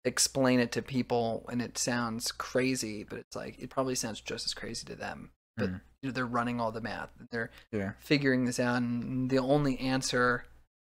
explain 0.04 0.60
it 0.60 0.72
to 0.72 0.82
people. 0.82 1.46
And 1.50 1.62
it 1.62 1.78
sounds 1.78 2.30
crazy, 2.32 3.04
but 3.04 3.18
it's 3.18 3.36
like 3.36 3.58
it 3.58 3.70
probably 3.70 3.94
sounds 3.94 4.20
just 4.20 4.44
as 4.46 4.54
crazy 4.54 4.84
to 4.86 4.94
them. 4.94 5.30
But 5.56 5.70
Mhm. 5.70 5.80
you 6.02 6.08
know, 6.08 6.12
they're 6.12 6.26
running 6.26 6.60
all 6.60 6.72
the 6.72 6.80
math. 6.80 7.10
They're 7.30 7.50
Yeah. 7.70 7.92
figuring 8.00 8.44
this 8.44 8.60
out, 8.60 8.76
and 8.82 9.30
the 9.30 9.38
only 9.38 9.78
answer 9.78 10.44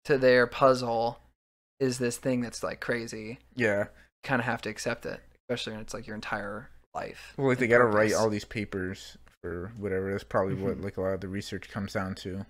to 0.06 0.18
their 0.18 0.48
puzzle 0.48 1.20
is 1.80 1.98
this 2.00 2.18
thing 2.18 2.42
that's 2.42 2.64
like 2.64 2.80
crazy. 2.80 3.40
Yeah. 3.56 3.88
Kind 4.24 4.40
of 4.40 4.46
have 4.46 4.62
to 4.64 4.70
accept 4.70 5.06
it, 5.06 5.20
especially 5.48 5.74
when 5.74 5.82
it's 5.82 5.94
like 5.94 6.06
your 6.08 6.16
entire 6.16 6.70
life. 6.94 7.34
Well, 7.38 7.48
like 7.48 7.58
they 7.60 7.68
gotta 7.68 7.86
write 7.86 8.14
all 8.14 8.30
these 8.30 8.46
papers 8.46 9.18
for 9.42 9.74
whatever. 9.78 10.12
That's 10.12 10.24
probably 10.24 10.56
what 10.56 10.78
Mhm. 10.78 10.84
like 10.84 10.98
a 10.98 11.02
lot 11.02 11.14
of 11.14 11.22
the 11.22 11.28
research 11.28 11.70
comes 11.70 11.94
down 11.94 12.16
to. 12.16 12.40
So 12.40 12.46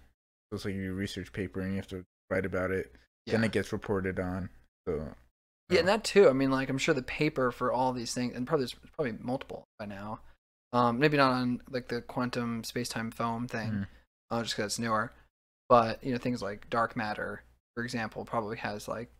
it's 0.55 0.65
like 0.65 0.75
your 0.75 0.93
research 0.93 1.31
paper, 1.33 1.61
and 1.61 1.71
you 1.71 1.77
have 1.77 1.87
to 1.87 2.05
write 2.29 2.45
about 2.45 2.71
it. 2.71 2.93
Yeah. 3.25 3.33
Then 3.33 3.43
it 3.45 3.51
gets 3.51 3.71
reported 3.71 4.19
on. 4.19 4.49
So 4.87 5.15
Yeah, 5.69 5.79
and 5.79 5.87
that 5.87 6.03
too. 6.03 6.27
I 6.29 6.33
mean, 6.33 6.51
like 6.51 6.69
I'm 6.69 6.77
sure 6.77 6.93
the 6.93 7.01
paper 7.01 7.51
for 7.51 7.71
all 7.71 7.93
these 7.93 8.13
things, 8.13 8.35
and 8.35 8.45
probably 8.45 8.65
there's 8.65 8.91
probably 8.93 9.13
multiple 9.13 9.63
by 9.79 9.85
now. 9.85 10.21
Um, 10.73 10.99
maybe 10.99 11.17
not 11.17 11.31
on 11.31 11.61
like 11.69 11.87
the 11.87 12.01
quantum 12.01 12.63
space-time 12.63 13.11
foam 13.11 13.47
thing, 13.47 13.71
Mhm. 13.71 13.87
uh, 14.29 14.43
just 14.43 14.55
because 14.55 14.73
it's 14.73 14.79
newer. 14.79 15.13
But 15.69 16.03
you 16.03 16.11
know, 16.11 16.17
things 16.17 16.41
like 16.41 16.69
dark 16.69 16.95
matter, 16.95 17.43
for 17.75 17.83
example, 17.83 18.25
probably 18.25 18.57
has 18.57 18.87
like 18.87 19.13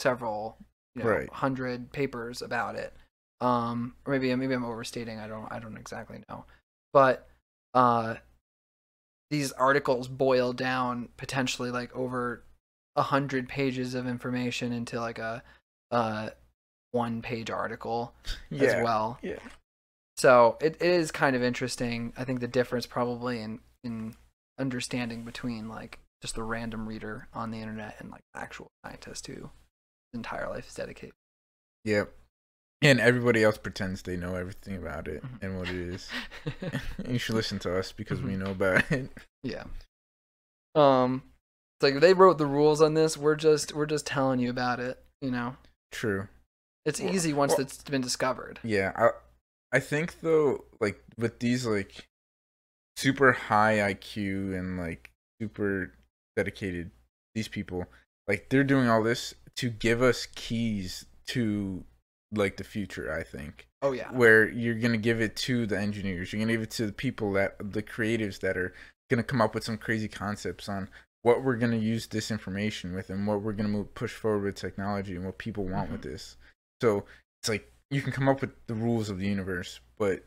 several, 0.00 0.58
you 0.94 1.02
know, 1.02 1.08
Right. 1.10 1.32
hundred 1.32 1.92
papers 1.92 2.42
about 2.42 2.76
it. 2.76 2.94
Um, 3.40 3.96
or 4.06 4.12
maybe 4.12 4.34
maybe 4.34 4.54
I'm 4.54 4.64
overstating. 4.64 5.18
I 5.18 5.28
don't 5.28 5.50
I 5.52 5.58
don't 5.58 5.76
exactly 5.78 6.22
know, 6.28 6.44
but 6.96 7.28
uh, 7.74 8.14
these 9.28 9.52
articles 9.52 10.08
boil 10.08 10.54
down 10.54 11.10
potentially 11.18 11.70
like 11.70 11.94
over 11.94 12.42
a 12.96 13.02
hundred 13.02 13.50
pages 13.50 13.94
of 13.94 14.06
information 14.06 14.72
into 14.72 14.98
like 14.98 15.18
a 15.18 15.42
uh 15.90 16.30
one 16.92 17.20
page 17.20 17.50
article 17.50 18.14
yeah. 18.48 18.62
as 18.62 18.82
well. 18.82 19.18
Yeah. 19.20 19.36
So 20.16 20.56
it, 20.62 20.76
it 20.80 20.88
is 20.88 21.10
kind 21.10 21.36
of 21.36 21.42
interesting. 21.42 22.14
I 22.16 22.24
think 22.24 22.40
the 22.40 22.48
difference 22.48 22.86
probably 22.86 23.42
in 23.42 23.58
in 23.84 24.14
understanding 24.58 25.26
between 25.26 25.68
like 25.68 25.98
just 26.22 26.34
the 26.34 26.44
random 26.44 26.88
reader 26.88 27.28
on 27.34 27.50
the 27.50 27.58
internet 27.58 27.96
and 27.98 28.10
like 28.10 28.22
actual 28.34 28.68
scientist 28.82 29.26
who 29.26 29.50
entire 30.14 30.48
life 30.48 30.66
is 30.66 30.74
dedicated. 30.74 31.12
Yep. 31.84 32.10
And 32.82 33.00
everybody 33.00 33.42
else 33.42 33.56
pretends 33.58 34.02
they 34.02 34.16
know 34.16 34.34
everything 34.34 34.76
about 34.76 35.08
it 35.08 35.22
Mhm. 35.24 35.42
and 35.42 35.58
what 35.58 35.68
it 35.68 35.76
is. 35.76 36.08
you 37.08 37.18
should 37.18 37.34
listen 37.34 37.58
to 37.60 37.76
us 37.78 37.92
because 37.92 38.20
we 38.22 38.32
Mhm. 38.34 38.38
know 38.38 38.50
about 38.50 38.90
it. 38.92 39.10
yeah. 39.42 39.64
Um 40.74 41.22
it's 41.78 41.82
like 41.82 41.94
if 41.94 42.00
they 42.00 42.14
wrote 42.14 42.38
the 42.38 42.46
rules 42.46 42.80
on 42.80 42.94
this, 42.94 43.16
we're 43.16 43.36
just 43.36 43.74
we're 43.74 43.86
just 43.86 44.06
telling 44.06 44.38
you 44.40 44.50
about 44.50 44.80
it, 44.80 45.02
you 45.20 45.30
know. 45.30 45.56
True. 45.92 46.28
It's 46.84 47.00
Well- 47.00 47.14
easy 47.14 47.32
once 47.32 47.52
well- 47.52 47.60
it's 47.62 47.82
been 47.84 48.02
discovered. 48.02 48.60
Yeah, 48.62 48.92
I 48.96 49.10
I 49.76 49.80
think 49.80 50.20
though, 50.20 50.64
like 50.80 51.02
with 51.18 51.38
these 51.40 51.66
like 51.66 52.06
super 52.96 53.32
high 53.32 53.78
IQ 53.92 54.54
and 54.58 54.78
like 54.78 55.10
super 55.40 55.92
dedicated 56.36 56.90
these 57.34 57.48
people, 57.48 57.86
like 58.28 58.48
they're 58.48 58.64
doing 58.64 58.88
all 58.88 59.02
this 59.02 59.34
to 59.56 59.70
give 59.70 60.02
us 60.02 60.26
keys 60.34 61.06
to 61.28 61.84
like 62.32 62.56
the 62.56 62.64
future, 62.64 63.12
I 63.12 63.22
think. 63.22 63.66
Oh 63.82 63.92
yeah. 63.92 64.10
Where 64.10 64.48
you're 64.48 64.74
gonna 64.74 64.96
give 64.96 65.20
it 65.20 65.36
to 65.36 65.66
the 65.66 65.78
engineers, 65.78 66.32
you're 66.32 66.40
gonna 66.40 66.52
give 66.52 66.62
it 66.62 66.70
to 66.72 66.86
the 66.86 66.92
people 66.92 67.32
that 67.34 67.56
the 67.72 67.82
creatives 67.82 68.40
that 68.40 68.56
are 68.56 68.74
gonna 69.10 69.22
come 69.22 69.40
up 69.40 69.54
with 69.54 69.64
some 69.64 69.78
crazy 69.78 70.08
concepts 70.08 70.68
on 70.68 70.88
what 71.22 71.42
we're 71.42 71.56
gonna 71.56 71.76
use 71.76 72.06
this 72.06 72.30
information 72.30 72.94
with 72.94 73.10
and 73.10 73.26
what 73.26 73.42
we're 73.42 73.52
gonna 73.52 73.68
move 73.68 73.94
push 73.94 74.12
forward 74.12 74.44
with 74.44 74.54
technology 74.54 75.14
and 75.16 75.24
what 75.24 75.38
people 75.38 75.64
want 75.64 75.90
with 75.90 76.02
this. 76.02 76.36
So 76.80 77.04
it's 77.40 77.48
like 77.48 77.72
you 77.90 78.02
can 78.02 78.12
come 78.12 78.28
up 78.28 78.40
with 78.40 78.50
the 78.66 78.74
rules 78.74 79.08
of 79.10 79.18
the 79.18 79.26
universe, 79.26 79.80
but 79.98 80.24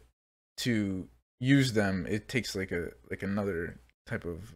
to 0.58 1.08
use 1.40 1.74
them, 1.74 2.06
it 2.10 2.28
takes 2.28 2.56
like 2.56 2.72
a 2.72 2.90
like 3.10 3.24
another 3.24 3.80
type 4.08 4.26
of. 4.26 4.56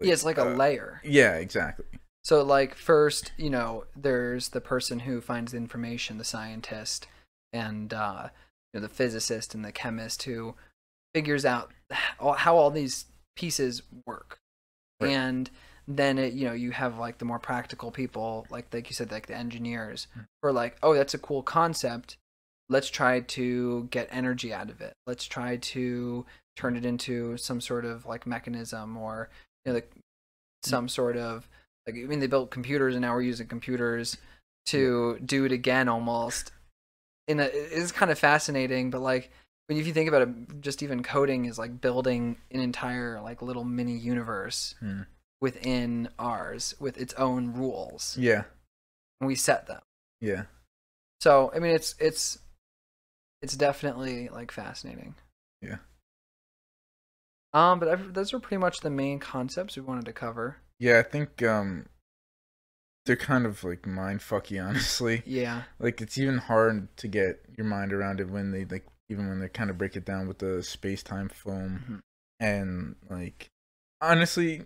yeah, 0.00 0.12
it's 0.12 0.24
like 0.24 0.38
a 0.38 0.50
uh, 0.50 0.54
layer. 0.54 1.00
Yeah, 1.04 1.34
exactly. 1.36 1.86
So, 2.24 2.42
like, 2.42 2.74
first, 2.76 3.32
you 3.36 3.50
know, 3.50 3.84
there's 3.96 4.50
the 4.50 4.60
person 4.60 5.00
who 5.00 5.20
finds 5.20 5.52
the 5.52 5.58
information, 5.58 6.18
the 6.18 6.24
scientist, 6.24 7.06
and 7.52 7.92
uh, 7.92 8.28
you 8.72 8.80
know, 8.80 8.86
the 8.86 8.92
physicist 8.92 9.54
and 9.54 9.64
the 9.64 9.72
chemist 9.72 10.22
who 10.22 10.54
figures 11.14 11.44
out 11.44 11.72
how 11.90 12.56
all 12.56 12.70
these 12.70 13.06
pieces 13.36 13.82
work. 14.06 14.38
Right. 15.00 15.10
And 15.10 15.50
then 15.88 16.18
it, 16.18 16.32
you 16.32 16.46
know, 16.46 16.52
you 16.52 16.70
have 16.70 16.96
like 16.98 17.18
the 17.18 17.24
more 17.24 17.40
practical 17.40 17.90
people, 17.90 18.46
like 18.50 18.72
like 18.72 18.88
you 18.88 18.94
said, 18.94 19.10
like 19.10 19.26
the 19.26 19.36
engineers, 19.36 20.06
Hmm. 20.14 20.20
who 20.40 20.48
are 20.48 20.52
like, 20.52 20.76
oh, 20.82 20.94
that's 20.94 21.14
a 21.14 21.18
cool 21.18 21.42
concept. 21.42 22.16
Let's 22.68 22.88
try 22.88 23.20
to 23.20 23.88
get 23.90 24.08
energy 24.10 24.54
out 24.54 24.70
of 24.70 24.80
it. 24.80 24.94
Let's 25.06 25.24
try 25.26 25.56
to 25.56 26.24
turn 26.56 26.76
it 26.76 26.84
into 26.84 27.36
some 27.36 27.60
sort 27.60 27.84
of 27.84 28.06
like 28.06 28.26
mechanism 28.26 28.96
or 28.96 29.28
you 29.64 29.72
know, 29.72 29.74
like 29.74 29.90
some 30.62 30.88
sort 30.88 31.16
of 31.16 31.48
like 31.86 31.96
I 31.96 32.00
mean 32.06 32.20
they 32.20 32.26
built 32.26 32.50
computers 32.50 32.94
and 32.94 33.02
now 33.02 33.14
we're 33.14 33.22
using 33.22 33.46
computers 33.46 34.16
to 34.66 35.18
do 35.24 35.44
it 35.44 35.52
again 35.52 35.88
almost. 35.88 36.52
In 37.28 37.40
a, 37.40 37.44
it 37.44 37.72
is 37.72 37.92
kind 37.92 38.10
of 38.10 38.18
fascinating, 38.18 38.90
but 38.90 39.00
like 39.00 39.30
when 39.66 39.78
if 39.78 39.86
you 39.86 39.92
think 39.92 40.08
about 40.08 40.22
it, 40.22 40.60
just 40.60 40.82
even 40.82 41.02
coding 41.02 41.44
is 41.46 41.58
like 41.58 41.80
building 41.80 42.36
an 42.50 42.60
entire 42.60 43.20
like 43.20 43.42
little 43.42 43.64
mini 43.64 43.96
universe 43.96 44.74
Hmm. 44.80 45.02
within 45.40 46.08
ours 46.18 46.74
with 46.80 46.98
its 46.98 47.14
own 47.14 47.52
rules, 47.54 48.16
Yeah, 48.18 48.44
and 49.20 49.28
we 49.28 49.34
set 49.34 49.66
them. 49.66 49.80
yeah, 50.20 50.44
So 51.20 51.52
I 51.54 51.58
mean, 51.58 51.74
it's 51.74 51.94
it's 51.98 52.38
it's 53.40 53.56
definitely 53.56 54.28
like 54.28 54.52
fascinating. 54.52 55.14
Yeah. 55.60 55.78
Um, 57.52 57.78
but 57.78 57.88
I've, 57.88 58.14
those 58.14 58.32
are 58.32 58.40
pretty 58.40 58.60
much 58.60 58.80
the 58.80 58.90
main 58.90 59.18
concepts 59.18 59.76
we 59.76 59.82
wanted 59.82 60.06
to 60.06 60.12
cover. 60.12 60.56
Yeah. 60.82 60.98
I 60.98 61.02
think 61.02 61.42
um, 61.42 61.86
they're 63.06 63.16
kind 63.16 63.46
of 63.46 63.62
like 63.64 63.86
mind 63.86 64.20
fucky, 64.20 64.62
honestly. 64.68 65.22
Yeah. 65.26 65.62
like 65.78 66.00
it's 66.00 66.18
even 66.18 66.38
hard 66.38 66.94
to 66.98 67.08
get 67.08 67.40
your 67.56 67.66
mind 67.66 67.92
around 67.92 68.20
it 68.20 68.28
when 68.28 68.50
they 68.50 68.64
like 68.64 68.86
even 69.08 69.28
when 69.28 69.40
they 69.40 69.48
kind 69.48 69.70
of 69.70 69.76
break 69.78 69.96
it 69.96 70.04
down 70.04 70.26
with 70.28 70.38
the 70.38 70.62
space 70.62 71.02
time 71.02 71.28
foam 71.28 71.82
Mhm. 71.86 72.00
and 72.40 72.96
like 73.10 73.48
honestly 74.00 74.62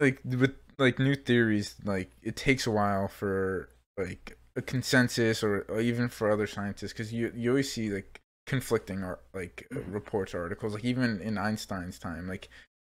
like 0.00 0.20
with 0.24 0.54
like 0.78 0.98
new 0.98 1.14
theories 1.14 1.76
like 1.84 2.10
it 2.22 2.36
takes 2.36 2.66
a 2.66 2.70
while 2.70 3.08
for 3.08 3.68
like 3.96 4.36
a 4.56 4.62
consensus 4.62 5.42
or, 5.44 5.60
or 5.68 5.80
even 5.80 6.08
for 6.08 6.30
other 6.30 6.46
scientists 6.46 6.92
because 6.92 7.12
you 7.12 7.32
you 7.36 7.50
always 7.50 7.70
see 7.72 7.90
like 7.90 8.18
conflicting 8.46 9.04
art 9.04 9.22
like 9.34 9.66
Mhm. 9.72 9.92
reports 9.92 10.34
articles 10.34 10.74
like 10.74 10.84
even 10.84 11.20
in 11.20 11.36
einstein's 11.38 11.98
time 11.98 12.26
like 12.26 12.48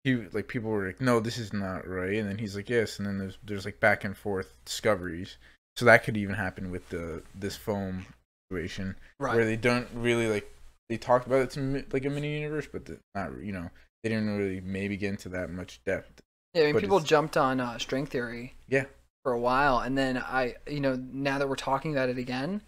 he 0.06 0.14
like 0.32 0.46
people 0.46 0.70
were 0.70 0.86
like 0.86 1.00
no 1.00 1.18
this 1.20 1.36
is 1.36 1.52
not 1.52 1.86
right 1.86 2.14
and 2.14 2.28
then 2.28 2.38
he's 2.38 2.54
like 2.54 2.70
yes 2.70 2.98
and 2.98 3.06
then 3.06 3.18
there's 3.18 3.38
there's 3.44 3.64
like 3.64 3.80
back 3.80 4.04
and 4.04 4.16
forth 4.16 4.56
discoveries 4.64 5.36
so 5.76 5.84
that 5.84 6.04
could 6.04 6.16
even 6.16 6.34
happen 6.36 6.70
with 6.70 6.88
the 6.90 7.22
this 7.34 7.56
foam 7.56 8.06
situation 8.50 8.94
Right. 9.18 9.34
where 9.34 9.44
they 9.44 9.56
don't 9.56 9.88
really 9.92 10.28
like 10.28 10.48
they 10.88 10.96
talked 10.96 11.26
about 11.26 11.42
it 11.42 11.50
to 11.50 11.84
like 11.92 12.04
a 12.04 12.10
mini 12.10 12.34
universe 12.40 12.68
but 12.72 12.84
the, 12.84 12.98
not 13.16 13.30
you 13.42 13.50
know 13.52 13.68
they 14.02 14.08
didn't 14.10 14.36
really 14.38 14.60
maybe 14.60 14.96
get 14.96 15.10
into 15.10 15.28
that 15.30 15.50
much 15.50 15.80
depth 15.84 16.20
Yeah, 16.54 16.62
I 16.62 16.64
mean, 16.66 16.74
but 16.74 16.80
people 16.82 16.98
it's- 16.98 17.08
jumped 17.08 17.36
on 17.36 17.58
uh, 17.60 17.76
string 17.78 18.06
theory. 18.06 18.54
Yeah. 18.68 18.84
For 19.24 19.32
a 19.32 19.40
while, 19.40 19.80
and 19.80 19.98
then 19.98 20.18
I, 20.18 20.54
you 20.68 20.78
know, 20.78 20.94
now 21.12 21.38
that 21.38 21.48
we're 21.48 21.56
talking 21.56 21.90
about 21.90 22.08
it 22.08 22.16
again, 22.16 22.62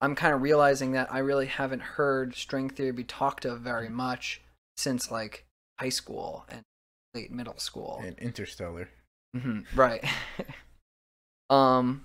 I'm 0.00 0.14
kind 0.14 0.34
of 0.34 0.40
realizing 0.40 0.92
that 0.92 1.12
I 1.12 1.18
really 1.18 1.44
haven't 1.44 1.82
heard 1.82 2.34
string 2.34 2.70
theory 2.70 2.92
be 2.92 3.04
talked 3.04 3.44
of 3.44 3.60
very 3.60 3.90
much 3.90 4.40
since 4.78 5.10
like 5.10 5.44
high 5.78 5.90
school 5.90 6.46
and 6.48 6.62
late 7.14 7.30
middle 7.30 7.58
school. 7.58 8.00
And 8.04 8.18
Interstellar. 8.18 8.88
hmm 9.36 9.60
Right. 9.74 10.04
um, 11.50 12.04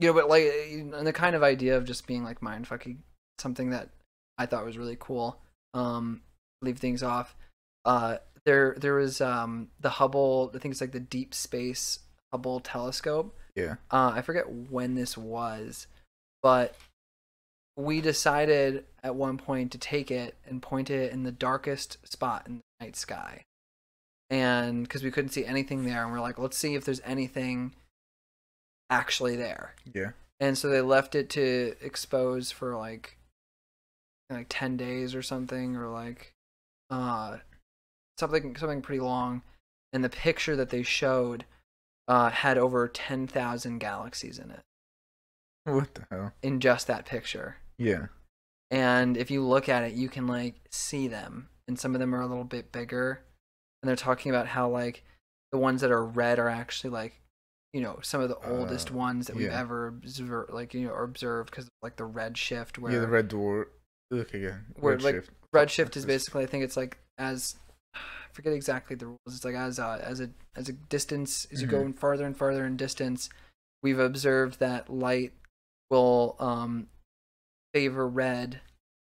you 0.00 0.08
know, 0.08 0.14
but 0.14 0.28
like 0.28 0.44
and 0.70 1.06
the 1.06 1.12
kind 1.12 1.34
of 1.34 1.42
idea 1.42 1.76
of 1.76 1.84
just 1.84 2.06
being 2.06 2.24
like 2.24 2.42
mind 2.42 2.66
fucking 2.66 3.02
something 3.38 3.70
that 3.70 3.90
I 4.36 4.46
thought 4.46 4.64
was 4.64 4.78
really 4.78 4.96
cool. 4.98 5.40
Um, 5.74 6.22
leave 6.62 6.78
things 6.78 7.02
off. 7.02 7.36
Uh, 7.84 8.18
there 8.44 8.76
there 8.78 8.94
was 8.94 9.20
um 9.20 9.68
the 9.80 9.90
Hubble. 9.90 10.50
I 10.54 10.58
think 10.58 10.72
it's 10.72 10.80
like 10.80 10.92
the 10.92 11.00
Deep 11.00 11.34
Space 11.34 12.00
Hubble 12.32 12.60
telescope. 12.60 13.36
Yeah. 13.54 13.76
Uh, 13.90 14.12
I 14.14 14.22
forget 14.22 14.48
when 14.48 14.94
this 14.94 15.18
was, 15.18 15.88
but 16.42 16.76
we 17.76 18.00
decided 18.00 18.84
at 19.02 19.14
one 19.14 19.36
point 19.36 19.72
to 19.72 19.78
take 19.78 20.10
it 20.10 20.36
and 20.46 20.62
point 20.62 20.90
it 20.90 21.12
in 21.12 21.22
the 21.22 21.32
darkest 21.32 21.96
spot 22.08 22.44
in 22.46 22.56
the 22.56 22.84
night 22.84 22.96
sky. 22.96 23.42
And 24.30 24.82
because 24.82 25.02
we 25.02 25.10
couldn't 25.10 25.30
see 25.30 25.44
anything 25.46 25.84
there, 25.84 26.02
and 26.02 26.12
we're 26.12 26.20
like, 26.20 26.38
let's 26.38 26.56
see 26.58 26.74
if 26.74 26.84
there's 26.84 27.00
anything 27.04 27.74
actually 28.90 29.36
there. 29.36 29.74
Yeah. 29.94 30.10
And 30.40 30.56
so 30.56 30.68
they 30.68 30.80
left 30.82 31.14
it 31.14 31.30
to 31.30 31.74
expose 31.80 32.50
for 32.50 32.76
like 32.76 33.16
like 34.30 34.46
10 34.50 34.76
days 34.76 35.14
or 35.14 35.22
something 35.22 35.74
or 35.74 35.88
like 35.88 36.34
uh 36.90 37.38
something 38.18 38.54
something 38.56 38.82
pretty 38.82 39.00
long 39.00 39.40
and 39.94 40.04
the 40.04 40.10
picture 40.10 40.54
that 40.54 40.68
they 40.68 40.82
showed 40.82 41.46
uh 42.08 42.28
had 42.28 42.58
over 42.58 42.86
10,000 42.86 43.78
galaxies 43.78 44.38
in 44.38 44.50
it 44.50 44.60
What 45.64 45.94
the 45.94 46.06
hell? 46.10 46.32
in 46.42 46.60
just 46.60 46.86
that 46.88 47.06
picture. 47.06 47.56
Yeah. 47.78 48.08
And 48.70 49.16
if 49.16 49.30
you 49.30 49.42
look 49.42 49.66
at 49.66 49.82
it, 49.82 49.94
you 49.94 50.10
can 50.10 50.26
like 50.26 50.56
see 50.70 51.08
them 51.08 51.48
and 51.66 51.78
some 51.78 51.94
of 51.94 51.98
them 52.00 52.14
are 52.14 52.20
a 52.20 52.26
little 52.26 52.44
bit 52.44 52.70
bigger. 52.70 53.22
And 53.82 53.88
they're 53.88 53.96
talking 53.96 54.30
about 54.30 54.46
how 54.48 54.68
like 54.68 55.04
the 55.52 55.58
ones 55.58 55.80
that 55.80 55.90
are 55.90 56.04
red 56.04 56.38
are 56.38 56.48
actually 56.48 56.90
like 56.90 57.20
you 57.72 57.80
know 57.80 57.98
some 58.02 58.20
of 58.20 58.28
the 58.28 58.38
oldest 58.48 58.90
Uh, 58.90 58.94
ones 58.94 59.26
that 59.26 59.36
we've 59.36 59.50
yeah. 59.50 59.60
ever 59.60 59.86
observed 59.88 60.52
like 60.52 60.74
you 60.74 60.86
know 60.86 60.94
observed 60.94 61.50
because 61.50 61.68
like 61.82 61.96
the 61.96 62.04
red 62.04 62.36
shift 62.36 62.78
where 62.78 62.92
yeah, 62.92 63.00
the 63.00 63.08
red 63.08 63.28
dwarf. 63.28 63.66
Look 64.10 64.32
again. 64.32 64.64
Where, 64.80 64.94
Red 64.94 65.02
like, 65.02 65.14
shift. 65.16 65.30
redshift 65.54 65.96
is 65.96 66.06
basically 66.06 66.42
i 66.42 66.46
think 66.46 66.64
it's 66.64 66.76
like 66.78 66.96
as 67.18 67.56
I 67.94 67.98
forget 68.32 68.54
exactly 68.54 68.96
the 68.96 69.06
rules 69.06 69.18
it's 69.28 69.44
like 69.44 69.54
as 69.54 69.78
a 69.78 70.00
as 70.02 70.20
a 70.20 70.30
as 70.56 70.68
a 70.70 70.72
distance 70.72 71.46
as 71.52 71.60
you 71.60 71.68
go 71.68 71.82
Mhm. 71.84 71.94
farther 71.98 72.24
and 72.24 72.34
farther 72.36 72.64
in 72.64 72.76
distance 72.78 73.28
we've 73.82 73.98
observed 73.98 74.60
that 74.60 74.88
light 74.88 75.32
will 75.90 76.36
um 76.38 76.88
favor 77.74 78.08
red 78.08 78.60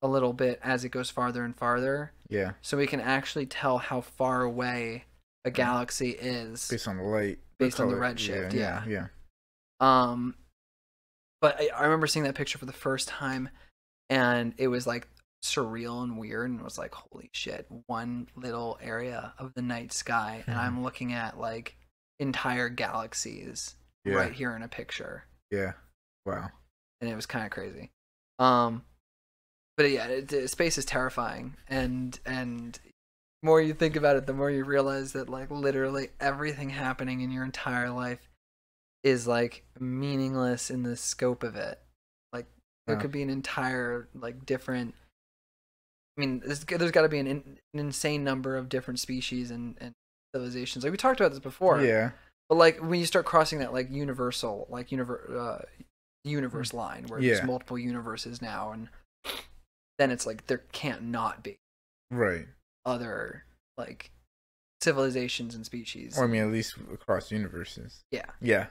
a 0.01 0.07
little 0.09 0.33
bit 0.33 0.59
as 0.61 0.83
it 0.83 0.89
goes 0.89 1.09
farther 1.09 1.43
and 1.45 1.55
farther 1.55 2.11
Yeah. 2.31 2.53
so 2.61 2.77
we 2.77 2.87
can 2.87 2.99
actually 3.01 3.45
tell 3.45 3.77
how 3.77 4.01
far 4.01 4.41
away 4.43 5.05
a 5.45 5.51
galaxy 5.51 6.11
is 6.11 6.67
Based 6.69 6.87
on 6.87 6.97
the 6.97 7.03
light. 7.03 7.39
Based 7.59 7.79
on 7.79 7.89
the 7.89 7.95
redshift, 7.95 8.53
Yeah. 8.53 8.83
Yeah. 8.87 9.07
Um, 9.79 10.35
but 11.41 11.59
I, 11.59 11.69
I 11.75 11.83
remember 11.83 12.07
seeing 12.07 12.23
that 12.25 12.35
picture 12.35 12.57
for 12.57 12.65
the 12.65 12.73
first 12.73 13.07
time, 13.07 13.49
and 14.09 14.53
it 14.57 14.67
was 14.67 14.85
like 14.87 15.07
surreal 15.43 16.03
and 16.03 16.17
weird, 16.19 16.49
and 16.49 16.59
it 16.59 16.63
was 16.63 16.77
like, 16.77 16.93
holy 16.93 17.29
shit, 17.33 17.65
one 17.87 18.27
little 18.35 18.77
area 18.81 19.33
of 19.39 19.53
the 19.55 19.61
night 19.61 19.91
sky, 19.91 20.43
and 20.47 20.55
Mhm. 20.55 20.59
I'm 20.59 20.83
looking 20.83 21.13
at 21.13 21.39
like 21.39 21.75
entire 22.19 22.69
galaxies 22.69 23.75
Yeah. 24.05 24.13
right 24.15 24.31
here 24.33 24.55
in 24.55 24.61
a 24.61 24.67
picture, 24.67 25.25
Yeah. 25.49 25.73
Wow. 26.25 26.49
and 27.01 27.09
it 27.09 27.15
was 27.15 27.25
kind 27.25 27.43
of 27.45 27.51
crazy. 27.51 27.89
Um, 28.37 28.85
but 29.77 29.89
yeah, 29.89 30.07
it, 30.07 30.49
space 30.49 30.77
is 30.77 30.85
terrifying, 30.85 31.55
and 31.67 32.19
and 32.25 32.79
more 33.43 33.59
you 33.61 33.73
think 33.73 33.95
about 33.95 34.15
it, 34.17 34.27
the 34.27 34.33
more 34.33 34.51
you 34.51 34.63
realize 34.63 35.13
that 35.13 35.29
like 35.29 35.49
literally 35.49 36.09
everything 36.19 36.69
happening 36.69 37.21
in 37.21 37.31
your 37.31 37.43
entire 37.43 37.89
life 37.89 38.27
is 39.03 39.25
like 39.27 39.63
meaningless 39.79 40.69
in 40.69 40.83
the 40.83 40.95
scope 40.95 41.41
of 41.41 41.55
it. 41.55 41.79
Like 42.31 42.45
there 42.85 42.95
Yeah. 42.97 43.01
could 43.01 43.11
be 43.11 43.23
an 43.23 43.31
entire 43.31 44.07
like 44.13 44.45
different. 44.45 44.93
I 46.17 46.21
mean, 46.21 46.41
there's, 46.45 46.63
there's 46.65 46.91
got 46.91 47.01
to 47.01 47.09
be 47.09 47.17
an, 47.17 47.25
in, 47.25 47.57
an 47.73 47.79
insane 47.79 48.23
number 48.23 48.57
of 48.57 48.69
different 48.69 48.99
species 48.99 49.49
and, 49.49 49.75
and 49.81 49.93
civilizations. 50.35 50.83
Like 50.83 50.91
we 50.91 50.97
talked 50.97 51.19
about 51.19 51.31
this 51.31 51.39
before. 51.39 51.81
Yeah. 51.81 52.11
But 52.47 52.55
like 52.57 52.79
when 52.79 52.99
you 52.99 53.05
start 53.07 53.25
crossing 53.25 53.57
that 53.59 53.73
like 53.73 53.89
universal 53.89 54.67
like 54.69 54.89
univer- 54.89 55.35
uh, 55.35 55.63
universe 56.25 56.73
line 56.73 57.05
where 57.07 57.19
there's 57.19 57.41
multiple 57.43 57.79
universes 57.79 58.39
now 58.41 58.71
and 58.71 58.89
then 60.01 60.11
it's 60.11 60.25
like 60.25 60.47
there 60.47 60.63
can't 60.71 61.03
not 61.03 61.43
be 61.43 61.55
Right. 62.09 62.47
other 62.85 63.45
like 63.77 64.11
civilizations 64.81 65.53
and 65.55 65.65
species. 65.65 66.17
Or 66.17 66.23
I 66.23 66.27
mean, 66.27 66.41
at 66.41 66.51
least 66.51 66.75
across 66.91 67.31
universes. 67.31 68.01
Yeah. 68.11 68.25
Yeah. 68.41 68.67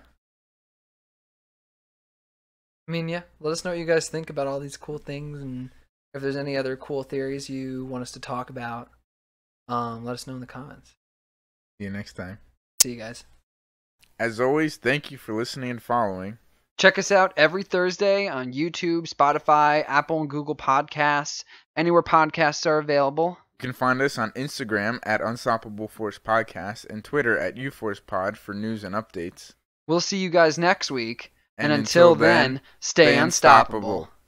I 2.89 2.93
mean, 2.93 3.09
yeah. 3.09 3.22
Let 3.39 3.53
us 3.53 3.64
know 3.64 3.70
what 3.70 3.78
you 3.78 3.87
guys 3.87 4.09
think 4.09 4.28
about 4.31 4.47
all 4.47 4.59
these 4.61 4.76
cool 4.76 4.99
things 4.99 5.41
and 5.41 5.70
if 6.12 6.20
there's 6.22 6.37
any 6.37 6.57
other 6.57 6.76
cool 6.76 7.05
theories 7.05 7.49
you 7.49 7.85
want 7.85 8.03
us 8.03 8.11
to 8.12 8.20
talk 8.20 8.51
about. 8.51 8.91
Um, 9.68 10.05
let 10.05 10.14
us 10.14 10.26
know 10.26 10.35
in 10.35 10.41
the 10.41 10.47
comments. 10.47 10.91
See 11.78 11.85
you 11.85 11.91
next 11.91 12.14
time. 12.14 12.39
See 12.83 12.91
you 12.91 12.97
guys. 12.99 13.24
As 14.18 14.41
always, 14.41 14.76
thank 14.76 15.11
you 15.12 15.16
for 15.18 15.33
listening 15.33 15.70
and 15.70 15.83
following. 15.83 16.39
Check 16.81 16.97
us 16.97 17.12
out 17.12 17.35
every 17.37 17.62
Thursday 17.62 18.26
on 18.26 18.55
YouTube, 18.55 19.07
Spotify, 19.07 19.85
Apple, 19.87 20.22
and 20.22 20.31
Google 20.31 20.57
Podcasts, 20.57 21.45
anywhere 21.76 22.03
podcasts 22.03 22.64
are 22.64 22.78
available. 22.78 23.37
You 23.59 23.68
can 23.68 23.74
find 23.74 24.01
us 24.01 24.16
on 24.16 24.31
Instagram 24.31 24.99
at 25.03 25.20
Unstoppable 25.20 25.89
Force 25.89 26.18
Podcast 26.18 26.89
and 26.89 27.05
Twitter 27.05 27.39
at 27.39 27.57
UForcePod 27.57 28.39
for 28.39 28.55
news 28.55 28.83
and 28.83 28.95
updates. 28.95 29.53
We'll 29.87 30.01
see 30.01 30.16
you 30.16 30.31
guys 30.31 30.57
next 30.57 30.91
week. 30.91 31.35
And, 31.59 31.70
until, 31.70 32.14
then, 32.14 32.62
stay, 32.81 33.05
stay 33.05 33.18
unstoppable. 33.18 33.78
unstoppable. 33.78 34.11